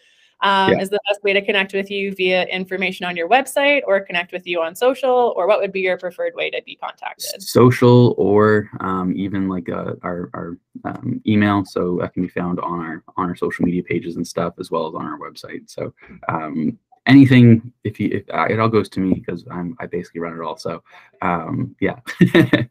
Um, 0.41 0.71
yeah. 0.71 0.79
Is 0.79 0.89
the 0.89 0.99
best 1.09 1.21
way 1.21 1.33
to 1.33 1.41
connect 1.41 1.73
with 1.73 1.91
you 1.91 2.15
via 2.15 2.45
information 2.45 3.05
on 3.05 3.17
your 3.17 3.27
website 3.27 3.81
or 3.85 3.99
connect 3.99 4.31
with 4.31 4.47
you 4.47 4.61
on 4.61 4.73
social, 4.73 5.33
or 5.35 5.47
what 5.47 5.59
would 5.59 5.73
be 5.73 5.81
your 5.81 5.97
preferred 5.97 6.33
way 6.33 6.49
to 6.49 6.61
be 6.65 6.77
contacted? 6.77 7.41
Social 7.41 8.15
or 8.17 8.69
um, 8.79 9.13
even 9.17 9.49
like 9.49 9.67
uh, 9.67 9.95
our, 10.01 10.29
our 10.33 10.57
um, 10.85 11.21
email. 11.27 11.65
So 11.65 11.97
that 11.99 12.13
can 12.13 12.23
be 12.23 12.29
found 12.29 12.59
on 12.61 12.79
our 12.79 13.03
on 13.17 13.27
our 13.27 13.35
social 13.35 13.65
media 13.65 13.83
pages 13.83 14.15
and 14.15 14.25
stuff, 14.25 14.53
as 14.59 14.71
well 14.71 14.87
as 14.87 14.95
on 14.95 15.05
our 15.05 15.19
website. 15.19 15.69
So 15.69 15.93
um, 16.29 16.79
anything 17.09 17.73
if 17.83 17.99
you 17.99 18.09
if, 18.13 18.23
uh, 18.33 18.45
it 18.49 18.59
all 18.59 18.69
goes 18.69 18.87
to 18.89 18.99
me 18.99 19.15
because 19.15 19.45
I'm 19.51 19.75
I 19.79 19.87
basically 19.87 20.21
run 20.21 20.33
it 20.33 20.41
all. 20.41 20.57
So 20.57 20.83
um, 21.21 21.75
yeah. 21.79 21.99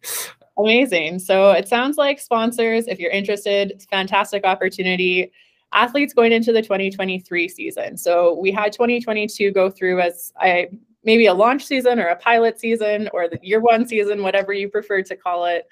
Amazing. 0.58 1.20
So 1.20 1.52
it 1.52 1.68
sounds 1.68 1.96
like 1.96 2.18
sponsors, 2.18 2.88
if 2.88 2.98
you're 2.98 3.12
interested, 3.12 3.80
fantastic 3.90 4.44
opportunity. 4.44 5.30
Athletes 5.72 6.12
going 6.12 6.32
into 6.32 6.52
the 6.52 6.62
2023 6.62 7.48
season. 7.48 7.96
So 7.96 8.38
we 8.40 8.50
had 8.50 8.72
2022 8.72 9.52
go 9.52 9.70
through 9.70 10.00
as 10.00 10.32
I 10.40 10.68
maybe 11.04 11.26
a 11.26 11.34
launch 11.34 11.64
season 11.64 12.00
or 12.00 12.08
a 12.08 12.16
pilot 12.16 12.58
season 12.58 13.08
or 13.12 13.28
the 13.28 13.38
year 13.42 13.60
one 13.60 13.86
season, 13.86 14.22
whatever 14.22 14.52
you 14.52 14.68
prefer 14.68 15.02
to 15.02 15.16
call 15.16 15.44
it. 15.44 15.68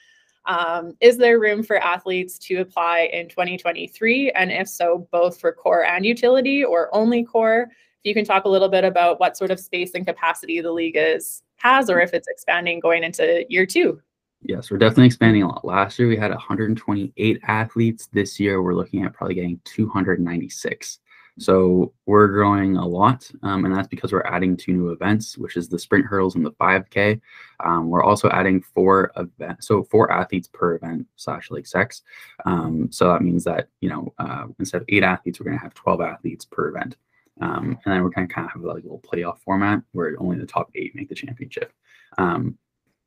Um, 0.47 0.97
is 1.01 1.17
there 1.17 1.41
room 1.41 1.65
for 1.65 1.77
athletes 1.79 2.39
to 2.41 2.57
apply 2.59 3.11
in 3.13 3.29
2023? 3.29 4.31
And 4.33 4.53
if 4.53 4.69
so, 4.69 5.09
both 5.11 5.41
for 5.41 5.53
core 5.53 5.85
and 5.85 6.07
utility 6.07 6.63
or 6.65 6.95
only 6.95 7.25
core? 7.25 7.69
You 8.07 8.15
can 8.15 8.25
talk 8.25 8.45
a 8.45 8.49
little 8.49 8.69
bit 8.69 8.85
about 8.85 9.19
what 9.19 9.37
sort 9.37 9.51
of 9.51 9.59
space 9.59 9.95
and 9.95 10.07
capacity 10.07 10.61
the 10.61 10.71
league 10.71 10.97
is 10.97 11.43
has 11.57 11.91
or 11.91 12.01
if 12.01 12.15
it's 12.15 12.29
expanding 12.29 12.79
going 12.79 13.03
into 13.03 13.45
year 13.49 13.67
two. 13.67 14.01
Yes, 14.43 14.71
we're 14.71 14.79
definitely 14.79 15.07
expanding 15.07 15.43
a 15.43 15.49
lot. 15.49 15.65
Last 15.65 15.99
year 15.99 16.07
we 16.07 16.17
had 16.17 16.31
128 16.31 17.41
athletes. 17.49 18.09
This 18.13 18.39
year 18.39 18.63
we're 18.63 18.75
looking 18.75 19.05
at 19.05 19.13
probably 19.13 19.35
getting 19.35 19.61
296. 19.65 21.01
So 21.39 21.93
we're 22.07 22.29
growing 22.29 22.77
a 22.77 22.87
lot, 22.87 23.29
um, 23.43 23.65
and 23.65 23.75
that's 23.75 23.89
because 23.89 24.13
we're 24.13 24.23
adding 24.23 24.57
two 24.57 24.73
new 24.73 24.91
events, 24.91 25.37
which 25.37 25.57
is 25.57 25.69
the 25.69 25.79
sprint 25.79 26.07
hurdles 26.07 26.37
and 26.37 26.47
the 26.47 26.53
5K. 26.53 27.21
Um, 27.63 27.91
we're 27.91 28.05
also 28.05 28.31
adding 28.31 28.63
four 28.63 29.11
events, 29.17 29.67
so 29.67 29.83
four 29.83 30.11
athletes 30.13 30.49
per 30.49 30.77
event 30.77 31.07
slash 31.17 31.51
like 31.51 31.67
sex. 31.67 32.03
Um, 32.47 32.91
so 32.91 33.09
that 33.09 33.21
means 33.21 33.45
that 33.45 33.69
you 33.81 33.91
know 33.91 34.15
uh, 34.19 34.47
instead 34.61 34.81
of 34.81 34.87
eight 34.91 35.03
athletes, 35.03 35.41
we're 35.41 35.47
going 35.47 35.59
to 35.59 35.63
have 35.63 35.75
12 35.75 36.01
athletes 36.01 36.47
per 36.47 36.69
event, 36.69 36.97
um, 37.40 37.78
and 37.85 37.95
then 37.95 38.02
we're 38.02 38.11
going 38.11 38.26
to 38.26 38.33
kind 38.35 38.47
of 38.47 38.52
have 38.52 38.62
like 38.62 38.85
a 38.85 38.87
little 38.87 39.02
playoff 39.02 39.38
format 39.40 39.83
where 39.93 40.14
only 40.19 40.38
the 40.38 40.47
top 40.47 40.71
eight 40.75 40.95
make 40.95 41.09
the 41.09 41.14
championship. 41.14 41.73
Um, 42.19 42.59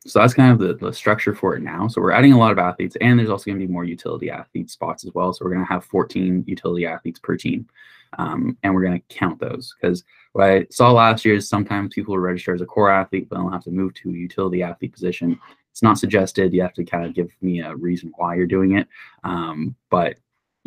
so 0.06 0.20
that's 0.20 0.34
kind 0.34 0.52
of 0.52 0.60
the, 0.60 0.76
the 0.76 0.94
structure 0.94 1.36
for 1.36 1.56
it 1.56 1.62
now. 1.62 1.88
So 1.88 2.02
we're 2.02 2.12
adding 2.12 2.32
a 2.32 2.38
lot 2.38 2.52
of 2.52 2.58
athletes, 2.58 2.96
and 3.02 3.20
there's 3.20 3.30
also 3.30 3.46
going 3.46 3.60
to 3.60 3.68
be 3.68 3.72
more 3.72 3.84
utility 3.84 4.30
athlete 4.30 4.70
spots 4.70 5.04
as 5.04 5.14
well. 5.14 5.34
So 5.34 5.44
we're 5.44 5.52
going 5.52 5.66
to 5.66 5.72
have 5.72 5.84
14 5.86 6.46
utility 6.48 6.86
athletes 6.86 7.20
per 7.20 7.36
team, 7.36 7.68
um, 8.18 8.58
and 8.64 8.74
we're 8.74 8.84
going 8.84 9.00
to 9.00 9.16
count 9.16 9.40
those 9.40 9.76
because 9.80 10.04
what 10.34 10.50
I 10.50 10.68
saw 10.72 10.92
last 10.92 11.26
year 11.26 11.36
is 11.36 11.50
sometimes 11.50 11.94
people 11.94 12.18
register 12.18 12.54
as 12.54 12.62
a 12.62 12.66
core 12.66 12.90
athlete, 12.90 13.28
but 13.30 13.38
they'll 13.38 13.50
have 13.50 13.64
to 13.66 13.72
move 13.72 13.94
to 13.96 14.10
a 14.10 14.14
utility 14.14 14.64
athlete 14.64 14.94
position. 14.94 15.38
It's 15.72 15.84
not 15.84 16.00
suggested. 16.00 16.54
You 16.54 16.62
have 16.62 16.74
to 16.74 16.86
kind 16.86 17.06
of 17.06 17.14
give 17.14 17.30
me 17.42 17.62
a 17.62 17.76
reason 17.76 18.14
why 18.16 18.36
you're 18.36 18.48
doing 18.48 18.78
it, 18.78 18.88
um, 19.24 19.76
but 19.90 20.18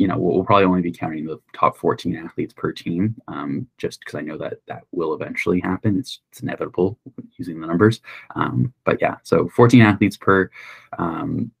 you 0.03 0.09
know, 0.09 0.17
we'll, 0.17 0.35
we'll, 0.35 0.43
probably 0.43 0.65
only 0.65 0.81
be 0.81 0.91
counting 0.91 1.25
the 1.25 1.39
top 1.53 1.77
14 1.77 2.13
athletes 2.17 2.53
per 2.53 2.73
team, 2.73 3.15
um, 3.29 3.65
just 3.77 4.01
because 4.01 4.15
I 4.15 4.21
know 4.21 4.37
that 4.37 4.55
that 4.67 4.83
will 4.91 5.13
eventually 5.13 5.61
happen. 5.61 5.97
It's, 5.97 6.19
it's 6.29 6.41
inevitable 6.41 6.99
using 7.37 7.61
the 7.61 7.67
numbers. 7.67 8.01
Um, 8.35 8.73
but 8.83 8.99
yeah, 8.99 9.15
so 9.23 9.47
14 9.47 9.81
athletes 9.81 10.17
per 10.17 10.51
um, 10.99 11.51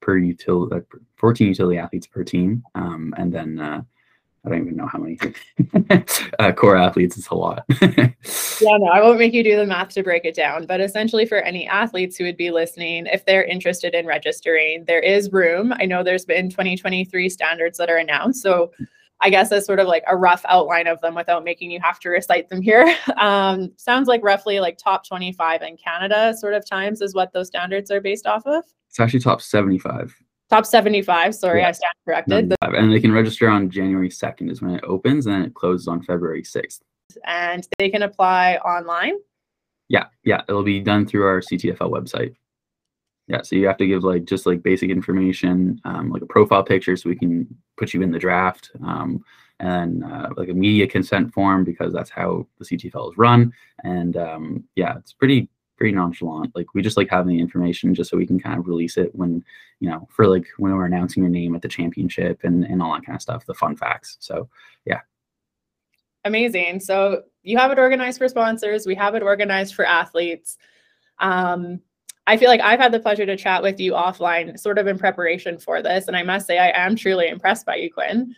per 0.00 0.18
utility, 0.18 0.74
uh, 0.74 0.98
14 1.16 1.46
utility 1.46 1.78
athletes 1.78 2.08
per 2.08 2.24
team, 2.24 2.64
um, 2.74 3.14
and 3.16 3.32
then 3.32 3.60
uh, 3.60 3.82
I 4.46 4.50
don't 4.50 4.62
even 4.62 4.76
know 4.76 4.86
how 4.86 5.00
many 5.00 5.18
uh, 6.38 6.52
core 6.52 6.76
athletes. 6.76 7.18
It's 7.18 7.28
a 7.28 7.34
lot. 7.34 7.64
yeah, 7.82 8.12
no, 8.60 8.86
I 8.86 9.02
won't 9.02 9.18
make 9.18 9.32
you 9.32 9.42
do 9.42 9.56
the 9.56 9.66
math 9.66 9.88
to 9.90 10.04
break 10.04 10.24
it 10.24 10.36
down. 10.36 10.66
But 10.66 10.80
essentially, 10.80 11.26
for 11.26 11.38
any 11.38 11.66
athletes 11.66 12.16
who 12.16 12.24
would 12.24 12.36
be 12.36 12.52
listening, 12.52 13.06
if 13.06 13.26
they're 13.26 13.44
interested 13.44 13.94
in 13.94 14.06
registering, 14.06 14.84
there 14.86 15.00
is 15.00 15.32
room. 15.32 15.74
I 15.78 15.86
know 15.86 16.04
there's 16.04 16.24
been 16.24 16.48
2023 16.48 17.28
standards 17.28 17.76
that 17.78 17.90
are 17.90 17.96
announced. 17.96 18.40
So 18.40 18.70
I 19.20 19.30
guess 19.30 19.50
as 19.50 19.64
sort 19.64 19.80
of 19.80 19.88
like 19.88 20.04
a 20.06 20.16
rough 20.16 20.44
outline 20.46 20.86
of 20.86 21.00
them 21.00 21.14
without 21.14 21.42
making 21.42 21.70
you 21.70 21.80
have 21.82 21.98
to 22.00 22.10
recite 22.10 22.48
them 22.48 22.62
here. 22.62 22.94
Um, 23.16 23.72
sounds 23.76 24.08
like 24.08 24.22
roughly 24.22 24.60
like 24.60 24.76
top 24.76 25.06
25 25.06 25.62
in 25.62 25.76
Canada 25.78 26.34
sort 26.38 26.52
of 26.52 26.68
times 26.68 27.00
is 27.00 27.14
what 27.14 27.32
those 27.32 27.46
standards 27.48 27.90
are 27.90 28.00
based 28.00 28.26
off 28.26 28.46
of. 28.46 28.62
It's 28.90 29.00
actually 29.00 29.20
top 29.20 29.40
75. 29.40 30.14
Top 30.48 30.64
75. 30.64 31.34
Sorry, 31.34 31.60
yeah. 31.60 31.68
I 31.68 31.72
stand 31.72 31.92
corrected. 32.04 32.54
And 32.62 32.92
they 32.92 33.00
can 33.00 33.12
register 33.12 33.48
on 33.48 33.68
January 33.68 34.08
2nd 34.08 34.50
is 34.50 34.62
when 34.62 34.72
it 34.72 34.84
opens, 34.84 35.26
and 35.26 35.44
it 35.44 35.54
closes 35.54 35.88
on 35.88 36.02
February 36.02 36.42
6th. 36.42 36.80
And 37.24 37.66
they 37.78 37.88
can 37.88 38.02
apply 38.02 38.56
online? 38.56 39.14
Yeah, 39.88 40.04
yeah. 40.24 40.42
It'll 40.48 40.62
be 40.62 40.80
done 40.80 41.06
through 41.06 41.26
our 41.26 41.40
CTFL 41.40 41.90
website. 41.90 42.34
Yeah, 43.28 43.42
so 43.42 43.56
you 43.56 43.66
have 43.66 43.76
to 43.78 43.86
give 43.86 44.04
like 44.04 44.24
just 44.24 44.46
like 44.46 44.62
basic 44.62 44.88
information, 44.88 45.80
um, 45.84 46.10
like 46.10 46.22
a 46.22 46.26
profile 46.26 46.62
picture, 46.62 46.96
so 46.96 47.08
we 47.08 47.16
can 47.16 47.48
put 47.76 47.92
you 47.92 48.02
in 48.02 48.12
the 48.12 48.20
draft, 48.20 48.70
um, 48.84 49.24
and 49.58 50.04
uh, 50.04 50.28
like 50.36 50.48
a 50.48 50.54
media 50.54 50.86
consent 50.86 51.34
form 51.34 51.64
because 51.64 51.92
that's 51.92 52.10
how 52.10 52.46
the 52.58 52.64
CTFL 52.64 53.10
is 53.10 53.18
run. 53.18 53.52
And 53.82 54.16
um, 54.16 54.64
yeah, 54.76 54.96
it's 54.96 55.12
pretty 55.12 55.48
pretty 55.76 55.94
nonchalant. 55.94 56.54
Like 56.54 56.74
we 56.74 56.82
just 56.82 56.96
like 56.96 57.10
having 57.10 57.36
the 57.36 57.40
information 57.40 57.94
just 57.94 58.10
so 58.10 58.16
we 58.16 58.26
can 58.26 58.40
kind 58.40 58.58
of 58.58 58.66
release 58.66 58.96
it 58.96 59.14
when, 59.14 59.44
you 59.80 59.88
know, 59.88 60.08
for 60.10 60.26
like 60.26 60.46
when 60.58 60.74
we're 60.74 60.86
announcing 60.86 61.22
your 61.22 61.30
name 61.30 61.54
at 61.54 61.62
the 61.62 61.68
championship 61.68 62.40
and, 62.44 62.64
and 62.64 62.82
all 62.82 62.94
that 62.94 63.04
kind 63.04 63.16
of 63.16 63.22
stuff, 63.22 63.46
the 63.46 63.54
fun 63.54 63.76
facts. 63.76 64.16
So 64.20 64.48
yeah. 64.84 65.00
Amazing. 66.24 66.80
So 66.80 67.22
you 67.42 67.56
have 67.58 67.70
it 67.70 67.78
organized 67.78 68.18
for 68.18 68.28
sponsors. 68.28 68.86
We 68.86 68.94
have 68.96 69.14
it 69.14 69.22
organized 69.22 69.74
for 69.74 69.86
athletes. 69.86 70.56
Um, 71.18 71.80
I 72.26 72.36
feel 72.36 72.48
like 72.48 72.60
I've 72.60 72.80
had 72.80 72.90
the 72.90 72.98
pleasure 72.98 73.26
to 73.26 73.36
chat 73.36 73.62
with 73.62 73.78
you 73.78 73.92
offline, 73.92 74.58
sort 74.58 74.78
of 74.78 74.88
in 74.88 74.98
preparation 74.98 75.58
for 75.58 75.80
this. 75.80 76.08
And 76.08 76.16
I 76.16 76.24
must 76.24 76.46
say, 76.46 76.58
I 76.58 76.70
am 76.70 76.96
truly 76.96 77.28
impressed 77.28 77.64
by 77.64 77.76
you, 77.76 77.92
Quinn. 77.92 78.34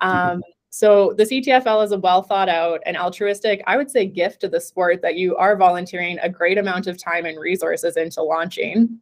Um, 0.00 0.42
so 0.70 1.14
the 1.16 1.24
CTFL 1.24 1.84
is 1.84 1.92
a 1.92 1.98
well 1.98 2.22
thought 2.22 2.48
out 2.48 2.80
and 2.84 2.96
altruistic, 2.96 3.62
I 3.66 3.76
would 3.76 3.90
say, 3.90 4.06
gift 4.06 4.40
to 4.42 4.48
the 4.48 4.60
sport 4.60 5.00
that 5.02 5.16
you 5.16 5.36
are 5.36 5.56
volunteering 5.56 6.18
a 6.20 6.28
great 6.28 6.58
amount 6.58 6.86
of 6.86 6.98
time 6.98 7.24
and 7.24 7.40
resources 7.40 7.96
into 7.96 8.22
launching. 8.22 9.00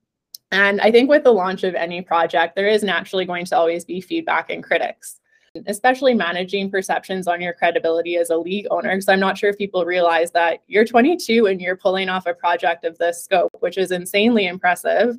And 0.52 0.80
I 0.80 0.92
think 0.92 1.10
with 1.10 1.24
the 1.24 1.32
launch 1.32 1.64
of 1.64 1.74
any 1.74 2.02
project, 2.02 2.54
there 2.54 2.68
is 2.68 2.84
naturally 2.84 3.24
going 3.24 3.46
to 3.46 3.56
always 3.56 3.84
be 3.84 4.00
feedback 4.00 4.48
and 4.48 4.62
critics, 4.62 5.20
especially 5.66 6.14
managing 6.14 6.70
perceptions 6.70 7.26
on 7.26 7.40
your 7.40 7.52
credibility 7.52 8.16
as 8.16 8.30
a 8.30 8.36
league 8.36 8.68
owner. 8.70 8.94
Because 8.94 9.08
I'm 9.08 9.18
not 9.18 9.36
sure 9.36 9.50
if 9.50 9.58
people 9.58 9.84
realize 9.84 10.30
that 10.32 10.62
you're 10.68 10.84
22 10.84 11.46
and 11.46 11.60
you're 11.60 11.76
pulling 11.76 12.08
off 12.08 12.26
a 12.26 12.34
project 12.34 12.84
of 12.84 12.96
this 12.98 13.24
scope, 13.24 13.56
which 13.58 13.76
is 13.76 13.90
insanely 13.90 14.46
impressive. 14.46 15.16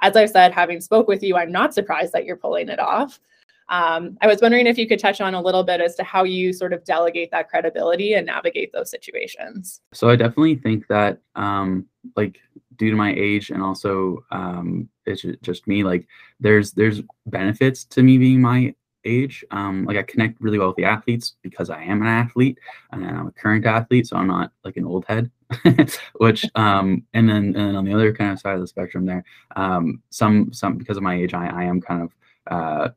As 0.00 0.16
I've 0.16 0.30
said, 0.30 0.52
having 0.52 0.80
spoke 0.80 1.06
with 1.06 1.22
you, 1.22 1.36
I'm 1.36 1.52
not 1.52 1.74
surprised 1.74 2.14
that 2.14 2.24
you're 2.24 2.36
pulling 2.36 2.70
it 2.70 2.80
off. 2.80 3.20
Um, 3.68 4.18
I 4.20 4.26
was 4.26 4.40
wondering 4.40 4.66
if 4.66 4.78
you 4.78 4.86
could 4.86 4.98
touch 4.98 5.20
on 5.20 5.34
a 5.34 5.40
little 5.40 5.64
bit 5.64 5.80
as 5.80 5.94
to 5.96 6.04
how 6.04 6.24
you 6.24 6.52
sort 6.52 6.72
of 6.72 6.84
delegate 6.84 7.30
that 7.30 7.48
credibility 7.48 8.14
and 8.14 8.26
navigate 8.26 8.72
those 8.72 8.90
situations. 8.90 9.80
So 9.92 10.08
I 10.08 10.16
definitely 10.16 10.56
think 10.56 10.86
that, 10.88 11.20
um, 11.36 11.86
like, 12.16 12.38
due 12.76 12.90
to 12.90 12.96
my 12.96 13.14
age 13.14 13.50
and 13.50 13.62
also 13.62 14.24
um, 14.30 14.88
it's 15.06 15.24
just 15.42 15.66
me, 15.66 15.84
like, 15.84 16.06
there's 16.40 16.72
there's 16.72 17.02
benefits 17.26 17.84
to 17.84 18.02
me 18.02 18.18
being 18.18 18.40
my 18.40 18.74
age. 19.04 19.44
Um, 19.50 19.84
like 19.84 19.96
I 19.96 20.02
connect 20.02 20.40
really 20.40 20.58
well 20.58 20.68
with 20.68 20.76
the 20.76 20.84
athletes 20.84 21.34
because 21.42 21.70
I 21.70 21.82
am 21.82 22.02
an 22.02 22.08
athlete 22.08 22.58
and 22.92 23.04
I'm 23.04 23.26
a 23.26 23.32
current 23.32 23.66
athlete, 23.66 24.06
so 24.06 24.16
I'm 24.16 24.26
not 24.26 24.52
like 24.64 24.76
an 24.76 24.84
old 24.84 25.04
head. 25.06 25.30
Which 26.14 26.46
um, 26.54 27.04
and 27.12 27.28
then 27.28 27.44
and 27.44 27.54
then 27.54 27.76
on 27.76 27.84
the 27.84 27.92
other 27.92 28.14
kind 28.14 28.32
of 28.32 28.40
side 28.40 28.54
of 28.54 28.60
the 28.60 28.66
spectrum 28.66 29.06
there, 29.06 29.24
um, 29.56 30.02
some 30.10 30.52
some 30.52 30.78
because 30.78 30.96
of 30.96 31.02
my 31.02 31.14
age, 31.14 31.34
I, 31.34 31.46
I 31.46 31.64
am 31.64 31.80
kind 31.80 32.02
of 32.02 32.14
uh, 32.46 32.88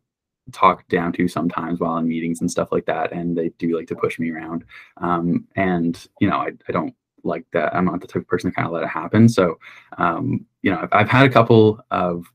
talked 0.52 0.90
down 0.90 1.12
to 1.14 1.28
sometimes 1.28 1.80
while 1.80 1.98
in 1.98 2.08
meetings 2.08 2.42
and 2.42 2.50
stuff 2.50 2.72
like 2.72 2.86
that. 2.86 3.12
And 3.12 3.38
they 3.38 3.50
do 3.58 3.76
like 3.76 3.88
to 3.88 3.96
push 3.96 4.20
me 4.20 4.32
around. 4.32 4.64
Um, 4.98 5.48
and, 5.56 6.08
you 6.20 6.30
know, 6.30 6.38
I, 6.38 6.52
I 6.68 6.72
don't 6.72 6.94
like 7.24 7.46
that. 7.54 7.76
I'm 7.76 7.86
not 7.86 8.02
the 8.02 8.08
type 8.08 8.22
of 8.22 8.28
person 8.28 8.52
to 8.52 8.56
kind 8.56 8.68
of 8.68 8.74
let 8.74 8.84
it 8.84 8.90
happen. 8.90 9.28
So, 9.28 9.58
um, 9.98 10.46
you 10.62 10.72
know, 10.72 10.80
I've, 10.82 10.90
I've, 10.92 11.10
had 11.10 11.26
a 11.26 11.34
couple 11.34 11.80
of 11.92 12.26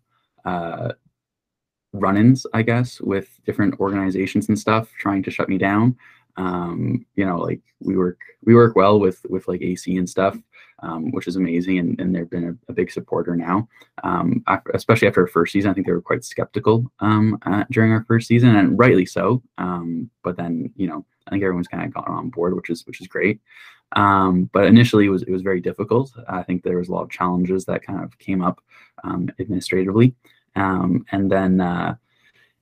uh, 0.45 0.93
run 1.93 2.17
ins, 2.17 2.47
I 2.53 2.63
guess, 2.63 3.01
with 3.01 3.29
different 3.45 3.79
organizations 3.81 4.49
and 4.49 4.59
stuff 4.59 4.91
trying 4.99 5.23
to 5.25 5.31
shut 5.31 5.49
me 5.49 5.59
down. 5.59 5.97
Um, 6.37 7.07
you 7.17 7.27
know, 7.27 7.39
like 7.39 7.61
we 7.81 7.97
work, 7.97 8.19
we 8.45 8.55
work 8.55 8.77
well 8.77 8.99
with, 8.99 9.25
with 9.29 9.47
like 9.49 9.63
AC 9.63 9.97
and 9.97 10.09
stuff 10.09 10.37
um, 10.83 11.11
which 11.13 11.27
is 11.27 11.37
amazing. 11.37 11.79
And, 11.79 12.01
and 12.01 12.15
they've 12.15 12.29
been 12.29 12.49
a, 12.49 12.71
a, 12.71 12.75
big 12.75 12.91
supporter 12.91 13.37
now, 13.37 13.69
um, 14.03 14.43
after, 14.47 14.71
especially 14.73 15.09
after 15.09 15.23
our 15.23 15.27
first 15.27 15.53
season. 15.53 15.71
I 15.71 15.75
think 15.75 15.87
they 15.87 15.93
were 15.93 16.01
quite 16.01 16.25
skeptical 16.25 16.91
um, 17.01 17.39
uh, 17.47 17.65
during 17.71 17.93
our 17.93 18.05
first 18.05 18.29
season, 18.29 18.57
and 18.57 18.79
rightly 18.79 19.07
so. 19.07 19.43
Um, 19.59 20.11
but 20.23 20.37
then, 20.37 20.73
you 20.77 20.87
know, 20.87 21.05
I 21.27 21.31
think 21.31 21.43
everyone's 21.43 21.69
kind 21.69 21.85
of 21.85 21.95
gotten 21.95 22.15
on 22.15 22.31
board, 22.31 22.55
which 22.55 22.71
is 22.71 22.87
which 22.87 23.01
is 23.01 23.07
great. 23.07 23.41
Um, 23.97 24.49
but 24.53 24.67
initially, 24.67 25.07
it 25.07 25.11
was 25.11 25.23
it 25.23 25.31
was 25.31 25.43
very 25.43 25.61
difficult. 25.61 26.13
I 26.29 26.43
think 26.43 26.63
there 26.63 26.79
was 26.79 26.89
a 26.89 26.93
lot 26.93 27.03
of 27.03 27.11
challenges 27.11 27.65
that 27.67 27.83
kind 27.83 28.03
of 28.03 28.19
came 28.19 28.43
up 28.43 28.61
um, 29.05 29.29
administratively, 29.39 30.15
and 30.55 31.31
then. 31.31 31.61
Uh, 31.61 31.95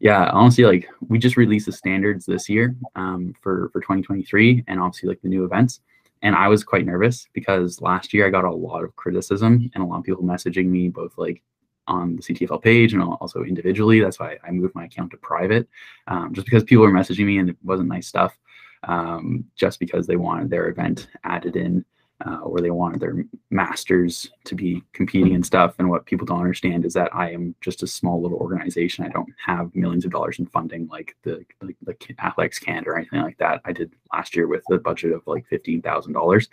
yeah, 0.00 0.31
honestly, 0.33 0.64
like 0.64 0.88
we 1.09 1.18
just 1.18 1.37
released 1.37 1.66
the 1.66 1.72
standards 1.72 2.24
this 2.24 2.48
year 2.48 2.76
um, 2.94 3.35
for 3.42 3.68
for 3.72 3.81
2023, 3.81 4.62
and 4.68 4.81
obviously 4.81 5.09
like 5.09 5.20
the 5.22 5.28
new 5.28 5.44
events. 5.44 5.81
And 6.22 6.35
I 6.35 6.48
was 6.48 6.64
quite 6.64 6.85
nervous 6.85 7.28
because 7.33 7.81
last 7.81 8.12
year 8.12 8.26
I 8.26 8.31
got 8.31 8.44
a 8.44 8.52
lot 8.52 8.85
of 8.85 8.96
criticism 8.96 9.70
and 9.74 9.83
a 9.83 9.87
lot 9.87 9.98
of 9.98 10.04
people 10.04 10.24
messaging 10.24 10.66
me 10.66 10.88
both 10.88 11.16
like 11.16 11.42
on 11.87 12.16
the 12.16 12.22
CTFL 12.22 12.62
page 12.62 12.92
and 12.92 13.02
also 13.02 13.42
individually. 13.42 14.00
That's 14.00 14.20
why 14.20 14.37
I 14.46 14.50
moved 14.50 14.74
my 14.74 14.85
account 14.85 15.11
to 15.12 15.16
private, 15.16 15.68
um, 16.07 16.35
just 16.35 16.46
because 16.46 16.64
people 16.64 16.85
were 16.85 16.92
messaging 16.92 17.26
me 17.26 17.38
and 17.38 17.50
it 17.50 17.57
wasn't 17.62 17.88
nice 17.88 18.07
stuff. 18.07 18.38
Um, 18.85 19.44
just 19.57 19.81
because 19.81 20.07
they 20.07 20.14
wanted 20.14 20.50
their 20.50 20.68
event 20.68 21.09
added 21.24 21.57
in 21.57 21.85
uh, 22.26 22.38
or 22.38 22.61
they 22.61 22.70
wanted 22.70 23.00
their 23.00 23.24
masters 23.50 24.31
to 24.44 24.54
be 24.54 24.83
competing 24.92 25.35
and 25.35 25.46
stuff. 25.46 25.74
And 25.78 25.88
what 25.88 26.07
people 26.07 26.26
don't 26.26 26.40
understand 26.40 26.85
is 26.85 26.94
that 26.94 27.14
I 27.14 27.31
am 27.31 27.54
just 27.61 27.83
a 27.83 27.87
small 27.87 28.20
little 28.20 28.38
organization. 28.38 29.04
I 29.04 29.09
don't 29.09 29.33
have 29.44 29.74
millions 29.74 30.04
of 30.04 30.11
dollars 30.11 30.38
in 30.38 30.46
funding 30.46 30.88
like 30.88 31.16
the 31.22 31.44
like 31.62 31.76
the 31.83 31.96
Athletics 32.18 32.59
Canada 32.59 32.90
or 32.90 32.98
anything 32.98 33.22
like 33.22 33.38
that. 33.38 33.61
I 33.64 33.72
did 33.72 33.92
last 34.12 34.35
year 34.35 34.48
with 34.48 34.64
a 34.70 34.78
budget 34.78 35.12
of 35.12 35.22
like 35.26 35.46
fifteen 35.46 35.81
thousand 35.81 36.16
um, 36.16 36.20
dollars 36.20 36.48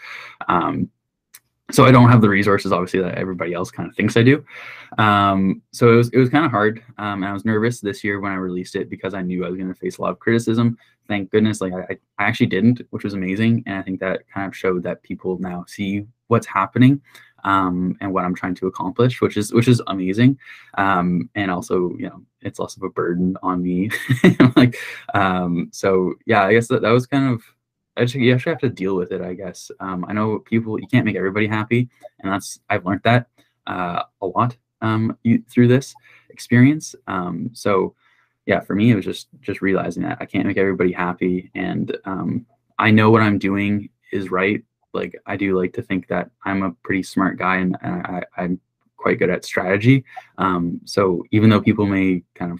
so 1.72 1.84
I 1.86 1.92
don't 1.92 2.10
have 2.10 2.22
the 2.22 2.30
resources, 2.30 2.72
obviously, 2.72 3.02
that 3.02 3.18
everybody 3.18 3.54
else 3.54 3.72
kind 3.72 3.90
of 3.90 3.96
thinks 3.96 4.16
I 4.16 4.24
do. 4.24 4.46
Um, 4.98 5.62
so 5.72 5.92
it 5.92 5.96
was 5.96 6.10
it 6.10 6.18
was 6.18 6.30
kind 6.30 6.46
of 6.46 6.52
hard, 6.52 6.84
um, 6.98 7.24
I 7.24 7.34
was 7.34 7.44
nervous 7.44 7.82
this 7.82 8.04
year 8.04 8.20
when 8.20 8.32
I 8.32 8.36
released 8.36 8.76
it 8.76 8.90
because 8.90 9.14
I 9.14 9.22
knew 9.22 9.46
I 9.46 9.50
was 9.50 9.58
going 9.58 9.74
to 9.74 9.80
face 9.80 9.98
a 9.98 10.02
lot 10.02 10.12
of 10.12 10.20
criticism. 10.20 10.78
Thank 11.08 11.32
goodness, 11.32 11.62
like 11.62 11.74
I, 11.74 11.98
I 12.20 12.24
actually 12.24 12.48
didn't, 12.48 12.82
which 12.92 13.04
was 13.04 13.14
amazing, 13.14 13.64
and 13.66 13.78
I 13.78 13.82
think 13.82 14.00
that 14.00 14.28
kind 14.32 14.48
of 14.48 14.56
showed 14.56 14.84
that 14.84 15.04
people 15.04 15.40
now 15.40 15.66
see 15.68 16.06
what's 16.28 16.48
happening 16.48 17.02
um, 17.46 17.96
and 18.02 18.14
what 18.14 18.26
I'm 18.26 18.36
trying 18.36 18.56
to 18.56 18.68
accomplish, 18.68 19.22
which 19.22 19.38
is 19.38 19.54
which 19.54 19.68
is 19.68 19.82
amazing, 19.88 20.38
um, 20.78 21.30
and 21.36 21.50
also 21.50 21.96
you 21.98 22.10
know 22.10 22.22
it's 22.42 22.60
less 22.60 22.76
of 22.76 22.84
a 22.84 22.90
burden 22.90 23.38
on 23.42 23.64
me. 23.64 23.90
like 24.56 24.78
um, 25.14 25.70
so, 25.72 26.14
yeah, 26.26 26.44
I 26.44 26.54
guess 26.54 26.68
that 26.68 26.82
that 26.82 26.92
was 26.92 27.08
kind 27.08 27.34
of 27.34 27.44
I 27.98 28.04
just, 28.04 28.16
you 28.16 28.34
actually 28.34 28.52
have 28.52 28.62
to 28.62 28.70
deal 28.70 28.96
with 28.96 29.12
it, 29.12 29.22
I 29.22 29.34
guess. 29.34 29.72
Um, 29.80 30.06
I 30.08 30.14
know 30.14 30.40
people, 30.40 30.80
you 30.80 30.88
can't 30.88 31.06
make 31.06 31.16
everybody 31.16 31.48
happy, 31.48 31.90
and 32.20 32.32
that's 32.32 32.60
I've 32.70 32.86
learned 32.86 33.02
that 33.04 33.28
uh, 33.68 34.04
a 34.22 34.28
lot 34.28 34.58
um, 34.82 35.18
you, 35.24 35.44
through 35.50 35.70
this 35.70 35.96
experience. 36.30 36.96
Um, 37.08 37.50
so, 37.54 37.96
yeah, 38.46 38.60
for 38.60 38.76
me, 38.76 38.92
it 38.92 38.96
was 38.96 39.06
just 39.06 39.28
just 39.42 39.62
realizing 39.62 40.04
that 40.04 40.18
I 40.20 40.26
can't 40.26 40.46
make 40.46 40.58
everybody 40.58 40.92
happy, 40.92 41.52
and 41.56 41.96
um, 42.06 42.46
I 42.78 42.92
know 42.92 43.10
what 43.10 43.22
I'm 43.22 43.40
doing 43.40 43.90
is 44.12 44.30
right. 44.30 44.64
Like 44.94 45.16
I 45.26 45.36
do 45.36 45.58
like 45.60 45.74
to 45.74 45.82
think 45.82 46.08
that 46.08 46.30
I'm 46.44 46.64
a 46.64 46.72
pretty 46.84 47.04
smart 47.04 47.38
guy, 47.38 47.58
and, 47.58 47.78
and 47.82 48.06
I, 48.06 48.24
I'm 48.38 48.60
quite 48.98 49.20
good 49.20 49.30
at 49.30 49.46
strategy. 49.46 50.04
Um, 50.38 50.82
so 50.86 51.24
even 51.32 51.50
though 51.50 51.62
people 51.62 51.86
may 51.86 52.24
kind 52.34 52.52
of 52.52 52.60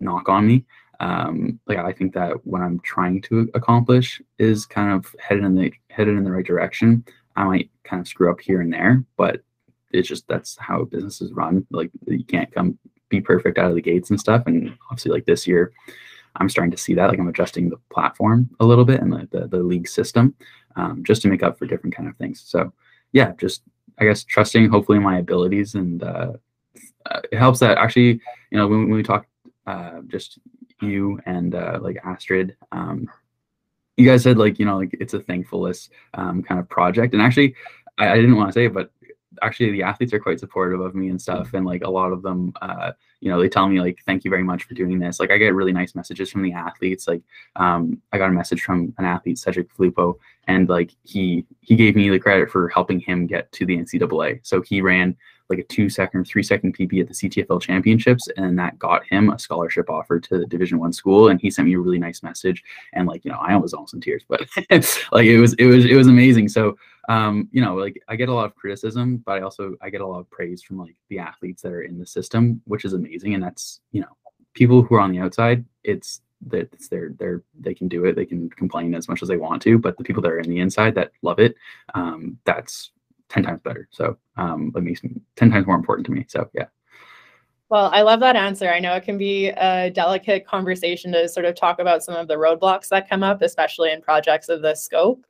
knock 0.00 0.28
on 0.28 0.46
me, 0.46 0.64
um, 1.00 1.60
like 1.66 1.78
I 1.78 1.92
think 1.92 2.14
that 2.14 2.44
what 2.46 2.62
I'm 2.62 2.80
trying 2.80 3.22
to 3.22 3.48
accomplish 3.54 4.20
is 4.38 4.66
kind 4.66 4.92
of 4.92 5.14
headed 5.18 5.44
in 5.44 5.54
the 5.54 5.72
headed 5.90 6.16
in 6.16 6.24
the 6.24 6.32
right 6.32 6.46
direction. 6.46 7.04
I 7.36 7.44
might 7.44 7.70
kind 7.84 8.00
of 8.00 8.08
screw 8.08 8.30
up 8.30 8.40
here 8.40 8.60
and 8.60 8.72
there, 8.72 9.04
but 9.16 9.42
it's 9.92 10.08
just 10.08 10.26
that's 10.28 10.56
how 10.58 10.84
businesses 10.84 11.32
run. 11.32 11.66
Like 11.70 11.90
you 12.06 12.24
can't 12.24 12.52
come 12.52 12.78
be 13.08 13.20
perfect 13.20 13.58
out 13.58 13.70
of 13.70 13.74
the 13.74 13.82
gates 13.82 14.10
and 14.10 14.20
stuff. 14.20 14.44
And 14.46 14.76
obviously, 14.90 15.12
like 15.12 15.24
this 15.24 15.46
year, 15.46 15.72
I'm 16.36 16.48
starting 16.48 16.72
to 16.72 16.76
see 16.76 16.94
that. 16.94 17.08
Like 17.08 17.18
I'm 17.18 17.28
adjusting 17.28 17.70
the 17.70 17.78
platform 17.90 18.50
a 18.60 18.66
little 18.66 18.84
bit 18.84 19.00
and 19.00 19.12
the 19.12 19.48
the, 19.48 19.62
league 19.62 19.88
system 19.88 20.34
um, 20.76 21.04
just 21.04 21.22
to 21.22 21.28
make 21.28 21.42
up 21.42 21.58
for 21.58 21.66
different 21.66 21.94
kind 21.94 22.08
of 22.08 22.16
things. 22.16 22.42
So 22.44 22.72
yeah, 23.12 23.32
just 23.38 23.62
I 23.98 24.04
guess 24.04 24.24
trusting 24.24 24.68
hopefully 24.68 24.98
my 24.98 25.18
abilities 25.18 25.74
and 25.74 26.02
uh, 26.02 26.32
uh, 27.06 27.20
it 27.30 27.38
helps 27.38 27.60
that 27.60 27.78
actually 27.78 28.20
you 28.50 28.58
know 28.58 28.66
when, 28.66 28.88
when 28.88 28.96
we 28.96 29.02
talk 29.02 29.26
uh, 29.66 30.00
just 30.06 30.38
you 30.80 31.20
and 31.26 31.54
uh, 31.54 31.78
like 31.80 31.98
Astrid. 32.04 32.56
Um, 32.72 33.10
you 33.96 34.06
guys 34.06 34.22
said 34.22 34.38
like 34.38 34.58
you 34.58 34.64
know 34.64 34.78
like 34.78 34.96
it's 35.00 35.14
a 35.14 35.20
thankfulness 35.20 35.90
um, 36.14 36.42
kind 36.42 36.60
of 36.60 36.68
project, 36.68 37.14
and 37.14 37.22
actually 37.22 37.54
I, 37.98 38.10
I 38.10 38.16
didn't 38.16 38.36
want 38.36 38.48
to 38.48 38.52
say 38.52 38.66
it, 38.66 38.74
but 38.74 38.90
actually 39.42 39.70
the 39.70 39.82
athletes 39.82 40.12
are 40.12 40.18
quite 40.18 40.40
supportive 40.40 40.80
of 40.80 40.94
me 40.94 41.08
and 41.08 41.20
stuff. 41.20 41.54
And 41.54 41.66
like 41.66 41.82
a 41.84 41.90
lot 41.90 42.12
of 42.12 42.22
them 42.22 42.52
uh 42.62 42.92
you 43.20 43.30
know 43.30 43.40
they 43.40 43.48
tell 43.48 43.68
me 43.68 43.80
like 43.80 43.98
thank 44.06 44.24
you 44.24 44.30
very 44.30 44.42
much 44.42 44.64
for 44.64 44.74
doing 44.74 44.98
this. 44.98 45.20
Like 45.20 45.30
i 45.30 45.38
get 45.38 45.54
really 45.54 45.72
nice 45.72 45.94
messages 45.94 46.30
from 46.30 46.42
the 46.42 46.52
athletes. 46.52 47.06
Like 47.06 47.22
um 47.56 48.00
i 48.12 48.18
got 48.18 48.30
a 48.30 48.32
message 48.32 48.62
from 48.62 48.94
an 48.98 49.04
athlete 49.04 49.38
cedric 49.38 49.70
filippo 49.72 50.18
and 50.46 50.68
like 50.68 50.92
he 51.04 51.44
he 51.60 51.76
gave 51.76 51.96
me 51.96 52.08
the 52.08 52.18
credit 52.18 52.50
for 52.50 52.68
helping 52.68 53.00
him 53.00 53.26
get 53.26 53.50
to 53.52 53.66
the 53.66 53.76
ncaa 53.76 54.40
so 54.42 54.60
he 54.62 54.80
ran 54.80 55.16
like 55.48 55.58
a 55.58 55.64
two 55.64 55.88
second, 55.88 56.24
three 56.24 56.42
second 56.42 56.76
PB 56.76 57.00
at 57.00 57.08
the 57.08 57.14
CTFL 57.14 57.60
championships, 57.60 58.28
and 58.36 58.58
that 58.58 58.78
got 58.78 59.04
him 59.06 59.30
a 59.30 59.38
scholarship 59.38 59.88
offer 59.88 60.20
to 60.20 60.38
the 60.38 60.46
Division 60.46 60.78
One 60.78 60.92
school. 60.92 61.28
And 61.28 61.40
he 61.40 61.50
sent 61.50 61.68
me 61.68 61.74
a 61.74 61.78
really 61.78 61.98
nice 61.98 62.22
message, 62.22 62.62
and 62.92 63.06
like 63.06 63.24
you 63.24 63.30
know, 63.30 63.38
I 63.38 63.56
was 63.56 63.74
almost 63.74 63.94
in 63.94 64.00
tears, 64.00 64.24
but 64.28 64.42
like 65.12 65.26
it 65.26 65.40
was 65.40 65.54
it 65.54 65.66
was 65.66 65.84
it 65.84 65.94
was 65.94 66.08
amazing. 66.08 66.48
So 66.48 66.76
um, 67.08 67.48
you 67.52 67.62
know, 67.62 67.74
like 67.74 68.02
I 68.08 68.16
get 68.16 68.28
a 68.28 68.34
lot 68.34 68.46
of 68.46 68.54
criticism, 68.54 69.22
but 69.24 69.38
I 69.38 69.40
also 69.40 69.76
I 69.80 69.90
get 69.90 70.02
a 70.02 70.06
lot 70.06 70.20
of 70.20 70.30
praise 70.30 70.62
from 70.62 70.78
like 70.78 70.96
the 71.08 71.18
athletes 71.18 71.62
that 71.62 71.72
are 71.72 71.82
in 71.82 71.98
the 71.98 72.06
system, 72.06 72.60
which 72.64 72.84
is 72.84 72.92
amazing. 72.92 73.34
And 73.34 73.42
that's 73.42 73.80
you 73.92 74.02
know, 74.02 74.16
people 74.54 74.82
who 74.82 74.94
are 74.96 75.00
on 75.00 75.12
the 75.12 75.20
outside, 75.20 75.64
it's 75.84 76.20
that 76.46 76.68
it's 76.72 76.88
their 76.88 77.10
their 77.18 77.42
they 77.58 77.74
can 77.74 77.88
do 77.88 78.04
it 78.04 78.14
they 78.14 78.24
can 78.24 78.48
complain 78.50 78.94
as 78.94 79.08
much 79.08 79.22
as 79.22 79.28
they 79.28 79.36
want 79.36 79.60
to 79.60 79.78
but 79.78 79.96
the 79.98 80.04
people 80.04 80.22
that 80.22 80.30
are 80.30 80.38
in 80.38 80.48
the 80.48 80.60
inside 80.60 80.94
that 80.94 81.10
love 81.22 81.38
it 81.38 81.56
um, 81.94 82.38
that's 82.44 82.92
10 83.28 83.42
times 83.42 83.60
better. 83.62 83.88
So 83.90 84.16
um, 84.36 84.72
it 84.76 84.82
makes 84.82 85.02
me 85.02 85.10
10 85.36 85.50
times 85.50 85.66
more 85.66 85.76
important 85.76 86.06
to 86.06 86.12
me. 86.12 86.24
So 86.28 86.48
yeah. 86.54 86.66
Well, 87.70 87.90
I 87.92 88.00
love 88.00 88.20
that 88.20 88.36
answer. 88.36 88.70
I 88.70 88.80
know 88.80 88.94
it 88.94 89.04
can 89.04 89.18
be 89.18 89.48
a 89.48 89.90
delicate 89.90 90.46
conversation 90.46 91.12
to 91.12 91.28
sort 91.28 91.44
of 91.44 91.54
talk 91.54 91.80
about 91.80 92.02
some 92.02 92.14
of 92.14 92.26
the 92.26 92.36
roadblocks 92.36 92.88
that 92.88 93.10
come 93.10 93.22
up, 93.22 93.42
especially 93.42 93.92
in 93.92 94.00
projects 94.00 94.48
of 94.48 94.62
this 94.62 94.82
scope. 94.82 95.26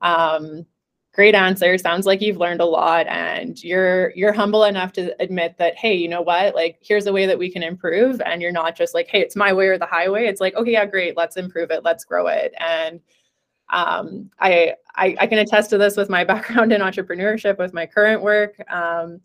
Um, 0.00 0.64
great 1.12 1.34
answer. 1.34 1.76
Sounds 1.76 2.06
like 2.06 2.20
you've 2.20 2.36
learned 2.36 2.60
a 2.60 2.66
lot, 2.66 3.08
and 3.08 3.62
you're 3.64 4.12
you're 4.14 4.32
humble 4.32 4.62
enough 4.64 4.92
to 4.92 5.20
admit 5.20 5.56
that, 5.58 5.76
hey, 5.76 5.94
you 5.94 6.08
know 6.08 6.22
what? 6.22 6.54
Like, 6.54 6.78
here's 6.80 7.06
a 7.06 7.12
way 7.12 7.26
that 7.26 7.38
we 7.38 7.50
can 7.50 7.64
improve, 7.64 8.20
and 8.20 8.40
you're 8.40 8.52
not 8.52 8.76
just 8.76 8.94
like, 8.94 9.08
hey, 9.08 9.20
it's 9.20 9.34
my 9.34 9.52
way 9.52 9.66
or 9.66 9.78
the 9.78 9.86
highway. 9.86 10.26
It's 10.26 10.40
like, 10.40 10.54
okay, 10.54 10.72
yeah, 10.72 10.86
great, 10.86 11.16
let's 11.16 11.36
improve 11.36 11.72
it, 11.72 11.82
let's 11.82 12.04
grow 12.04 12.28
it, 12.28 12.54
and 12.58 13.00
um, 13.72 14.30
I, 14.38 14.74
I, 14.94 15.16
I 15.20 15.26
can 15.26 15.38
attest 15.38 15.70
to 15.70 15.78
this 15.78 15.96
with 15.96 16.08
my 16.08 16.24
background 16.32 16.72
in 16.72 16.80
entrepreneurship, 16.80 17.58
with 17.58 17.74
my 17.74 17.86
current 17.86 18.22
work. 18.22 18.54
Um, 18.70 19.20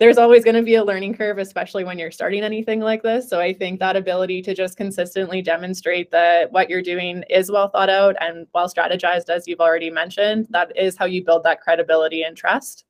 there's 0.00 0.18
always 0.18 0.42
going 0.42 0.56
to 0.56 0.62
be 0.62 0.74
a 0.74 0.84
learning 0.84 1.14
curve, 1.14 1.38
especially 1.38 1.84
when 1.84 1.98
you're 1.98 2.10
starting 2.10 2.42
anything 2.42 2.80
like 2.80 3.02
this. 3.02 3.28
So 3.28 3.40
I 3.40 3.54
think 3.54 3.78
that 3.78 3.94
ability 3.94 4.42
to 4.42 4.54
just 4.54 4.76
consistently 4.76 5.40
demonstrate 5.40 6.10
that 6.10 6.50
what 6.50 6.68
you're 6.68 6.82
doing 6.82 7.22
is 7.30 7.50
well 7.50 7.68
thought 7.68 7.88
out 7.88 8.16
and 8.20 8.48
well 8.54 8.68
strategized, 8.68 9.28
as 9.28 9.46
you've 9.46 9.60
already 9.60 9.90
mentioned, 9.90 10.48
that 10.50 10.76
is 10.76 10.96
how 10.96 11.04
you 11.04 11.24
build 11.24 11.44
that 11.44 11.60
credibility 11.60 12.24
and 12.24 12.36
trust. 12.36 12.86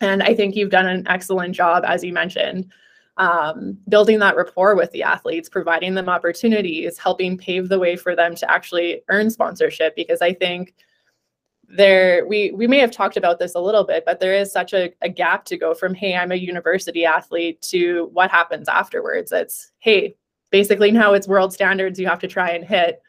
And 0.00 0.22
I 0.22 0.32
think 0.32 0.54
you've 0.54 0.70
done 0.70 0.86
an 0.86 1.08
excellent 1.08 1.56
job, 1.56 1.82
as 1.84 2.04
you 2.04 2.12
mentioned, 2.12 2.70
um, 3.18 3.76
building 3.88 4.20
that 4.20 4.36
rapport 4.36 4.76
with 4.76 4.90
the 4.92 5.02
athletes, 5.02 5.48
providing 5.48 5.94
them 5.94 6.08
opportunities, 6.08 6.96
helping 6.98 7.36
pave 7.36 7.68
the 7.68 7.78
way 7.78 7.96
for 7.96 8.16
them 8.16 8.34
to 8.36 8.50
actually 8.50 9.02
earn 9.08 9.28
sponsorship. 9.28 9.94
Because 9.96 10.22
I 10.22 10.32
think 10.32 10.74
there 11.68 12.26
we 12.26 12.52
we 12.52 12.66
may 12.66 12.78
have 12.78 12.90
talked 12.90 13.16
about 13.16 13.38
this 13.38 13.54
a 13.54 13.60
little 13.60 13.84
bit, 13.84 14.04
but 14.06 14.20
there 14.20 14.34
is 14.34 14.50
such 14.50 14.72
a, 14.72 14.92
a 15.02 15.08
gap 15.08 15.44
to 15.46 15.58
go 15.58 15.74
from 15.74 15.94
hey, 15.94 16.16
I'm 16.16 16.32
a 16.32 16.36
university 16.36 17.04
athlete 17.04 17.60
to 17.62 18.08
what 18.12 18.30
happens 18.30 18.68
afterwards. 18.68 19.32
It's 19.32 19.72
hey, 19.80 20.14
basically 20.50 20.90
now 20.90 21.12
it's 21.12 21.28
world 21.28 21.52
standards 21.52 21.98
you 21.98 22.06
have 22.06 22.20
to 22.20 22.28
try 22.28 22.50
and 22.50 22.64
hit. 22.64 23.02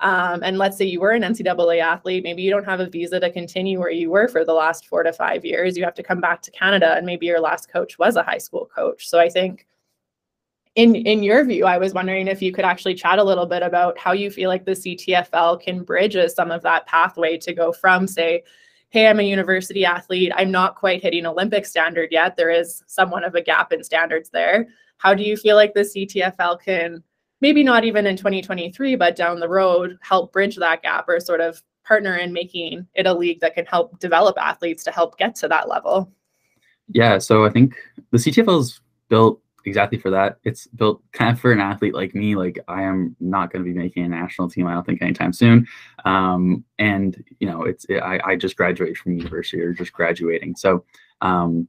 Um, 0.00 0.42
and 0.44 0.58
let's 0.58 0.76
say 0.76 0.84
you 0.84 1.00
were 1.00 1.10
an 1.10 1.22
NCAA 1.22 1.80
athlete, 1.80 2.22
maybe 2.22 2.42
you 2.42 2.50
don't 2.50 2.64
have 2.64 2.80
a 2.80 2.88
visa 2.88 3.18
to 3.18 3.30
continue 3.30 3.80
where 3.80 3.90
you 3.90 4.10
were 4.10 4.28
for 4.28 4.44
the 4.44 4.52
last 4.52 4.86
four 4.86 5.02
to 5.02 5.12
five 5.12 5.44
years. 5.44 5.76
You 5.76 5.84
have 5.84 5.94
to 5.94 6.02
come 6.04 6.20
back 6.20 6.40
to 6.42 6.50
Canada, 6.52 6.94
and 6.96 7.04
maybe 7.04 7.26
your 7.26 7.40
last 7.40 7.68
coach 7.68 7.98
was 7.98 8.16
a 8.16 8.22
high 8.22 8.38
school 8.38 8.70
coach. 8.72 9.08
So 9.08 9.18
I 9.18 9.28
think, 9.28 9.66
in 10.76 10.94
in 10.94 11.24
your 11.24 11.44
view, 11.44 11.64
I 11.64 11.78
was 11.78 11.94
wondering 11.94 12.28
if 12.28 12.40
you 12.40 12.52
could 12.52 12.64
actually 12.64 12.94
chat 12.94 13.18
a 13.18 13.24
little 13.24 13.46
bit 13.46 13.62
about 13.62 13.98
how 13.98 14.12
you 14.12 14.30
feel 14.30 14.48
like 14.48 14.64
the 14.64 14.72
CTFL 14.72 15.60
can 15.60 15.82
bridge 15.82 16.16
some 16.32 16.52
of 16.52 16.62
that 16.62 16.86
pathway 16.86 17.36
to 17.38 17.52
go 17.52 17.72
from, 17.72 18.06
say, 18.06 18.44
hey, 18.90 19.08
I'm 19.08 19.18
a 19.18 19.24
university 19.24 19.84
athlete. 19.84 20.32
I'm 20.36 20.52
not 20.52 20.76
quite 20.76 21.02
hitting 21.02 21.26
Olympic 21.26 21.66
standard 21.66 22.10
yet. 22.12 22.36
There 22.36 22.50
is 22.50 22.82
somewhat 22.86 23.24
of 23.24 23.34
a 23.34 23.42
gap 23.42 23.72
in 23.72 23.82
standards 23.82 24.30
there. 24.30 24.68
How 24.98 25.14
do 25.14 25.24
you 25.24 25.36
feel 25.36 25.56
like 25.56 25.74
the 25.74 25.80
CTFL 25.80 26.60
can 26.62 27.02
maybe 27.40 27.62
not 27.62 27.84
even 27.84 28.06
in 28.06 28.16
2023, 28.16 28.96
but 28.96 29.16
down 29.16 29.40
the 29.40 29.48
road, 29.48 29.98
help 30.00 30.32
bridge 30.32 30.56
that 30.56 30.82
gap 30.82 31.08
or 31.08 31.20
sort 31.20 31.40
of 31.40 31.62
partner 31.84 32.16
in 32.16 32.32
making 32.32 32.86
it 32.94 33.06
a 33.06 33.14
league 33.14 33.40
that 33.40 33.54
can 33.54 33.66
help 33.66 33.98
develop 33.98 34.36
athletes 34.38 34.84
to 34.84 34.90
help 34.90 35.16
get 35.18 35.34
to 35.36 35.48
that 35.48 35.68
level? 35.68 36.12
Yeah, 36.88 37.18
so 37.18 37.44
I 37.44 37.50
think 37.50 37.74
the 38.10 38.18
CTFL 38.18 38.60
is 38.60 38.80
built 39.08 39.40
exactly 39.64 39.98
for 39.98 40.10
that. 40.10 40.38
It's 40.44 40.66
built 40.68 41.02
kind 41.12 41.30
of 41.30 41.40
for 41.40 41.52
an 41.52 41.60
athlete 41.60 41.94
like 41.94 42.14
me. 42.14 42.34
Like 42.34 42.58
I 42.68 42.82
am 42.82 43.16
not 43.20 43.52
going 43.52 43.64
to 43.64 43.70
be 43.70 43.76
making 43.76 44.04
a 44.04 44.08
national 44.08 44.50
team. 44.50 44.66
I 44.66 44.74
don't 44.74 44.84
think 44.84 45.02
anytime 45.02 45.32
soon. 45.32 45.66
Um, 46.04 46.64
and 46.78 47.22
you 47.40 47.48
know, 47.48 47.62
it's 47.62 47.84
it, 47.86 47.98
I, 47.98 48.20
I 48.24 48.36
just 48.36 48.56
graduated 48.56 48.98
from 48.98 49.12
university 49.12 49.60
or 49.60 49.72
just 49.72 49.92
graduating. 49.92 50.56
So 50.56 50.84
um, 51.20 51.68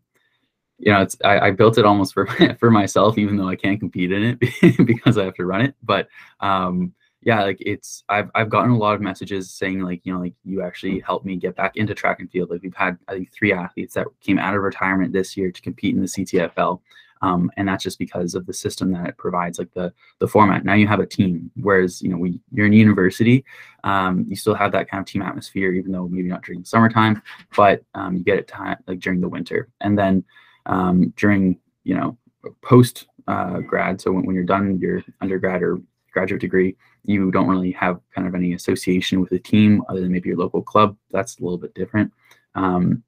you 0.80 0.92
know, 0.92 1.02
it's 1.02 1.18
I, 1.24 1.48
I, 1.48 1.52
built 1.52 1.78
it 1.78 1.86
almost 1.86 2.13
for 2.13 2.26
for 2.60 2.72
myself, 2.72 3.18
even 3.18 3.38
though 3.38 3.50
I 3.50 3.56
can't 3.56 3.80
compete 3.80 4.12
in 4.12 4.24
it 4.42 4.86
because 4.86 5.18
I 5.18 5.26
have 5.26 5.36
to 5.36 5.46
run 5.46 5.62
it. 5.62 5.76
But 5.84 6.08
um, 6.39 6.94
yeah, 7.22 7.44
like 7.44 7.58
it's 7.60 8.04
I've 8.08 8.30
I've 8.34 8.50
gotten 8.50 8.72
a 8.72 8.78
lot 8.78 8.96
of 8.96 9.02
messages 9.02 9.52
saying 9.52 9.82
like 9.82 10.02
you 10.06 10.13
know 10.13 10.20
like 10.20 10.34
you 10.46 10.62
actually 10.62 11.00
helped 11.00 11.26
me 11.26 11.36
get 11.36 11.56
back 11.56 11.76
into 11.76 11.94
track 11.94 12.20
and 12.20 12.32
field. 12.32 12.50
Like 12.50 12.62
we've 12.63 12.74
had 12.74 12.98
I 13.08 13.13
think 13.13 13.32
three 13.34 13.52
athletes 13.52 13.94
that 13.96 14.08
came 14.22 14.39
out 14.39 14.56
of 14.56 14.62
retirement 14.62 15.12
this 15.12 15.36
year 15.36 15.52
to 15.52 15.62
compete 15.62 15.96
in 15.96 16.02
the 16.02 16.08
CTFL. 16.08 16.80
Um, 17.22 17.52
and 17.58 17.68
that's 17.68 17.84
just 17.84 18.00
because 18.00 18.34
of 18.34 18.46
the 18.46 18.54
system 18.54 18.94
that 18.94 19.06
it 19.10 19.18
provides, 19.18 19.60
like 19.60 19.74
the 19.74 19.92
the 20.20 20.28
format. 20.28 20.63
Now 20.63 20.76
you 20.76 20.88
have 20.88 21.02
a 21.02 21.06
team, 21.06 21.52
whereas 21.58 22.02
you 22.02 22.08
know 22.08 22.18
we 22.18 22.39
you're 22.54 22.68
in 22.68 22.72
university, 22.72 23.44
um, 23.84 24.26
you 24.30 24.38
still 24.38 24.56
have 24.56 24.72
that 24.72 24.89
kind 24.89 25.02
of 25.02 25.08
team 25.08 25.22
atmosphere, 25.22 25.74
even 25.74 25.92
though 25.92 26.08
maybe 26.08 26.30
not 26.30 26.44
during 26.44 26.62
the 26.62 26.65
summertime, 26.65 27.22
but 27.58 27.84
um, 27.94 28.15
you 28.15 28.24
get 28.24 28.39
it 28.39 28.48
time 28.48 28.78
like 28.88 29.00
during 29.00 29.20
the 29.20 29.28
winter, 29.28 29.68
and 29.82 30.00
then 30.00 30.24
um, 30.70 31.14
during 31.18 31.60
you 31.84 31.96
know 31.96 32.18
post 32.62 33.08
uh, 33.28 33.60
grad. 33.60 34.00
So 34.00 34.12
when, 34.14 34.26
when 34.26 34.36
you're 34.36 34.46
done 34.46 34.80
your 34.80 35.04
undergrad 35.20 35.62
or 35.62 35.80
graduate 36.14 36.42
degree, 36.42 36.78
you 37.04 37.32
don't 37.32 37.50
really 37.50 37.72
have 37.72 38.00
kind 38.16 38.28
of 38.28 38.36
any 38.36 38.54
association 38.54 39.20
with 39.20 39.32
a 39.34 39.40
team 39.40 39.84
other 39.90 40.00
than 40.00 40.12
maybe 40.12 40.30
your 40.30 40.38
local 40.38 40.62
club. 40.62 40.96
That's 41.12 41.38
a 41.40 41.44
little 41.44 41.58
bit 41.58 41.74
different. 41.74 42.14
Um, 42.56 43.04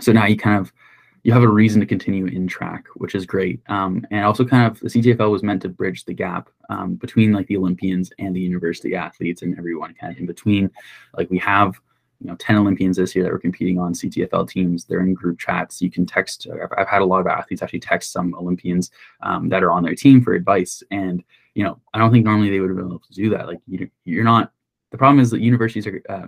so 0.00 0.12
now 0.12 0.26
you 0.26 0.36
kind 0.36 0.58
of 0.58 0.72
you 1.24 1.32
have 1.32 1.42
a 1.42 1.48
reason 1.48 1.80
to 1.80 1.86
continue 1.86 2.26
in 2.26 2.46
track, 2.46 2.86
which 2.94 3.14
is 3.14 3.26
great. 3.26 3.60
Um, 3.68 4.06
and 4.10 4.24
also 4.24 4.44
kind 4.44 4.70
of 4.70 4.80
the 4.80 4.88
CTFL 4.88 5.30
was 5.30 5.42
meant 5.42 5.62
to 5.62 5.68
bridge 5.68 6.04
the 6.04 6.14
gap 6.14 6.48
um, 6.70 6.94
between 6.94 7.32
like 7.32 7.48
the 7.48 7.56
Olympians 7.56 8.10
and 8.18 8.34
the 8.34 8.40
university 8.40 8.94
athletes 8.94 9.42
and 9.42 9.58
everyone 9.58 9.94
kind 9.94 10.12
of 10.12 10.18
in 10.18 10.26
between. 10.26 10.70
Like 11.16 11.28
we 11.28 11.38
have 11.38 11.74
you 12.20 12.26
know 12.26 12.36
10 12.36 12.56
olympians 12.56 12.96
this 12.96 13.14
year 13.14 13.24
that 13.24 13.32
were 13.32 13.38
competing 13.38 13.78
on 13.78 13.92
ctfl 13.94 14.48
teams. 14.48 14.84
They're 14.84 15.00
in 15.00 15.14
group 15.14 15.38
chats. 15.38 15.80
You 15.80 15.90
can 15.90 16.06
text 16.06 16.46
i've, 16.52 16.72
I've 16.76 16.88
had 16.88 17.02
a 17.02 17.06
lot 17.06 17.20
of 17.20 17.26
athletes 17.26 17.62
actually 17.62 17.80
text 17.80 18.12
some 18.12 18.34
olympians 18.34 18.90
um, 19.22 19.48
that 19.48 19.62
are 19.62 19.72
on 19.72 19.82
their 19.82 19.94
team 19.94 20.22
for 20.22 20.34
advice. 20.34 20.82
And 20.90 21.22
you 21.54 21.64
know 21.64 21.80
i 21.94 21.98
don't 21.98 22.12
think 22.12 22.24
normally 22.24 22.50
they 22.50 22.60
would 22.60 22.70
have 22.70 22.76
been 22.76 22.86
able 22.86 23.00
to 23.00 23.14
do 23.14 23.30
that. 23.30 23.46
Like 23.46 23.60
you, 23.66 23.90
you're 24.04 24.24
not 24.24 24.52
the 24.90 24.98
problem 24.98 25.20
is 25.20 25.30
that 25.30 25.40
universities 25.40 25.86
are 25.86 26.02
uh, 26.08 26.26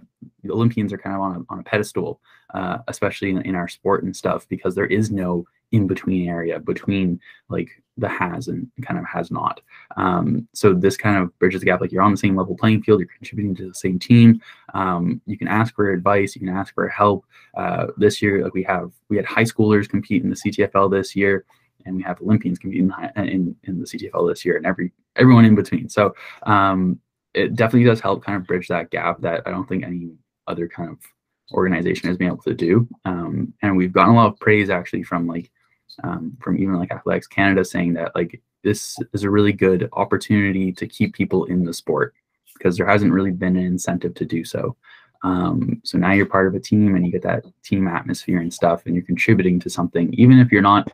olympians 0.49 0.92
are 0.92 0.99
kind 0.99 1.16
of 1.16 1.23
on 1.23 1.37
a, 1.37 1.53
on 1.53 1.59
a 1.61 1.62
pedestal 1.62 2.20
uh, 2.55 2.79
especially 2.88 3.31
in, 3.31 3.42
in 3.42 3.55
our 3.55 3.68
sport 3.68 4.03
and 4.05 4.16
stuff 4.16 4.46
because 4.49 4.75
there 4.75 4.87
is 4.87 5.11
no 5.11 5.44
in 5.73 5.87
between 5.87 6.29
area 6.29 6.59
between 6.59 7.20
like 7.49 7.70
the 7.96 8.09
has 8.09 8.49
and 8.49 8.68
kind 8.83 8.99
of 8.99 9.05
has 9.07 9.31
not. 9.31 9.61
Um, 9.96 10.49
so 10.53 10.73
this 10.73 10.96
kind 10.96 11.16
of 11.18 11.37
bridges 11.38 11.61
the 11.61 11.66
gap. 11.66 11.81
Like 11.81 11.92
you're 11.92 12.03
on 12.03 12.11
the 12.11 12.16
same 12.16 12.37
level 12.37 12.57
playing 12.57 12.83
field, 12.83 13.01
you're 13.01 13.09
contributing 13.16 13.55
to 13.57 13.68
the 13.68 13.75
same 13.75 13.99
team. 13.99 14.40
Um, 14.75 15.20
you 15.27 15.38
can 15.38 15.49
ask 15.49 15.75
for 15.75 15.90
advice, 15.90 16.35
you 16.35 16.40
can 16.40 16.49
ask 16.49 16.75
for 16.75 16.88
help. 16.88 17.25
Uh, 17.57 17.88
this 17.96 18.20
year, 18.20 18.42
like 18.42 18.55
we 18.55 18.62
have, 18.64 18.90
we 19.09 19.16
had 19.16 19.27
high 19.27 19.44
schoolers 19.44 19.88
compete 19.88 20.23
in 20.23 20.31
the 20.31 20.37
CTFL 20.37 20.90
this 20.90 21.14
year, 21.14 21.44
and 21.85 21.94
we 21.96 22.03
have 22.03 22.20
Olympians 22.20 22.59
compete 22.59 22.81
in, 22.81 22.92
in, 23.16 23.57
in 23.64 23.81
the 23.81 23.87
CTFL 23.87 24.29
this 24.29 24.44
year, 24.44 24.57
and 24.57 24.66
every 24.66 24.92
everyone 25.16 25.44
in 25.44 25.55
between. 25.55 25.88
So 25.88 26.14
um, 26.44 26.99
it 27.35 27.55
definitely 27.55 27.88
does 27.88 28.01
help 28.01 28.25
kind 28.25 28.37
of 28.37 28.47
bridge 28.47 28.69
that 28.69 28.90
gap 28.90 29.21
that 29.21 29.43
I 29.47 29.51
don't 29.51 29.69
think 29.69 29.85
any 29.85 30.12
other 30.47 30.69
kind 30.69 30.90
of 30.90 30.99
organization 31.53 32.09
has 32.09 32.16
been 32.16 32.29
able 32.29 32.43
to 32.43 32.55
do. 32.55 32.88
Um, 33.05 33.53
and 33.62 33.77
we've 33.77 33.93
gotten 33.93 34.14
a 34.14 34.16
lot 34.16 34.33
of 34.33 34.40
praise 34.40 34.71
actually 34.71 35.03
from 35.03 35.27
like 35.27 35.51
um, 36.05 36.37
from 36.40 36.59
even 36.59 36.79
like 36.79 36.93
Athletics 36.93 37.27
Canada 37.27 37.64
saying 37.64 37.95
that 37.95 38.12
like 38.14 38.40
this 38.62 38.97
is 39.12 39.25
a 39.25 39.31
really 39.31 39.53
good 39.53 39.88
opportunity 39.93 40.73
to 40.73 40.87
keep 40.87 41.14
people 41.14 41.45
in 41.47 41.64
the 41.64 41.73
sport 41.73 42.14
because 42.55 42.77
there 42.77 42.87
hasn't 42.87 43.12
really 43.12 43.31
been 43.31 43.57
an 43.57 43.64
incentive 43.64 44.14
to 44.14 44.25
do 44.25 44.45
so. 44.45 44.77
Um, 45.23 45.81
so 45.85 45.99
now 45.99 46.12
you're 46.12 46.27
part 46.27 46.47
of 46.47 46.55
a 46.55 46.61
team 46.61 46.95
and 46.95 47.05
you 47.05 47.12
get 47.12 47.23
that 47.23 47.45
team 47.62 47.88
atmosphere 47.88 48.40
and 48.40 48.53
stuff, 48.53 48.83
and 48.87 48.95
you're 48.95 49.05
contributing 49.05 49.61
to 49.61 49.71
something, 49.71 50.12
even 50.14 50.38
if 50.38 50.51
you're 50.51 50.62
not 50.62 50.90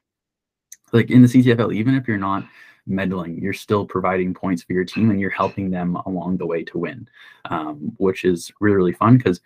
like 0.92 1.10
in 1.10 1.22
the 1.22 1.28
CTFL, 1.28 1.74
even 1.74 1.94
if 1.94 2.08
you're 2.08 2.16
not 2.16 2.44
medaling, 2.88 3.40
you're 3.40 3.52
still 3.52 3.84
providing 3.84 4.34
points 4.34 4.62
for 4.62 4.72
your 4.72 4.84
team 4.84 5.10
and 5.10 5.20
you're 5.20 5.30
helping 5.30 5.70
them 5.70 5.96
along 6.06 6.36
the 6.36 6.46
way 6.46 6.62
to 6.64 6.78
win, 6.78 7.08
um, 7.50 7.92
which 7.98 8.24
is 8.24 8.52
really, 8.60 8.76
really 8.76 8.92
fun 8.92 9.16
because 9.16 9.40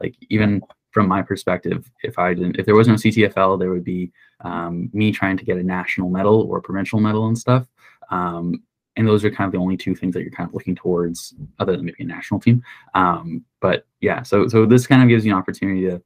like 0.00 0.14
even 0.28 0.62
from 0.90 1.08
my 1.08 1.22
perspective, 1.22 1.90
if 2.02 2.18
I 2.18 2.34
didn't, 2.34 2.58
if 2.58 2.66
there 2.66 2.74
was 2.74 2.88
no 2.88 2.94
CTFL, 2.94 3.58
there 3.58 3.70
would 3.70 3.84
be 3.84 4.12
um, 4.40 4.90
me 4.92 5.10
trying 5.10 5.36
to 5.38 5.44
get 5.44 5.56
a 5.56 5.62
national 5.62 6.10
medal 6.10 6.42
or 6.42 6.60
provincial 6.60 7.00
medal 7.00 7.26
and 7.26 7.38
stuff. 7.38 7.66
Um, 8.10 8.62
and 8.96 9.08
those 9.08 9.24
are 9.24 9.30
kind 9.30 9.46
of 9.46 9.52
the 9.52 9.58
only 9.58 9.78
two 9.78 9.94
things 9.94 10.12
that 10.12 10.20
you're 10.20 10.30
kind 10.30 10.48
of 10.48 10.54
looking 10.54 10.74
towards, 10.74 11.34
other 11.58 11.76
than 11.76 11.86
maybe 11.86 12.04
a 12.04 12.06
national 12.06 12.40
team. 12.40 12.62
Um, 12.94 13.42
but 13.60 13.86
yeah, 14.00 14.22
so 14.22 14.48
so 14.48 14.66
this 14.66 14.86
kind 14.86 15.02
of 15.02 15.08
gives 15.08 15.24
you 15.24 15.32
an 15.32 15.38
opportunity 15.38 15.88
to 15.88 16.02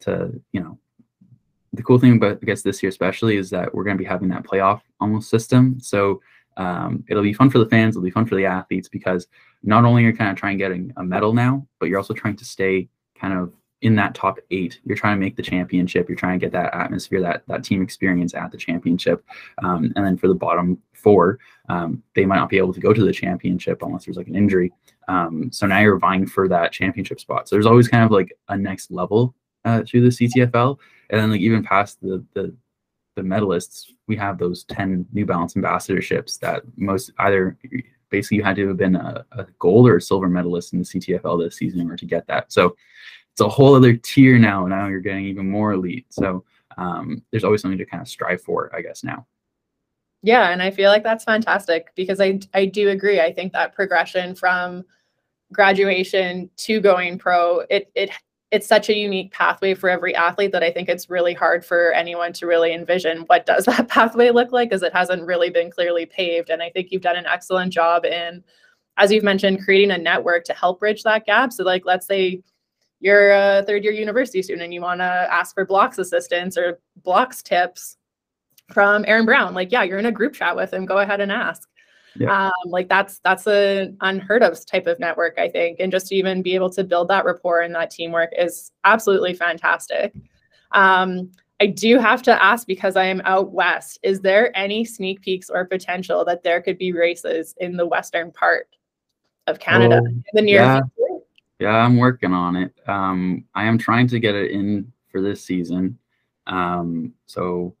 to 0.00 0.42
you 0.50 0.60
know 0.60 0.78
the 1.74 1.82
cool 1.82 1.98
thing 1.98 2.16
about 2.16 2.38
I 2.42 2.46
guess 2.46 2.62
this 2.62 2.82
year 2.82 2.90
especially 2.90 3.36
is 3.36 3.50
that 3.50 3.74
we're 3.74 3.84
going 3.84 3.96
to 3.96 4.02
be 4.02 4.08
having 4.08 4.28
that 4.28 4.44
playoff 4.44 4.80
almost 5.00 5.30
system. 5.30 5.78
So 5.80 6.20
um, 6.56 7.04
it'll 7.08 7.22
be 7.22 7.32
fun 7.32 7.50
for 7.50 7.58
the 7.58 7.68
fans, 7.68 7.96
it'll 7.96 8.04
be 8.04 8.10
fun 8.10 8.26
for 8.26 8.36
the 8.36 8.46
athletes 8.46 8.88
because 8.88 9.26
not 9.62 9.84
only 9.84 10.04
are 10.04 10.08
you 10.08 10.16
kind 10.16 10.30
of 10.30 10.36
trying 10.36 10.58
getting 10.58 10.92
a 10.96 11.04
medal 11.04 11.32
now, 11.32 11.66
but 11.80 11.88
you're 11.88 11.98
also 11.98 12.14
trying 12.14 12.36
to 12.36 12.44
stay 12.44 12.88
kind 13.18 13.36
of 13.36 13.52
in 13.84 13.94
that 13.96 14.14
top 14.14 14.38
eight. 14.50 14.80
You're 14.84 14.96
trying 14.96 15.16
to 15.16 15.24
make 15.24 15.36
the 15.36 15.42
championship. 15.42 16.08
You're 16.08 16.16
trying 16.16 16.40
to 16.40 16.44
get 16.44 16.52
that 16.52 16.74
atmosphere, 16.74 17.20
that 17.20 17.42
that 17.48 17.64
team 17.64 17.82
experience 17.82 18.34
at 18.34 18.50
the 18.50 18.56
championship. 18.56 19.24
Um, 19.62 19.92
and 19.94 20.04
then 20.04 20.16
for 20.16 20.26
the 20.26 20.34
bottom 20.34 20.78
four, 20.94 21.38
um, 21.68 22.02
they 22.14 22.24
might 22.24 22.36
not 22.36 22.48
be 22.48 22.56
able 22.56 22.72
to 22.72 22.80
go 22.80 22.94
to 22.94 23.04
the 23.04 23.12
championship 23.12 23.82
unless 23.82 24.06
there's 24.06 24.16
like 24.16 24.28
an 24.28 24.36
injury. 24.36 24.72
Um, 25.08 25.52
so 25.52 25.66
now 25.66 25.80
you're 25.80 25.98
vying 25.98 26.26
for 26.26 26.48
that 26.48 26.72
championship 26.72 27.20
spot. 27.20 27.46
So 27.46 27.56
there's 27.56 27.66
always 27.66 27.88
kind 27.88 28.04
of 28.04 28.10
like 28.10 28.32
a 28.48 28.56
next 28.56 28.90
level 28.90 29.34
uh, 29.66 29.82
to 29.86 30.00
the 30.00 30.08
CTFL, 30.08 30.78
and 31.14 31.22
then 31.22 31.30
like 31.30 31.40
even 31.40 31.62
past 31.62 32.00
the 32.00 32.24
the 32.34 32.54
the 33.14 33.22
medalists, 33.22 33.92
we 34.08 34.16
have 34.16 34.38
those 34.38 34.64
10 34.64 35.06
New 35.12 35.24
Balance 35.24 35.54
ambassadorships 35.54 36.36
that 36.40 36.62
most 36.76 37.12
either 37.20 37.56
basically 38.10 38.38
you 38.38 38.42
had 38.42 38.56
to 38.56 38.66
have 38.66 38.76
been 38.76 38.96
a, 38.96 39.24
a 39.32 39.46
gold 39.60 39.88
or 39.88 39.98
a 39.98 40.02
silver 40.02 40.28
medalist 40.28 40.72
in 40.72 40.80
the 40.80 40.84
CTFL 40.84 41.40
this 41.40 41.56
season 41.56 41.80
in 41.80 41.86
order 41.86 41.96
to 41.96 42.06
get 42.06 42.26
that. 42.26 42.52
So 42.52 42.74
it's 43.30 43.40
a 43.40 43.48
whole 43.48 43.76
other 43.76 43.94
tier 43.94 44.36
now. 44.36 44.66
Now 44.66 44.88
you're 44.88 44.98
getting 44.98 45.26
even 45.26 45.48
more 45.48 45.74
elite. 45.74 46.06
So 46.08 46.44
um, 46.76 47.22
there's 47.30 47.44
always 47.44 47.62
something 47.62 47.78
to 47.78 47.86
kind 47.86 48.00
of 48.00 48.08
strive 48.08 48.42
for, 48.42 48.74
I 48.74 48.82
guess, 48.82 49.04
now. 49.04 49.26
Yeah, 50.22 50.48
and 50.50 50.60
I 50.60 50.72
feel 50.72 50.90
like 50.90 51.04
that's 51.04 51.22
fantastic 51.22 51.92
because 51.94 52.20
I 52.20 52.40
I 52.52 52.64
do 52.64 52.88
agree. 52.88 53.20
I 53.20 53.32
think 53.32 53.52
that 53.52 53.74
progression 53.74 54.34
from 54.34 54.84
graduation 55.52 56.50
to 56.56 56.80
going 56.80 57.18
pro, 57.18 57.60
it 57.68 57.92
it 57.94 58.10
it's 58.54 58.68
such 58.68 58.88
a 58.88 58.96
unique 58.96 59.32
pathway 59.32 59.74
for 59.74 59.90
every 59.90 60.14
athlete 60.14 60.52
that 60.52 60.62
I 60.62 60.70
think 60.70 60.88
it's 60.88 61.10
really 61.10 61.34
hard 61.34 61.64
for 61.64 61.90
anyone 61.92 62.32
to 62.34 62.46
really 62.46 62.72
envision 62.72 63.24
what 63.26 63.46
does 63.46 63.64
that 63.66 63.88
pathway 63.88 64.30
look 64.30 64.52
like 64.52 64.70
because 64.70 64.84
it 64.84 64.92
hasn't 64.92 65.26
really 65.26 65.50
been 65.50 65.72
clearly 65.72 66.06
paved. 66.06 66.50
And 66.50 66.62
I 66.62 66.70
think 66.70 66.92
you've 66.92 67.02
done 67.02 67.16
an 67.16 67.26
excellent 67.26 67.72
job 67.72 68.04
in, 68.04 68.44
as 68.96 69.10
you've 69.10 69.24
mentioned, 69.24 69.64
creating 69.64 69.90
a 69.90 69.98
network 69.98 70.44
to 70.44 70.54
help 70.54 70.78
bridge 70.78 71.02
that 71.02 71.26
gap. 71.26 71.52
So 71.52 71.64
like 71.64 71.82
let's 71.84 72.06
say 72.06 72.42
you're 73.00 73.32
a 73.32 73.64
third 73.66 73.82
year 73.82 73.92
university 73.92 74.40
student 74.40 74.62
and 74.62 74.72
you 74.72 74.80
want 74.80 75.00
to 75.00 75.04
ask 75.04 75.52
for 75.52 75.66
blocks 75.66 75.98
assistance 75.98 76.56
or 76.56 76.78
blocks 77.02 77.42
tips 77.42 77.96
from 78.72 79.04
Aaron 79.08 79.26
Brown, 79.26 79.52
like, 79.52 79.72
yeah, 79.72 79.82
you're 79.82 79.98
in 79.98 80.06
a 80.06 80.12
group 80.12 80.32
chat 80.32 80.54
with 80.54 80.72
him. 80.72 80.86
Go 80.86 80.98
ahead 80.98 81.20
and 81.20 81.32
ask. 81.32 81.68
Yeah. 82.16 82.46
Um, 82.46 82.52
like 82.66 82.88
that's 82.88 83.18
that's 83.20 83.46
an 83.46 83.96
unheard 84.00 84.42
of 84.42 84.64
type 84.66 84.86
of 84.86 85.00
network, 85.00 85.38
I 85.38 85.48
think. 85.48 85.80
And 85.80 85.90
just 85.90 86.08
to 86.08 86.14
even 86.14 86.42
be 86.42 86.54
able 86.54 86.70
to 86.70 86.84
build 86.84 87.08
that 87.08 87.24
rapport 87.24 87.62
and 87.62 87.74
that 87.74 87.90
teamwork 87.90 88.30
is 88.38 88.72
absolutely 88.84 89.34
fantastic. 89.34 90.14
Um, 90.72 91.30
I 91.60 91.66
do 91.66 91.98
have 91.98 92.22
to 92.22 92.42
ask 92.42 92.66
because 92.66 92.96
I 92.96 93.04
am 93.04 93.22
out 93.24 93.52
west. 93.52 93.98
Is 94.02 94.20
there 94.20 94.56
any 94.56 94.84
sneak 94.84 95.22
peeks 95.22 95.50
or 95.50 95.64
potential 95.64 96.24
that 96.24 96.42
there 96.42 96.60
could 96.60 96.78
be 96.78 96.92
races 96.92 97.54
in 97.58 97.76
the 97.76 97.86
western 97.86 98.32
part 98.32 98.68
of 99.46 99.60
Canada 99.60 100.00
oh, 100.02 100.06
in 100.06 100.24
the 100.32 100.42
near 100.42 100.60
yeah. 100.60 100.80
future? 100.96 101.24
Yeah, 101.60 101.76
I'm 101.76 101.96
working 101.96 102.32
on 102.32 102.56
it. 102.56 102.72
Um, 102.86 103.44
I 103.54 103.64
am 103.64 103.78
trying 103.78 104.08
to 104.08 104.18
get 104.18 104.34
it 104.34 104.50
in 104.50 104.92
for 105.10 105.20
this 105.20 105.44
season. 105.44 105.98
Um, 106.46 107.14
so 107.26 107.74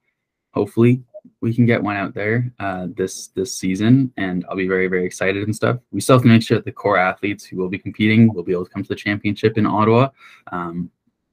hopefully 0.52 1.02
we 1.44 1.52
can 1.52 1.66
get 1.66 1.82
one 1.82 1.94
out 1.94 2.14
there 2.14 2.50
uh, 2.58 2.86
this 2.96 3.28
this 3.28 3.54
season, 3.54 4.10
and 4.16 4.46
I'll 4.48 4.56
be 4.56 4.66
very 4.66 4.86
very 4.86 5.04
excited 5.04 5.42
and 5.44 5.54
stuff. 5.54 5.78
We 5.92 6.00
still 6.00 6.16
have 6.16 6.22
to 6.22 6.28
make 6.28 6.42
sure 6.42 6.56
that 6.56 6.64
the 6.64 6.72
core 6.72 6.96
athletes 6.96 7.44
who 7.44 7.58
will 7.58 7.68
be 7.68 7.78
competing 7.78 8.32
will 8.32 8.42
be 8.42 8.52
able 8.52 8.64
to 8.64 8.70
come 8.70 8.82
to 8.82 8.88
the 8.88 8.94
championship 8.96 9.58
in 9.58 9.66
Ottawa. 9.66 10.08
Um, 10.50 10.90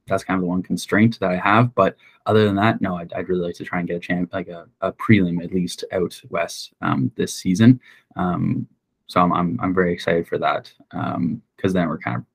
that's 0.07 0.25
kind 0.25 0.37
of 0.37 0.41
the 0.41 0.47
one 0.47 0.63
constraint 0.63 1.17
that 1.21 1.31
I 1.31 1.37
have, 1.37 1.73
but 1.75 1.95
other 2.25 2.43
than 2.45 2.57
that, 2.57 2.81
no, 2.81 2.97
I'd, 2.97 3.13
I'd 3.13 3.29
really 3.29 3.45
like 3.45 3.55
to 3.55 3.63
try 3.63 3.79
and 3.79 3.87
get 3.87 3.95
a 3.95 4.01
champ 4.01 4.33
like 4.33 4.49
a, 4.49 4.67
a 4.81 4.91
prelim 4.91 5.41
at 5.41 5.53
least 5.53 5.85
out 5.93 6.19
west 6.29 6.73
um, 6.81 7.09
this 7.15 7.33
season. 7.33 7.79
Um, 8.17 8.67
so 9.07 9.21
I'm, 9.21 9.31
I'm, 9.31 9.59
I'm 9.61 9.73
very 9.73 9.93
excited 9.93 10.27
for 10.27 10.37
that 10.39 10.73
because 10.89 11.15
um, 11.15 11.41
then 11.73 11.87
we're 11.87 11.99
kind 11.99 12.17
of 12.17 12.25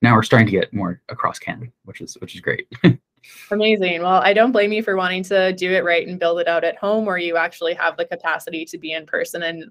now 0.00 0.14
we're 0.14 0.22
starting 0.22 0.46
to 0.46 0.52
get 0.52 0.72
more 0.72 1.02
across 1.10 1.38
Canada, 1.38 1.70
which 1.84 2.00
is 2.00 2.16
which 2.20 2.34
is 2.34 2.40
great. 2.40 2.66
Amazing. 3.50 4.02
Well, 4.02 4.20
I 4.22 4.32
don't 4.32 4.52
blame 4.52 4.72
you 4.72 4.82
for 4.82 4.96
wanting 4.96 5.22
to 5.24 5.52
do 5.52 5.72
it 5.72 5.84
right 5.84 6.06
and 6.06 6.18
build 6.18 6.40
it 6.40 6.48
out 6.48 6.64
at 6.64 6.76
home 6.76 7.04
where 7.04 7.18
you 7.18 7.36
actually 7.36 7.74
have 7.74 7.96
the 7.96 8.04
capacity 8.04 8.64
to 8.66 8.78
be 8.78 8.92
in 8.92 9.06
person 9.06 9.42
and 9.42 9.70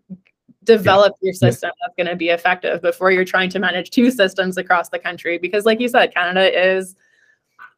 develop 0.64 1.14
yeah. 1.22 1.28
your 1.28 1.34
system 1.34 1.72
yeah. 1.74 1.86
that's 1.86 1.96
going 1.96 2.08
to 2.08 2.16
be 2.16 2.30
effective 2.30 2.82
before 2.82 3.12
you're 3.12 3.26
trying 3.26 3.50
to 3.50 3.60
manage 3.60 3.90
two 3.90 4.12
systems 4.12 4.58
across 4.58 4.90
the 4.90 5.00
country 5.00 5.38
because 5.38 5.66
like 5.66 5.80
you 5.80 5.88
said 5.88 6.14
Canada 6.14 6.76
is 6.76 6.96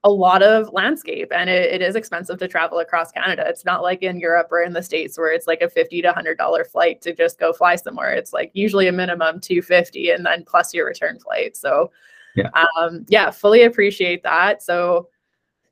a 0.05 0.09
lot 0.09 0.41
of 0.41 0.71
landscape 0.71 1.31
and 1.35 1.49
it, 1.49 1.73
it 1.73 1.81
is 1.81 1.95
expensive 1.95 2.39
to 2.39 2.47
travel 2.47 2.79
across 2.79 3.11
Canada. 3.11 3.43
It's 3.45 3.65
not 3.65 3.83
like 3.83 4.01
in 4.01 4.19
Europe 4.19 4.47
or 4.49 4.61
in 4.61 4.71
the 4.71 4.81
States 4.81 5.17
where 5.17 5.31
it's 5.31 5.45
like 5.45 5.61
a 5.61 5.69
50 5.69 6.01
to 6.01 6.11
$100 6.13 6.67
flight 6.67 7.01
to 7.01 7.13
just 7.13 7.37
go 7.37 7.51
fly 7.51 7.75
somewhere. 7.75 8.13
It's 8.13 8.31
like 8.31 8.51
usually 8.53 8.87
a 8.87 8.93
minimum 8.93 9.41
250 9.41 10.11
and 10.11 10.25
then 10.25 10.45
plus 10.45 10.73
your 10.73 10.85
return 10.85 11.19
flight. 11.19 11.57
So 11.57 11.91
yeah, 12.35 12.49
um, 12.77 13.05
yeah, 13.09 13.29
fully 13.29 13.63
appreciate 13.63 14.23
that. 14.23 14.63
So 14.63 15.09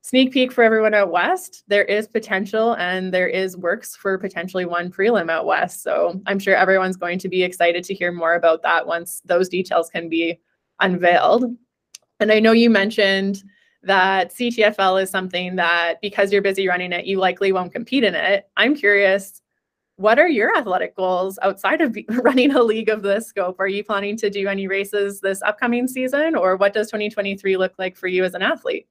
sneak 0.07 0.31
peek 0.31 0.53
for 0.53 0.63
everyone 0.63 0.93
out 0.93 1.11
west 1.11 1.65
there 1.67 1.83
is 1.83 2.07
potential 2.07 2.77
and 2.77 3.13
there 3.13 3.27
is 3.27 3.57
works 3.57 3.93
for 3.93 4.17
potentially 4.17 4.63
one 4.63 4.89
prelim 4.89 5.29
out 5.29 5.45
west. 5.45 5.83
So 5.83 6.21
i'm 6.27 6.39
sure 6.39 6.55
everyone's 6.55 6.95
going 6.95 7.19
to 7.19 7.27
be 7.27 7.43
excited 7.43 7.83
to 7.83 7.93
hear 7.93 8.13
more 8.13 8.35
about 8.35 8.61
that 8.63 8.87
once 8.87 9.21
those 9.25 9.49
details 9.49 9.89
can 9.89 10.07
be 10.07 10.39
unveiled. 10.79 11.43
And 12.21 12.31
i 12.31 12.39
know 12.39 12.53
you 12.53 12.69
mentioned 12.69 13.43
that 13.83 14.33
ctfl 14.33 15.03
is 15.03 15.09
something 15.09 15.57
that 15.57 15.99
because 16.01 16.31
you're 16.31 16.41
busy 16.41 16.69
running 16.69 16.93
it 16.93 17.05
you 17.05 17.19
likely 17.19 17.51
won't 17.51 17.73
compete 17.73 18.05
in 18.05 18.15
it. 18.15 18.47
I'm 18.55 18.75
curious 18.75 19.41
what 19.97 20.19
are 20.19 20.29
your 20.29 20.55
athletic 20.55 20.95
goals 20.95 21.37
outside 21.41 21.81
of 21.81 21.97
running 22.09 22.55
a 22.55 22.63
league 22.63 22.87
of 22.87 23.01
this 23.01 23.27
scope? 23.27 23.59
Are 23.59 23.67
you 23.67 23.83
planning 23.83 24.15
to 24.17 24.29
do 24.29 24.47
any 24.47 24.67
races 24.67 25.19
this 25.19 25.41
upcoming 25.41 25.85
season 25.85 26.35
or 26.35 26.55
what 26.55 26.71
does 26.71 26.87
2023 26.87 27.57
look 27.57 27.73
like 27.77 27.97
for 27.97 28.07
you 28.07 28.23
as 28.23 28.35
an 28.35 28.41
athlete 28.41 28.87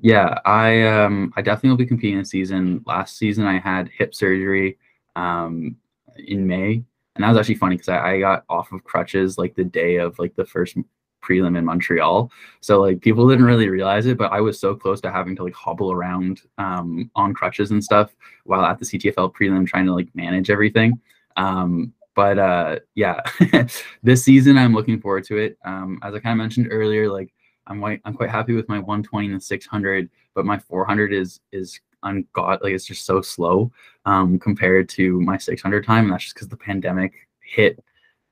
yeah, 0.00 0.38
I 0.44 0.82
um 0.86 1.32
I 1.36 1.42
definitely 1.42 1.70
will 1.70 1.76
be 1.78 1.86
competing 1.86 2.18
this 2.18 2.30
season. 2.30 2.82
Last 2.86 3.16
season 3.16 3.46
I 3.46 3.58
had 3.58 3.88
hip 3.96 4.14
surgery 4.14 4.78
um 5.16 5.76
in 6.16 6.46
May, 6.46 6.84
and 7.14 7.24
that 7.24 7.28
was 7.28 7.38
actually 7.38 7.56
funny 7.56 7.76
because 7.76 7.88
I, 7.88 8.14
I 8.14 8.20
got 8.20 8.44
off 8.48 8.72
of 8.72 8.84
crutches 8.84 9.38
like 9.38 9.54
the 9.54 9.64
day 9.64 9.96
of 9.96 10.18
like 10.18 10.34
the 10.36 10.44
first 10.44 10.76
prelim 11.24 11.56
in 11.56 11.64
Montreal. 11.64 12.30
So 12.60 12.80
like 12.80 13.00
people 13.00 13.28
didn't 13.28 13.46
really 13.46 13.68
realize 13.68 14.06
it, 14.06 14.18
but 14.18 14.32
I 14.32 14.40
was 14.40 14.60
so 14.60 14.74
close 14.74 15.00
to 15.02 15.10
having 15.10 15.34
to 15.36 15.44
like 15.44 15.54
hobble 15.54 15.90
around 15.90 16.42
um, 16.58 17.10
on 17.14 17.34
crutches 17.34 17.70
and 17.70 17.82
stuff 17.82 18.14
while 18.44 18.64
at 18.64 18.78
the 18.78 18.84
CTFL 18.84 19.32
prelim 19.34 19.66
trying 19.66 19.86
to 19.86 19.94
like 19.94 20.08
manage 20.14 20.50
everything. 20.50 21.00
Um, 21.36 21.92
but 22.14 22.38
uh, 22.38 22.78
yeah, 22.94 23.20
this 24.02 24.24
season 24.24 24.56
I'm 24.56 24.74
looking 24.74 25.00
forward 25.00 25.24
to 25.24 25.38
it. 25.38 25.58
Um, 25.64 25.98
as 26.02 26.14
I 26.14 26.20
kind 26.20 26.32
of 26.32 26.38
mentioned 26.38 26.68
earlier, 26.70 27.10
like 27.10 27.32
I'm 27.66 27.80
quite 27.80 28.00
I'm 28.04 28.14
quite 28.14 28.30
happy 28.30 28.54
with 28.54 28.68
my 28.68 28.78
120 28.78 29.32
and 29.32 29.42
600, 29.42 30.10
but 30.34 30.44
my 30.44 30.58
400 30.58 31.12
is 31.12 31.40
is 31.52 31.80
ungod 32.04 32.62
like 32.62 32.74
it's 32.74 32.84
just 32.84 33.06
so 33.06 33.22
slow 33.22 33.72
um, 34.04 34.38
compared 34.38 34.88
to 34.90 35.20
my 35.20 35.38
600 35.38 35.84
time, 35.84 36.04
and 36.04 36.12
that's 36.12 36.24
just 36.24 36.34
because 36.34 36.48
the 36.48 36.56
pandemic 36.56 37.14
hit 37.40 37.82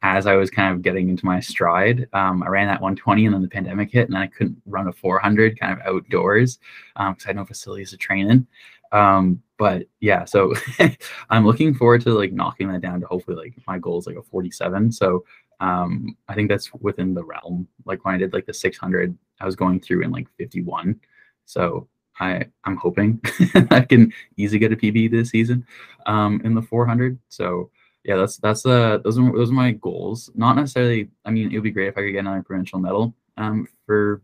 as 0.03 0.27
I 0.27 0.35
was 0.35 0.51
kind 0.51 0.75
of 0.75 0.83
getting 0.83 1.09
into 1.09 1.25
my 1.25 1.39
stride. 1.39 2.09
Um, 2.13 2.43
I 2.43 2.49
ran 2.49 2.67
that 2.67 2.81
120, 2.81 3.27
and 3.27 3.35
then 3.35 3.43
the 3.43 3.49
pandemic 3.49 3.91
hit, 3.91 4.07
and 4.07 4.15
then 4.15 4.23
I 4.23 4.27
couldn't 4.27 4.61
run 4.67 4.89
a 4.89 4.93
400 4.93 5.59
kind 5.59 5.73
of 5.73 5.87
outdoors 5.87 6.59
because 6.95 7.09
um, 7.09 7.17
I 7.25 7.29
had 7.29 7.37
no 7.37 7.45
facilities 7.45 7.91
to 7.91 7.97
train 7.97 8.31
in. 8.31 8.47
Um, 8.91 9.43
but 9.59 9.87
yeah, 10.01 10.25
so 10.25 10.53
I'm 11.31 11.47
looking 11.47 11.75
forward 11.75 12.03
to 12.03 12.13
like 12.13 12.33
knocking 12.33 12.69
that 12.69 12.83
down 12.83 13.01
to 13.01 13.07
hopefully 13.07 13.37
like 13.37 13.55
my 13.67 13.79
goal 13.79 13.99
is 13.99 14.07
like 14.07 14.17
a 14.17 14.23
47. 14.23 14.93
So 14.93 15.25
um, 15.63 16.17
I 16.29 16.35
think 16.35 16.51
that's 16.51 16.75
within 16.75 17.15
the 17.15 17.25
realm. 17.25 17.69
Like 17.87 18.05
when 18.05 18.17
I 18.17 18.19
did 18.19 18.33
like 18.33 18.47
the 18.47 18.53
600, 18.53 19.17
I 19.41 19.47
was 19.47 19.55
going 19.55 19.81
through 19.81 20.03
in 20.03 20.11
like 20.11 20.27
51. 20.37 21.01
So 21.45 21.89
I 22.19 22.47
I'm 22.65 22.77
hoping 22.77 23.21
I 23.71 23.81
can 23.81 24.13
easily 24.37 24.59
get 24.59 24.73
a 24.73 24.77
PB 24.77 25.13
this 25.13 25.31
season 25.31 25.65
um, 26.07 26.43
in 26.45 26.55
the 26.55 26.63
400. 26.63 27.17
So 27.29 27.71
yeah, 28.05 28.17
that's 28.17 28.39
that's 28.39 28.67
uh 28.67 28.99
those 29.05 29.17
are 29.17 29.33
those 29.33 29.51
are 29.51 29.55
my 29.55 29.71
goals. 29.71 30.31
Not 30.35 30.57
necessarily. 30.57 31.11
I 31.25 31.31
mean, 31.31 31.53
it 31.53 31.55
would 31.55 31.63
be 31.63 31.71
great 31.71 31.89
if 31.89 31.97
I 31.97 32.03
could 32.03 32.13
get 32.13 32.19
another 32.19 32.43
provincial 32.43 32.81
medal 32.81 33.15
um, 33.37 33.69
for. 33.87 34.21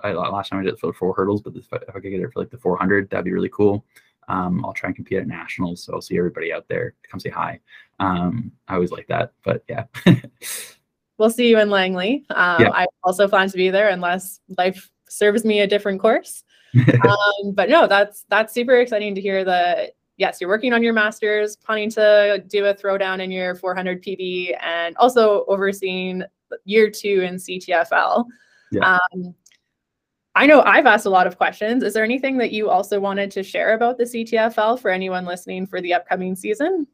I, 0.00 0.14
last 0.14 0.48
time 0.48 0.58
I 0.58 0.64
did 0.64 0.72
it 0.72 0.80
for 0.80 0.88
the 0.88 0.94
four 0.94 1.14
hurdles, 1.14 1.42
but 1.42 1.52
I, 1.54 1.76
if 1.76 1.90
I 1.90 2.00
could 2.00 2.10
get 2.10 2.20
it 2.20 2.32
for 2.32 2.40
like 2.40 2.50
the 2.50 2.58
400, 2.58 3.08
that'd 3.08 3.24
be 3.24 3.30
really 3.30 3.50
cool. 3.50 3.84
Um, 4.28 4.64
I'll 4.64 4.72
try 4.72 4.88
and 4.88 4.96
compete 4.96 5.18
at 5.18 5.26
nationals, 5.26 5.84
so 5.84 5.94
I'll 5.94 6.00
see 6.00 6.16
everybody 6.16 6.52
out 6.52 6.66
there. 6.68 6.94
Come 7.08 7.20
say 7.20 7.30
hi. 7.30 7.60
Um, 7.98 8.52
I 8.68 8.74
always 8.74 8.92
like 8.92 9.06
that, 9.08 9.32
but 9.44 9.64
yeah. 9.68 9.84
we'll 11.18 11.30
see 11.30 11.48
you 11.48 11.58
in 11.58 11.70
Langley. 11.70 12.24
Um, 12.30 12.62
yeah. 12.62 12.70
I 12.72 12.86
also 13.02 13.28
plan 13.28 13.48
to 13.48 13.56
be 13.56 13.70
there 13.70 13.88
unless 13.88 14.40
life 14.58 14.90
serves 15.08 15.44
me 15.44 15.60
a 15.60 15.66
different 15.66 16.00
course. 16.00 16.44
um, 16.76 17.52
but 17.52 17.68
no, 17.68 17.86
that's 17.86 18.24
that's 18.28 18.54
super 18.54 18.76
exciting 18.76 19.14
to 19.14 19.20
hear 19.20 19.44
that. 19.44 19.92
Yes, 20.16 20.40
you're 20.40 20.50
working 20.50 20.72
on 20.72 20.82
your 20.82 20.92
masters, 20.92 21.56
planning 21.56 21.90
to 21.90 22.42
do 22.46 22.66
a 22.66 22.74
throwdown 22.74 23.20
in 23.20 23.30
your 23.30 23.54
400 23.54 24.02
PB, 24.02 24.56
and 24.60 24.96
also 24.98 25.44
overseeing 25.48 26.22
year 26.64 26.90
two 26.90 27.22
in 27.22 27.36
CTFL. 27.36 28.24
Yeah. 28.70 28.98
Um, 29.12 29.34
I 30.34 30.46
know 30.46 30.62
I've 30.62 30.86
asked 30.86 31.06
a 31.06 31.10
lot 31.10 31.26
of 31.26 31.36
questions. 31.36 31.82
Is 31.82 31.92
there 31.92 32.04
anything 32.04 32.38
that 32.38 32.52
you 32.52 32.70
also 32.70 32.98
wanted 32.98 33.30
to 33.32 33.42
share 33.42 33.74
about 33.74 33.98
the 33.98 34.04
CTFL 34.04 34.80
for 34.80 34.90
anyone 34.90 35.26
listening 35.26 35.66
for 35.66 35.80
the 35.80 35.92
upcoming 35.92 36.34
season? 36.34 36.86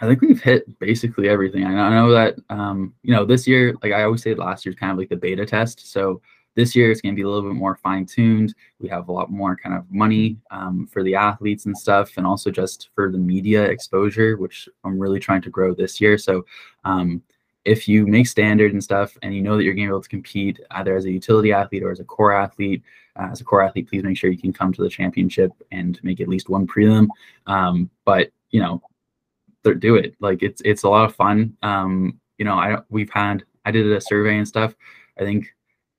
I 0.00 0.06
think 0.06 0.20
we've 0.20 0.42
hit 0.42 0.78
basically 0.78 1.28
everything. 1.28 1.64
I 1.64 1.90
know 1.90 2.10
that 2.10 2.36
um, 2.50 2.94
you 3.02 3.12
know 3.12 3.24
this 3.24 3.46
year, 3.46 3.74
like 3.82 3.92
I 3.92 4.04
always 4.04 4.22
say, 4.22 4.34
last 4.34 4.64
year's 4.64 4.76
kind 4.76 4.92
of 4.92 4.98
like 4.98 5.08
the 5.08 5.16
beta 5.16 5.46
test. 5.46 5.90
So 5.90 6.20
this 6.54 6.74
year 6.74 6.90
it's 6.90 7.00
going 7.00 7.14
to 7.14 7.16
be 7.16 7.22
a 7.22 7.28
little 7.28 7.48
bit 7.48 7.56
more 7.56 7.76
fine 7.76 8.04
tuned. 8.04 8.54
We 8.80 8.88
have 8.88 9.08
a 9.08 9.12
lot 9.12 9.30
more 9.30 9.56
kind 9.56 9.76
of 9.76 9.84
money 9.90 10.38
um, 10.50 10.88
for 10.88 11.04
the 11.04 11.14
athletes 11.14 11.66
and 11.66 11.76
stuff, 11.76 12.16
and 12.16 12.26
also 12.26 12.50
just 12.50 12.90
for 12.94 13.10
the 13.12 13.18
media 13.18 13.62
exposure, 13.64 14.36
which 14.36 14.68
I'm 14.84 14.98
really 14.98 15.20
trying 15.20 15.42
to 15.42 15.50
grow 15.50 15.74
this 15.74 16.00
year. 16.00 16.18
So 16.18 16.44
um, 16.84 17.22
if 17.68 17.86
you 17.86 18.06
make 18.06 18.26
standard 18.26 18.72
and 18.72 18.82
stuff 18.82 19.16
and 19.22 19.34
you 19.34 19.42
know 19.42 19.56
that 19.56 19.62
you're 19.62 19.74
going 19.74 19.86
to 19.86 19.90
be 19.90 19.92
able 19.92 20.02
to 20.02 20.08
compete 20.08 20.58
either 20.70 20.96
as 20.96 21.04
a 21.04 21.12
utility 21.12 21.52
athlete 21.52 21.82
or 21.82 21.90
as 21.90 22.00
a 22.00 22.04
core 22.04 22.32
athlete, 22.32 22.82
uh, 23.16 23.28
as 23.30 23.42
a 23.42 23.44
core 23.44 23.62
athlete, 23.62 23.88
please 23.88 24.02
make 24.02 24.16
sure 24.16 24.30
you 24.30 24.38
can 24.38 24.52
come 24.52 24.72
to 24.72 24.82
the 24.82 24.88
championship 24.88 25.52
and 25.70 26.00
make 26.02 26.20
at 26.20 26.28
least 26.28 26.48
one 26.48 26.66
prelim. 26.66 27.08
Um, 27.46 27.90
but 28.06 28.30
you 28.50 28.60
know, 28.60 28.80
do 29.62 29.96
it. 29.96 30.14
Like 30.18 30.42
it's 30.42 30.62
it's 30.64 30.84
a 30.84 30.88
lot 30.88 31.04
of 31.04 31.14
fun. 31.14 31.56
Um, 31.62 32.18
you 32.38 32.46
know, 32.46 32.54
I 32.54 32.78
we've 32.88 33.10
had 33.10 33.44
I 33.66 33.70
did 33.70 33.90
a 33.92 34.00
survey 34.00 34.38
and 34.38 34.48
stuff. 34.48 34.74
I 35.18 35.24
think 35.24 35.54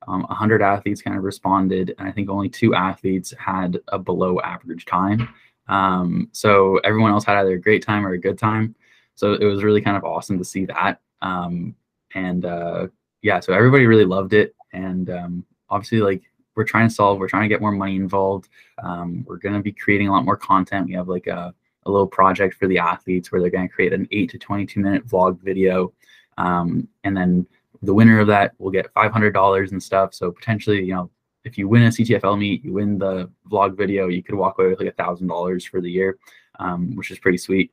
um, 0.07 0.23
100 0.23 0.63
athletes 0.63 1.03
kind 1.03 1.17
of 1.17 1.23
responded, 1.23 1.93
and 1.99 2.07
I 2.07 2.11
think 2.11 2.29
only 2.29 2.49
two 2.49 2.73
athletes 2.73 3.31
had 3.37 3.79
a 3.89 3.99
below 3.99 4.39
average 4.39 4.85
time. 4.85 5.29
Um, 5.67 6.29
so 6.31 6.77
everyone 6.77 7.11
else 7.11 7.25
had 7.25 7.37
either 7.37 7.53
a 7.53 7.61
great 7.61 7.85
time 7.85 8.03
or 8.05 8.13
a 8.13 8.19
good 8.19 8.39
time. 8.39 8.75
So 9.13 9.33
it 9.33 9.43
was 9.43 9.63
really 9.63 9.81
kind 9.81 9.97
of 9.97 10.03
awesome 10.03 10.39
to 10.39 10.45
see 10.45 10.65
that. 10.65 11.01
Um, 11.21 11.75
and 12.15 12.45
uh, 12.45 12.87
yeah, 13.21 13.39
so 13.39 13.53
everybody 13.53 13.85
really 13.85 14.05
loved 14.05 14.33
it. 14.33 14.55
And 14.73 15.09
um, 15.09 15.45
obviously, 15.69 15.99
like 15.99 16.23
we're 16.55 16.63
trying 16.63 16.87
to 16.87 16.93
solve, 16.93 17.19
we're 17.19 17.29
trying 17.29 17.43
to 17.43 17.53
get 17.53 17.61
more 17.61 17.71
money 17.71 17.95
involved. 17.95 18.49
Um, 18.83 19.23
we're 19.27 19.37
going 19.37 19.55
to 19.55 19.61
be 19.61 19.71
creating 19.71 20.07
a 20.07 20.11
lot 20.11 20.25
more 20.25 20.37
content. 20.37 20.87
We 20.87 20.93
have 20.93 21.07
like 21.07 21.27
a, 21.27 21.53
a 21.85 21.91
little 21.91 22.07
project 22.07 22.55
for 22.55 22.67
the 22.67 22.79
athletes 22.79 23.31
where 23.31 23.41
they're 23.41 23.49
going 23.49 23.67
to 23.67 23.73
create 23.73 23.93
an 23.93 24.07
8 24.11 24.29
to 24.31 24.37
22 24.37 24.79
minute 24.79 25.07
vlog 25.07 25.39
video. 25.41 25.93
Um, 26.37 26.87
and 27.03 27.15
then 27.15 27.45
the 27.81 27.93
winner 27.93 28.19
of 28.19 28.27
that 28.27 28.53
will 28.57 28.71
get 28.71 28.93
$500 28.93 29.71
and 29.71 29.81
stuff. 29.81 30.13
So 30.13 30.31
potentially, 30.31 30.83
you 30.83 30.93
know, 30.93 31.09
if 31.45 31.57
you 31.57 31.67
win 31.67 31.83
a 31.83 31.87
CTFL 31.87 32.37
meet, 32.37 32.63
you 32.63 32.73
win 32.73 32.97
the 32.97 33.29
vlog 33.49 33.77
video, 33.77 34.07
you 34.07 34.21
could 34.21 34.35
walk 34.35 34.59
away 34.59 34.69
with 34.69 34.79
like 34.79 34.89
a 34.89 35.03
thousand 35.03 35.27
dollars 35.27 35.65
for 35.65 35.79
the 35.81 35.89
year, 35.89 36.17
um, 36.59 36.95
which 36.95 37.11
is 37.11 37.19
pretty 37.19 37.37
sweet. 37.37 37.71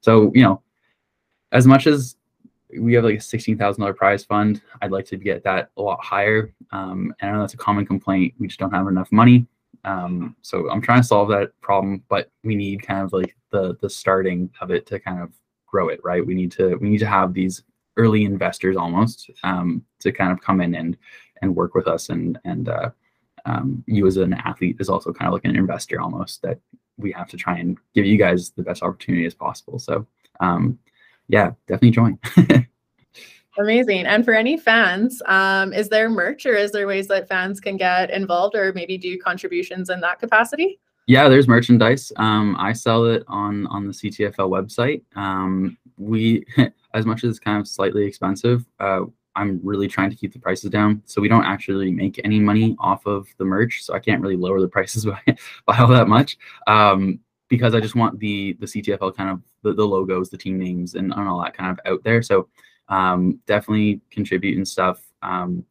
So, 0.00 0.30
you 0.34 0.42
know, 0.42 0.62
as 1.50 1.66
much 1.66 1.86
as 1.86 2.16
we 2.78 2.94
have 2.94 3.04
like 3.04 3.14
a 3.14 3.18
$16,000 3.18 3.96
prize 3.96 4.24
fund. 4.24 4.62
I'd 4.82 4.90
like 4.90 5.06
to 5.06 5.16
get 5.16 5.42
that 5.44 5.70
a 5.76 5.82
lot 5.82 6.02
higher. 6.02 6.52
Um, 6.70 7.14
and 7.20 7.30
I 7.30 7.34
know 7.34 7.40
that's 7.40 7.54
a 7.54 7.58
common 7.58 7.86
complaint. 7.86 8.34
We 8.38 8.46
just 8.46 8.60
don't 8.60 8.72
have 8.72 8.88
enough 8.88 9.10
money. 9.10 9.46
Um, 9.84 10.36
so 10.42 10.70
I'm 10.70 10.82
trying 10.82 11.00
to 11.00 11.06
solve 11.06 11.28
that 11.30 11.58
problem, 11.60 12.02
but 12.08 12.30
we 12.44 12.56
need 12.56 12.82
kind 12.82 13.02
of 13.02 13.12
like 13.12 13.36
the, 13.50 13.76
the 13.80 13.88
starting 13.88 14.50
of 14.60 14.70
it 14.70 14.86
to 14.86 14.98
kind 14.98 15.22
of 15.22 15.32
grow 15.66 15.88
it, 15.88 16.00
right? 16.04 16.24
We 16.24 16.34
need 16.34 16.52
to, 16.52 16.76
we 16.76 16.90
need 16.90 16.98
to 16.98 17.06
have 17.06 17.32
these 17.32 17.62
early 17.96 18.24
investors 18.24 18.76
almost 18.76 19.30
um, 19.44 19.84
to 20.00 20.12
kind 20.12 20.32
of 20.32 20.40
come 20.40 20.60
in 20.60 20.74
and, 20.74 20.96
and 21.42 21.54
work 21.54 21.74
with 21.74 21.88
us. 21.88 22.10
And, 22.10 22.38
and 22.44 22.68
uh, 22.68 22.90
um, 23.46 23.82
you 23.86 24.06
as 24.06 24.16
an 24.16 24.34
athlete 24.34 24.76
is 24.78 24.88
also 24.88 25.12
kind 25.12 25.28
of 25.28 25.32
like 25.32 25.44
an 25.44 25.56
investor 25.56 26.00
almost 26.00 26.42
that 26.42 26.58
we 26.98 27.12
have 27.12 27.28
to 27.28 27.36
try 27.36 27.56
and 27.58 27.78
give 27.94 28.04
you 28.04 28.18
guys 28.18 28.50
the 28.50 28.62
best 28.62 28.82
opportunity 28.82 29.24
as 29.24 29.34
possible. 29.34 29.78
So 29.78 30.06
um, 30.40 30.78
yeah, 31.28 31.52
definitely 31.66 31.90
join. 31.90 32.18
Amazing. 33.58 34.06
And 34.06 34.24
for 34.24 34.34
any 34.34 34.56
fans, 34.56 35.20
um, 35.26 35.72
is 35.72 35.88
there 35.88 36.08
merch 36.08 36.46
or 36.46 36.54
is 36.54 36.70
there 36.70 36.86
ways 36.86 37.08
that 37.08 37.28
fans 37.28 37.58
can 37.58 37.76
get 37.76 38.10
involved 38.10 38.54
or 38.54 38.72
maybe 38.72 38.96
do 38.96 39.18
contributions 39.18 39.90
in 39.90 40.00
that 40.00 40.20
capacity? 40.20 40.78
Yeah, 41.08 41.28
there's 41.28 41.48
merchandise. 41.48 42.12
Um, 42.16 42.54
I 42.58 42.72
sell 42.72 43.06
it 43.06 43.24
on 43.28 43.66
on 43.68 43.86
the 43.86 43.92
CTFL 43.92 44.50
website. 44.50 45.02
Um, 45.16 45.76
we, 45.96 46.44
as 46.94 47.06
much 47.06 47.24
as 47.24 47.30
it's 47.30 47.38
kind 47.40 47.58
of 47.58 47.66
slightly 47.66 48.04
expensive, 48.04 48.64
uh, 48.78 49.00
I'm 49.34 49.60
really 49.62 49.88
trying 49.88 50.10
to 50.10 50.16
keep 50.16 50.32
the 50.32 50.38
prices 50.38 50.70
down. 50.70 51.02
So 51.06 51.20
we 51.20 51.28
don't 51.28 51.44
actually 51.44 51.90
make 51.90 52.20
any 52.24 52.40
money 52.40 52.76
off 52.78 53.06
of 53.06 53.26
the 53.38 53.44
merch. 53.44 53.84
So 53.84 53.94
I 53.94 54.00
can't 54.00 54.20
really 54.20 54.36
lower 54.36 54.60
the 54.60 54.68
prices 54.68 55.04
by, 55.26 55.36
by 55.64 55.78
all 55.78 55.88
that 55.88 56.08
much. 56.08 56.36
Um, 56.66 57.20
because 57.48 57.74
I 57.74 57.80
just 57.80 57.94
want 57.94 58.18
the 58.18 58.54
the 58.60 58.66
CTFL 58.66 59.16
kind 59.16 59.30
of 59.30 59.42
the, 59.62 59.74
the 59.74 59.86
logos, 59.86 60.30
the 60.30 60.38
team 60.38 60.58
names, 60.58 60.94
and, 60.94 61.12
and 61.12 61.28
all 61.28 61.42
that 61.42 61.56
kind 61.56 61.70
of 61.70 61.80
out 61.90 62.02
there. 62.04 62.22
So 62.22 62.48
um, 62.88 63.40
definitely 63.46 64.00
contribute 64.10 64.56
and 64.56 64.66
stuff. 64.66 65.02
Um, 65.22 65.64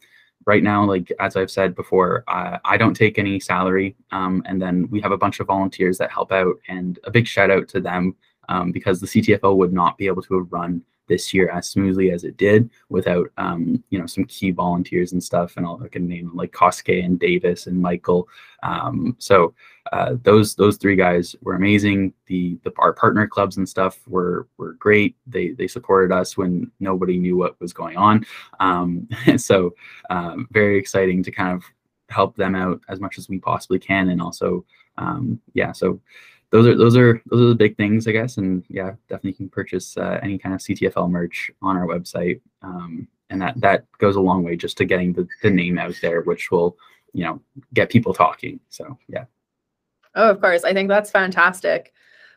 right 0.45 0.63
now, 0.63 0.85
like 0.85 1.11
as 1.19 1.35
I've 1.35 1.51
said 1.51 1.75
before, 1.75 2.23
I, 2.27 2.59
I 2.63 2.77
don't 2.77 2.93
take 2.93 3.19
any 3.19 3.39
salary, 3.39 3.95
um, 4.11 4.43
and 4.45 4.61
then 4.61 4.87
we 4.89 5.01
have 5.01 5.11
a 5.11 5.17
bunch 5.17 5.39
of 5.39 5.47
volunteers 5.47 5.97
that 5.99 6.11
help 6.11 6.31
out, 6.31 6.55
and 6.67 6.99
a 7.03 7.11
big 7.11 7.27
shout 7.27 7.51
out 7.51 7.67
to 7.69 7.79
them 7.79 8.15
um, 8.49 8.71
because 8.71 8.99
the 8.99 9.07
CTFL 9.07 9.57
would 9.57 9.73
not 9.73 9.97
be 9.97 10.07
able 10.07 10.21
to 10.23 10.39
run 10.49 10.81
this 11.07 11.33
year 11.33 11.49
as 11.49 11.69
smoothly 11.69 12.11
as 12.11 12.23
it 12.23 12.37
did 12.37 12.69
without 12.89 13.29
um, 13.37 13.83
you 13.89 13.99
know 13.99 14.05
some 14.05 14.25
key 14.25 14.51
volunteers 14.51 15.13
and 15.13 15.23
stuff 15.23 15.57
and 15.57 15.65
all 15.65 15.81
I 15.83 15.87
can 15.87 16.07
name 16.07 16.31
like 16.35 16.51
Koske 16.51 17.03
and 17.03 17.19
Davis 17.19 17.67
and 17.67 17.81
Michael. 17.81 18.27
Um, 18.63 19.15
so 19.19 19.53
uh, 19.91 20.15
those 20.23 20.55
those 20.55 20.77
three 20.77 20.95
guys 20.95 21.35
were 21.41 21.55
amazing. 21.55 22.13
The 22.25 22.57
the 22.63 22.71
our 22.77 22.93
partner 22.93 23.27
clubs 23.27 23.57
and 23.57 23.67
stuff 23.67 23.99
were 24.07 24.47
were 24.57 24.73
great. 24.73 25.15
They 25.25 25.49
they 25.49 25.67
supported 25.67 26.13
us 26.13 26.37
when 26.37 26.71
nobody 26.79 27.17
knew 27.17 27.37
what 27.37 27.59
was 27.59 27.73
going 27.73 27.97
on. 27.97 28.25
Um, 28.59 29.07
so 29.37 29.73
um, 30.09 30.47
very 30.51 30.77
exciting 30.77 31.23
to 31.23 31.31
kind 31.31 31.55
of 31.55 31.63
help 32.09 32.35
them 32.35 32.55
out 32.55 32.81
as 32.89 32.99
much 32.99 33.17
as 33.17 33.29
we 33.29 33.37
possibly 33.37 33.79
can 33.79 34.09
and 34.09 34.21
also 34.21 34.63
um, 34.97 35.39
yeah 35.53 35.71
so 35.71 35.99
those 36.51 36.65
are 36.67 36.75
those 36.77 36.95
are 36.95 37.21
those 37.25 37.41
are 37.41 37.49
the 37.49 37.55
big 37.55 37.75
things, 37.75 38.07
I 38.07 38.11
guess. 38.11 38.37
And 38.37 38.63
yeah, 38.69 38.93
definitely 39.09 39.33
can 39.33 39.49
purchase 39.49 39.97
uh, 39.97 40.19
any 40.23 40.37
kind 40.37 40.55
of 40.55 40.61
CTFL 40.61 41.09
merch 41.09 41.51
on 41.61 41.75
our 41.75 41.85
website, 41.85 42.41
um, 42.61 43.07
and 43.29 43.41
that 43.41 43.59
that 43.59 43.85
goes 43.97 44.15
a 44.15 44.21
long 44.21 44.43
way 44.43 44.55
just 44.55 44.77
to 44.77 44.85
getting 44.85 45.13
the, 45.13 45.27
the 45.43 45.49
name 45.49 45.77
out 45.77 45.95
there, 46.01 46.21
which 46.21 46.51
will 46.51 46.77
you 47.13 47.23
know 47.23 47.41
get 47.73 47.89
people 47.89 48.13
talking. 48.13 48.59
So 48.69 48.97
yeah. 49.09 49.25
Oh, 50.15 50.29
of 50.29 50.41
course. 50.41 50.63
I 50.63 50.73
think 50.73 50.89
that's 50.89 51.11
fantastic. 51.11 51.93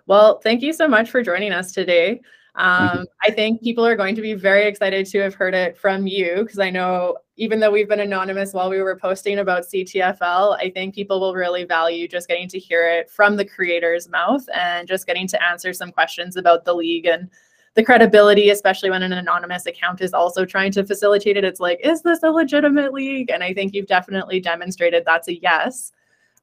Well, 0.06 0.38
thank 0.40 0.60
you 0.60 0.72
so 0.72 0.88
much 0.88 1.10
for 1.10 1.22
joining 1.22 1.52
us 1.52 1.72
today. 1.72 2.20
Um, 2.56 3.06
I 3.22 3.30
think 3.30 3.62
people 3.62 3.86
are 3.86 3.96
going 3.96 4.14
to 4.16 4.22
be 4.22 4.34
very 4.34 4.66
excited 4.66 5.06
to 5.06 5.18
have 5.20 5.34
heard 5.34 5.54
it 5.54 5.76
from 5.76 6.06
you 6.06 6.36
because 6.38 6.58
I 6.58 6.70
know 6.70 7.16
even 7.36 7.58
though 7.58 7.70
we've 7.70 7.88
been 7.88 8.00
anonymous 8.00 8.52
while 8.52 8.68
we 8.68 8.82
were 8.82 8.96
posting 8.96 9.38
about 9.38 9.62
CTFL, 9.62 10.58
I 10.58 10.70
think 10.74 10.94
people 10.94 11.20
will 11.20 11.34
really 11.34 11.64
value 11.64 12.06
just 12.06 12.28
getting 12.28 12.48
to 12.48 12.58
hear 12.58 12.86
it 12.86 13.08
from 13.08 13.36
the 13.36 13.44
creator's 13.44 14.08
mouth 14.08 14.44
and 14.54 14.86
just 14.86 15.06
getting 15.06 15.26
to 15.28 15.42
answer 15.42 15.72
some 15.72 15.90
questions 15.90 16.36
about 16.36 16.64
the 16.64 16.74
league 16.74 17.06
and 17.06 17.30
the 17.74 17.84
credibility, 17.84 18.50
especially 18.50 18.90
when 18.90 19.02
an 19.02 19.12
anonymous 19.12 19.64
account 19.66 20.00
is 20.00 20.12
also 20.12 20.44
trying 20.44 20.72
to 20.72 20.84
facilitate 20.84 21.36
it. 21.36 21.44
It's 21.44 21.60
like, 21.60 21.80
is 21.82 22.02
this 22.02 22.22
a 22.22 22.30
legitimate 22.30 22.92
league? 22.92 23.30
And 23.30 23.42
I 23.42 23.54
think 23.54 23.74
you've 23.74 23.86
definitely 23.86 24.40
demonstrated 24.40 25.04
that's 25.06 25.28
a 25.28 25.40
yes. 25.40 25.92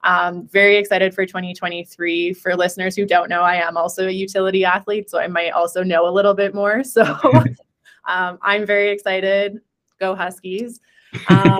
Um, 0.07 0.47
very 0.47 0.77
excited 0.77 1.13
for 1.13 1.25
2023. 1.25 2.33
For 2.33 2.55
listeners 2.55 2.95
who 2.95 3.05
don't 3.05 3.29
know, 3.29 3.41
I 3.41 3.55
am 3.55 3.77
also 3.77 4.07
a 4.07 4.11
utility 4.11 4.65
athlete, 4.65 5.09
so 5.09 5.19
I 5.19 5.27
might 5.27 5.51
also 5.51 5.83
know 5.83 6.07
a 6.07 6.11
little 6.11 6.33
bit 6.33 6.55
more. 6.55 6.83
So 6.83 7.03
um, 8.07 8.39
I'm 8.41 8.65
very 8.65 8.89
excited 8.89 9.59
go 9.99 10.15
Huskies. 10.15 10.79
Um, 11.29 11.59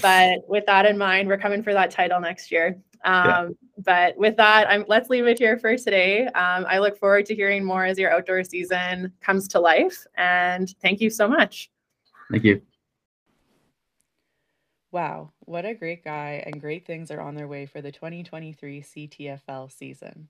but 0.00 0.40
with 0.48 0.66
that 0.66 0.86
in 0.86 0.98
mind, 0.98 1.28
we're 1.28 1.38
coming 1.38 1.62
for 1.62 1.72
that 1.72 1.90
title 1.90 2.20
next 2.20 2.50
year. 2.50 2.76
Um, 3.04 3.24
yeah. 3.24 3.48
But 3.78 4.18
with 4.18 4.36
that, 4.36 4.68
I'm, 4.68 4.84
let's 4.88 5.08
leave 5.08 5.26
it 5.26 5.38
here 5.38 5.56
for 5.56 5.76
today. 5.76 6.26
Um, 6.26 6.66
I 6.68 6.78
look 6.78 6.98
forward 6.98 7.26
to 7.26 7.34
hearing 7.34 7.64
more 7.64 7.84
as 7.84 7.96
your 7.96 8.12
outdoor 8.12 8.42
season 8.42 9.12
comes 9.20 9.46
to 9.48 9.60
life. 9.60 10.04
And 10.16 10.68
thank 10.82 11.00
you 11.00 11.10
so 11.10 11.28
much. 11.28 11.70
Thank 12.30 12.42
you. 12.42 12.60
Wow, 14.92 15.32
what 15.46 15.64
a 15.64 15.72
great 15.72 16.04
guy, 16.04 16.42
and 16.44 16.60
great 16.60 16.84
things 16.84 17.10
are 17.10 17.22
on 17.22 17.34
their 17.34 17.48
way 17.48 17.64
for 17.64 17.80
the 17.80 17.90
2023 17.90 18.82
CTFL 18.82 19.72
season. 19.72 20.28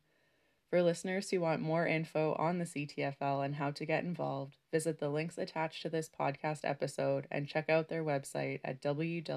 For 0.70 0.80
listeners 0.80 1.28
who 1.30 1.40
want 1.40 1.60
more 1.60 1.84
info 1.84 2.34
on 2.38 2.58
the 2.58 2.64
CTFL 2.64 3.44
and 3.44 3.56
how 3.56 3.72
to 3.72 3.84
get 3.84 4.04
involved, 4.04 4.58
visit 4.70 5.00
the 5.00 5.08
links 5.08 5.36
attached 5.36 5.82
to 5.82 5.88
this 5.90 6.08
podcast 6.08 6.60
episode 6.62 7.26
and 7.28 7.48
check 7.48 7.68
out 7.68 7.88
their 7.88 8.04
website 8.04 8.60
at 8.64 8.80
www.ctfl.ca 8.80 9.30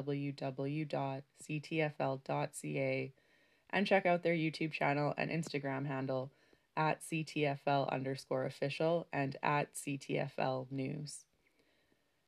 and 3.71 3.87
check 3.87 4.05
out 4.05 4.21
their 4.21 4.35
YouTube 4.35 4.71
channel 4.71 5.15
and 5.17 5.31
Instagram 5.31 5.87
handle 5.87 6.31
at 6.77 7.01
CTFL 7.01 7.91
underscore 7.91 8.45
official 8.45 9.07
and 9.11 9.37
at 9.41 9.73
CTFL 9.73 10.71
news. 10.71 11.25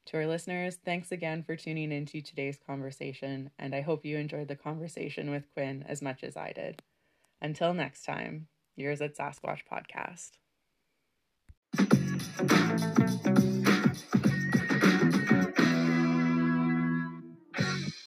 To 0.08 0.18
our 0.18 0.26
listeners, 0.26 0.78
thanks 0.86 1.12
again 1.12 1.44
for 1.44 1.58
tuning 1.58 1.92
into 1.92 2.22
today's 2.22 2.58
conversation, 2.66 3.52
and 3.60 3.76
I 3.76 3.82
hope 3.82 4.06
you 4.06 4.16
enjoyed 4.16 4.48
the 4.48 4.56
conversation 4.56 5.30
with 5.30 5.52
Quinn 5.54 5.84
as 5.86 6.02
much 6.02 6.24
as 6.24 6.38
I 6.38 6.54
did. 6.54 6.82
Until 7.42 7.74
next 7.74 8.06
time. 8.06 8.48
Yours 8.78 9.02
at 9.02 9.18
Sasquatch 9.18 9.64
Podcast. 9.70 10.38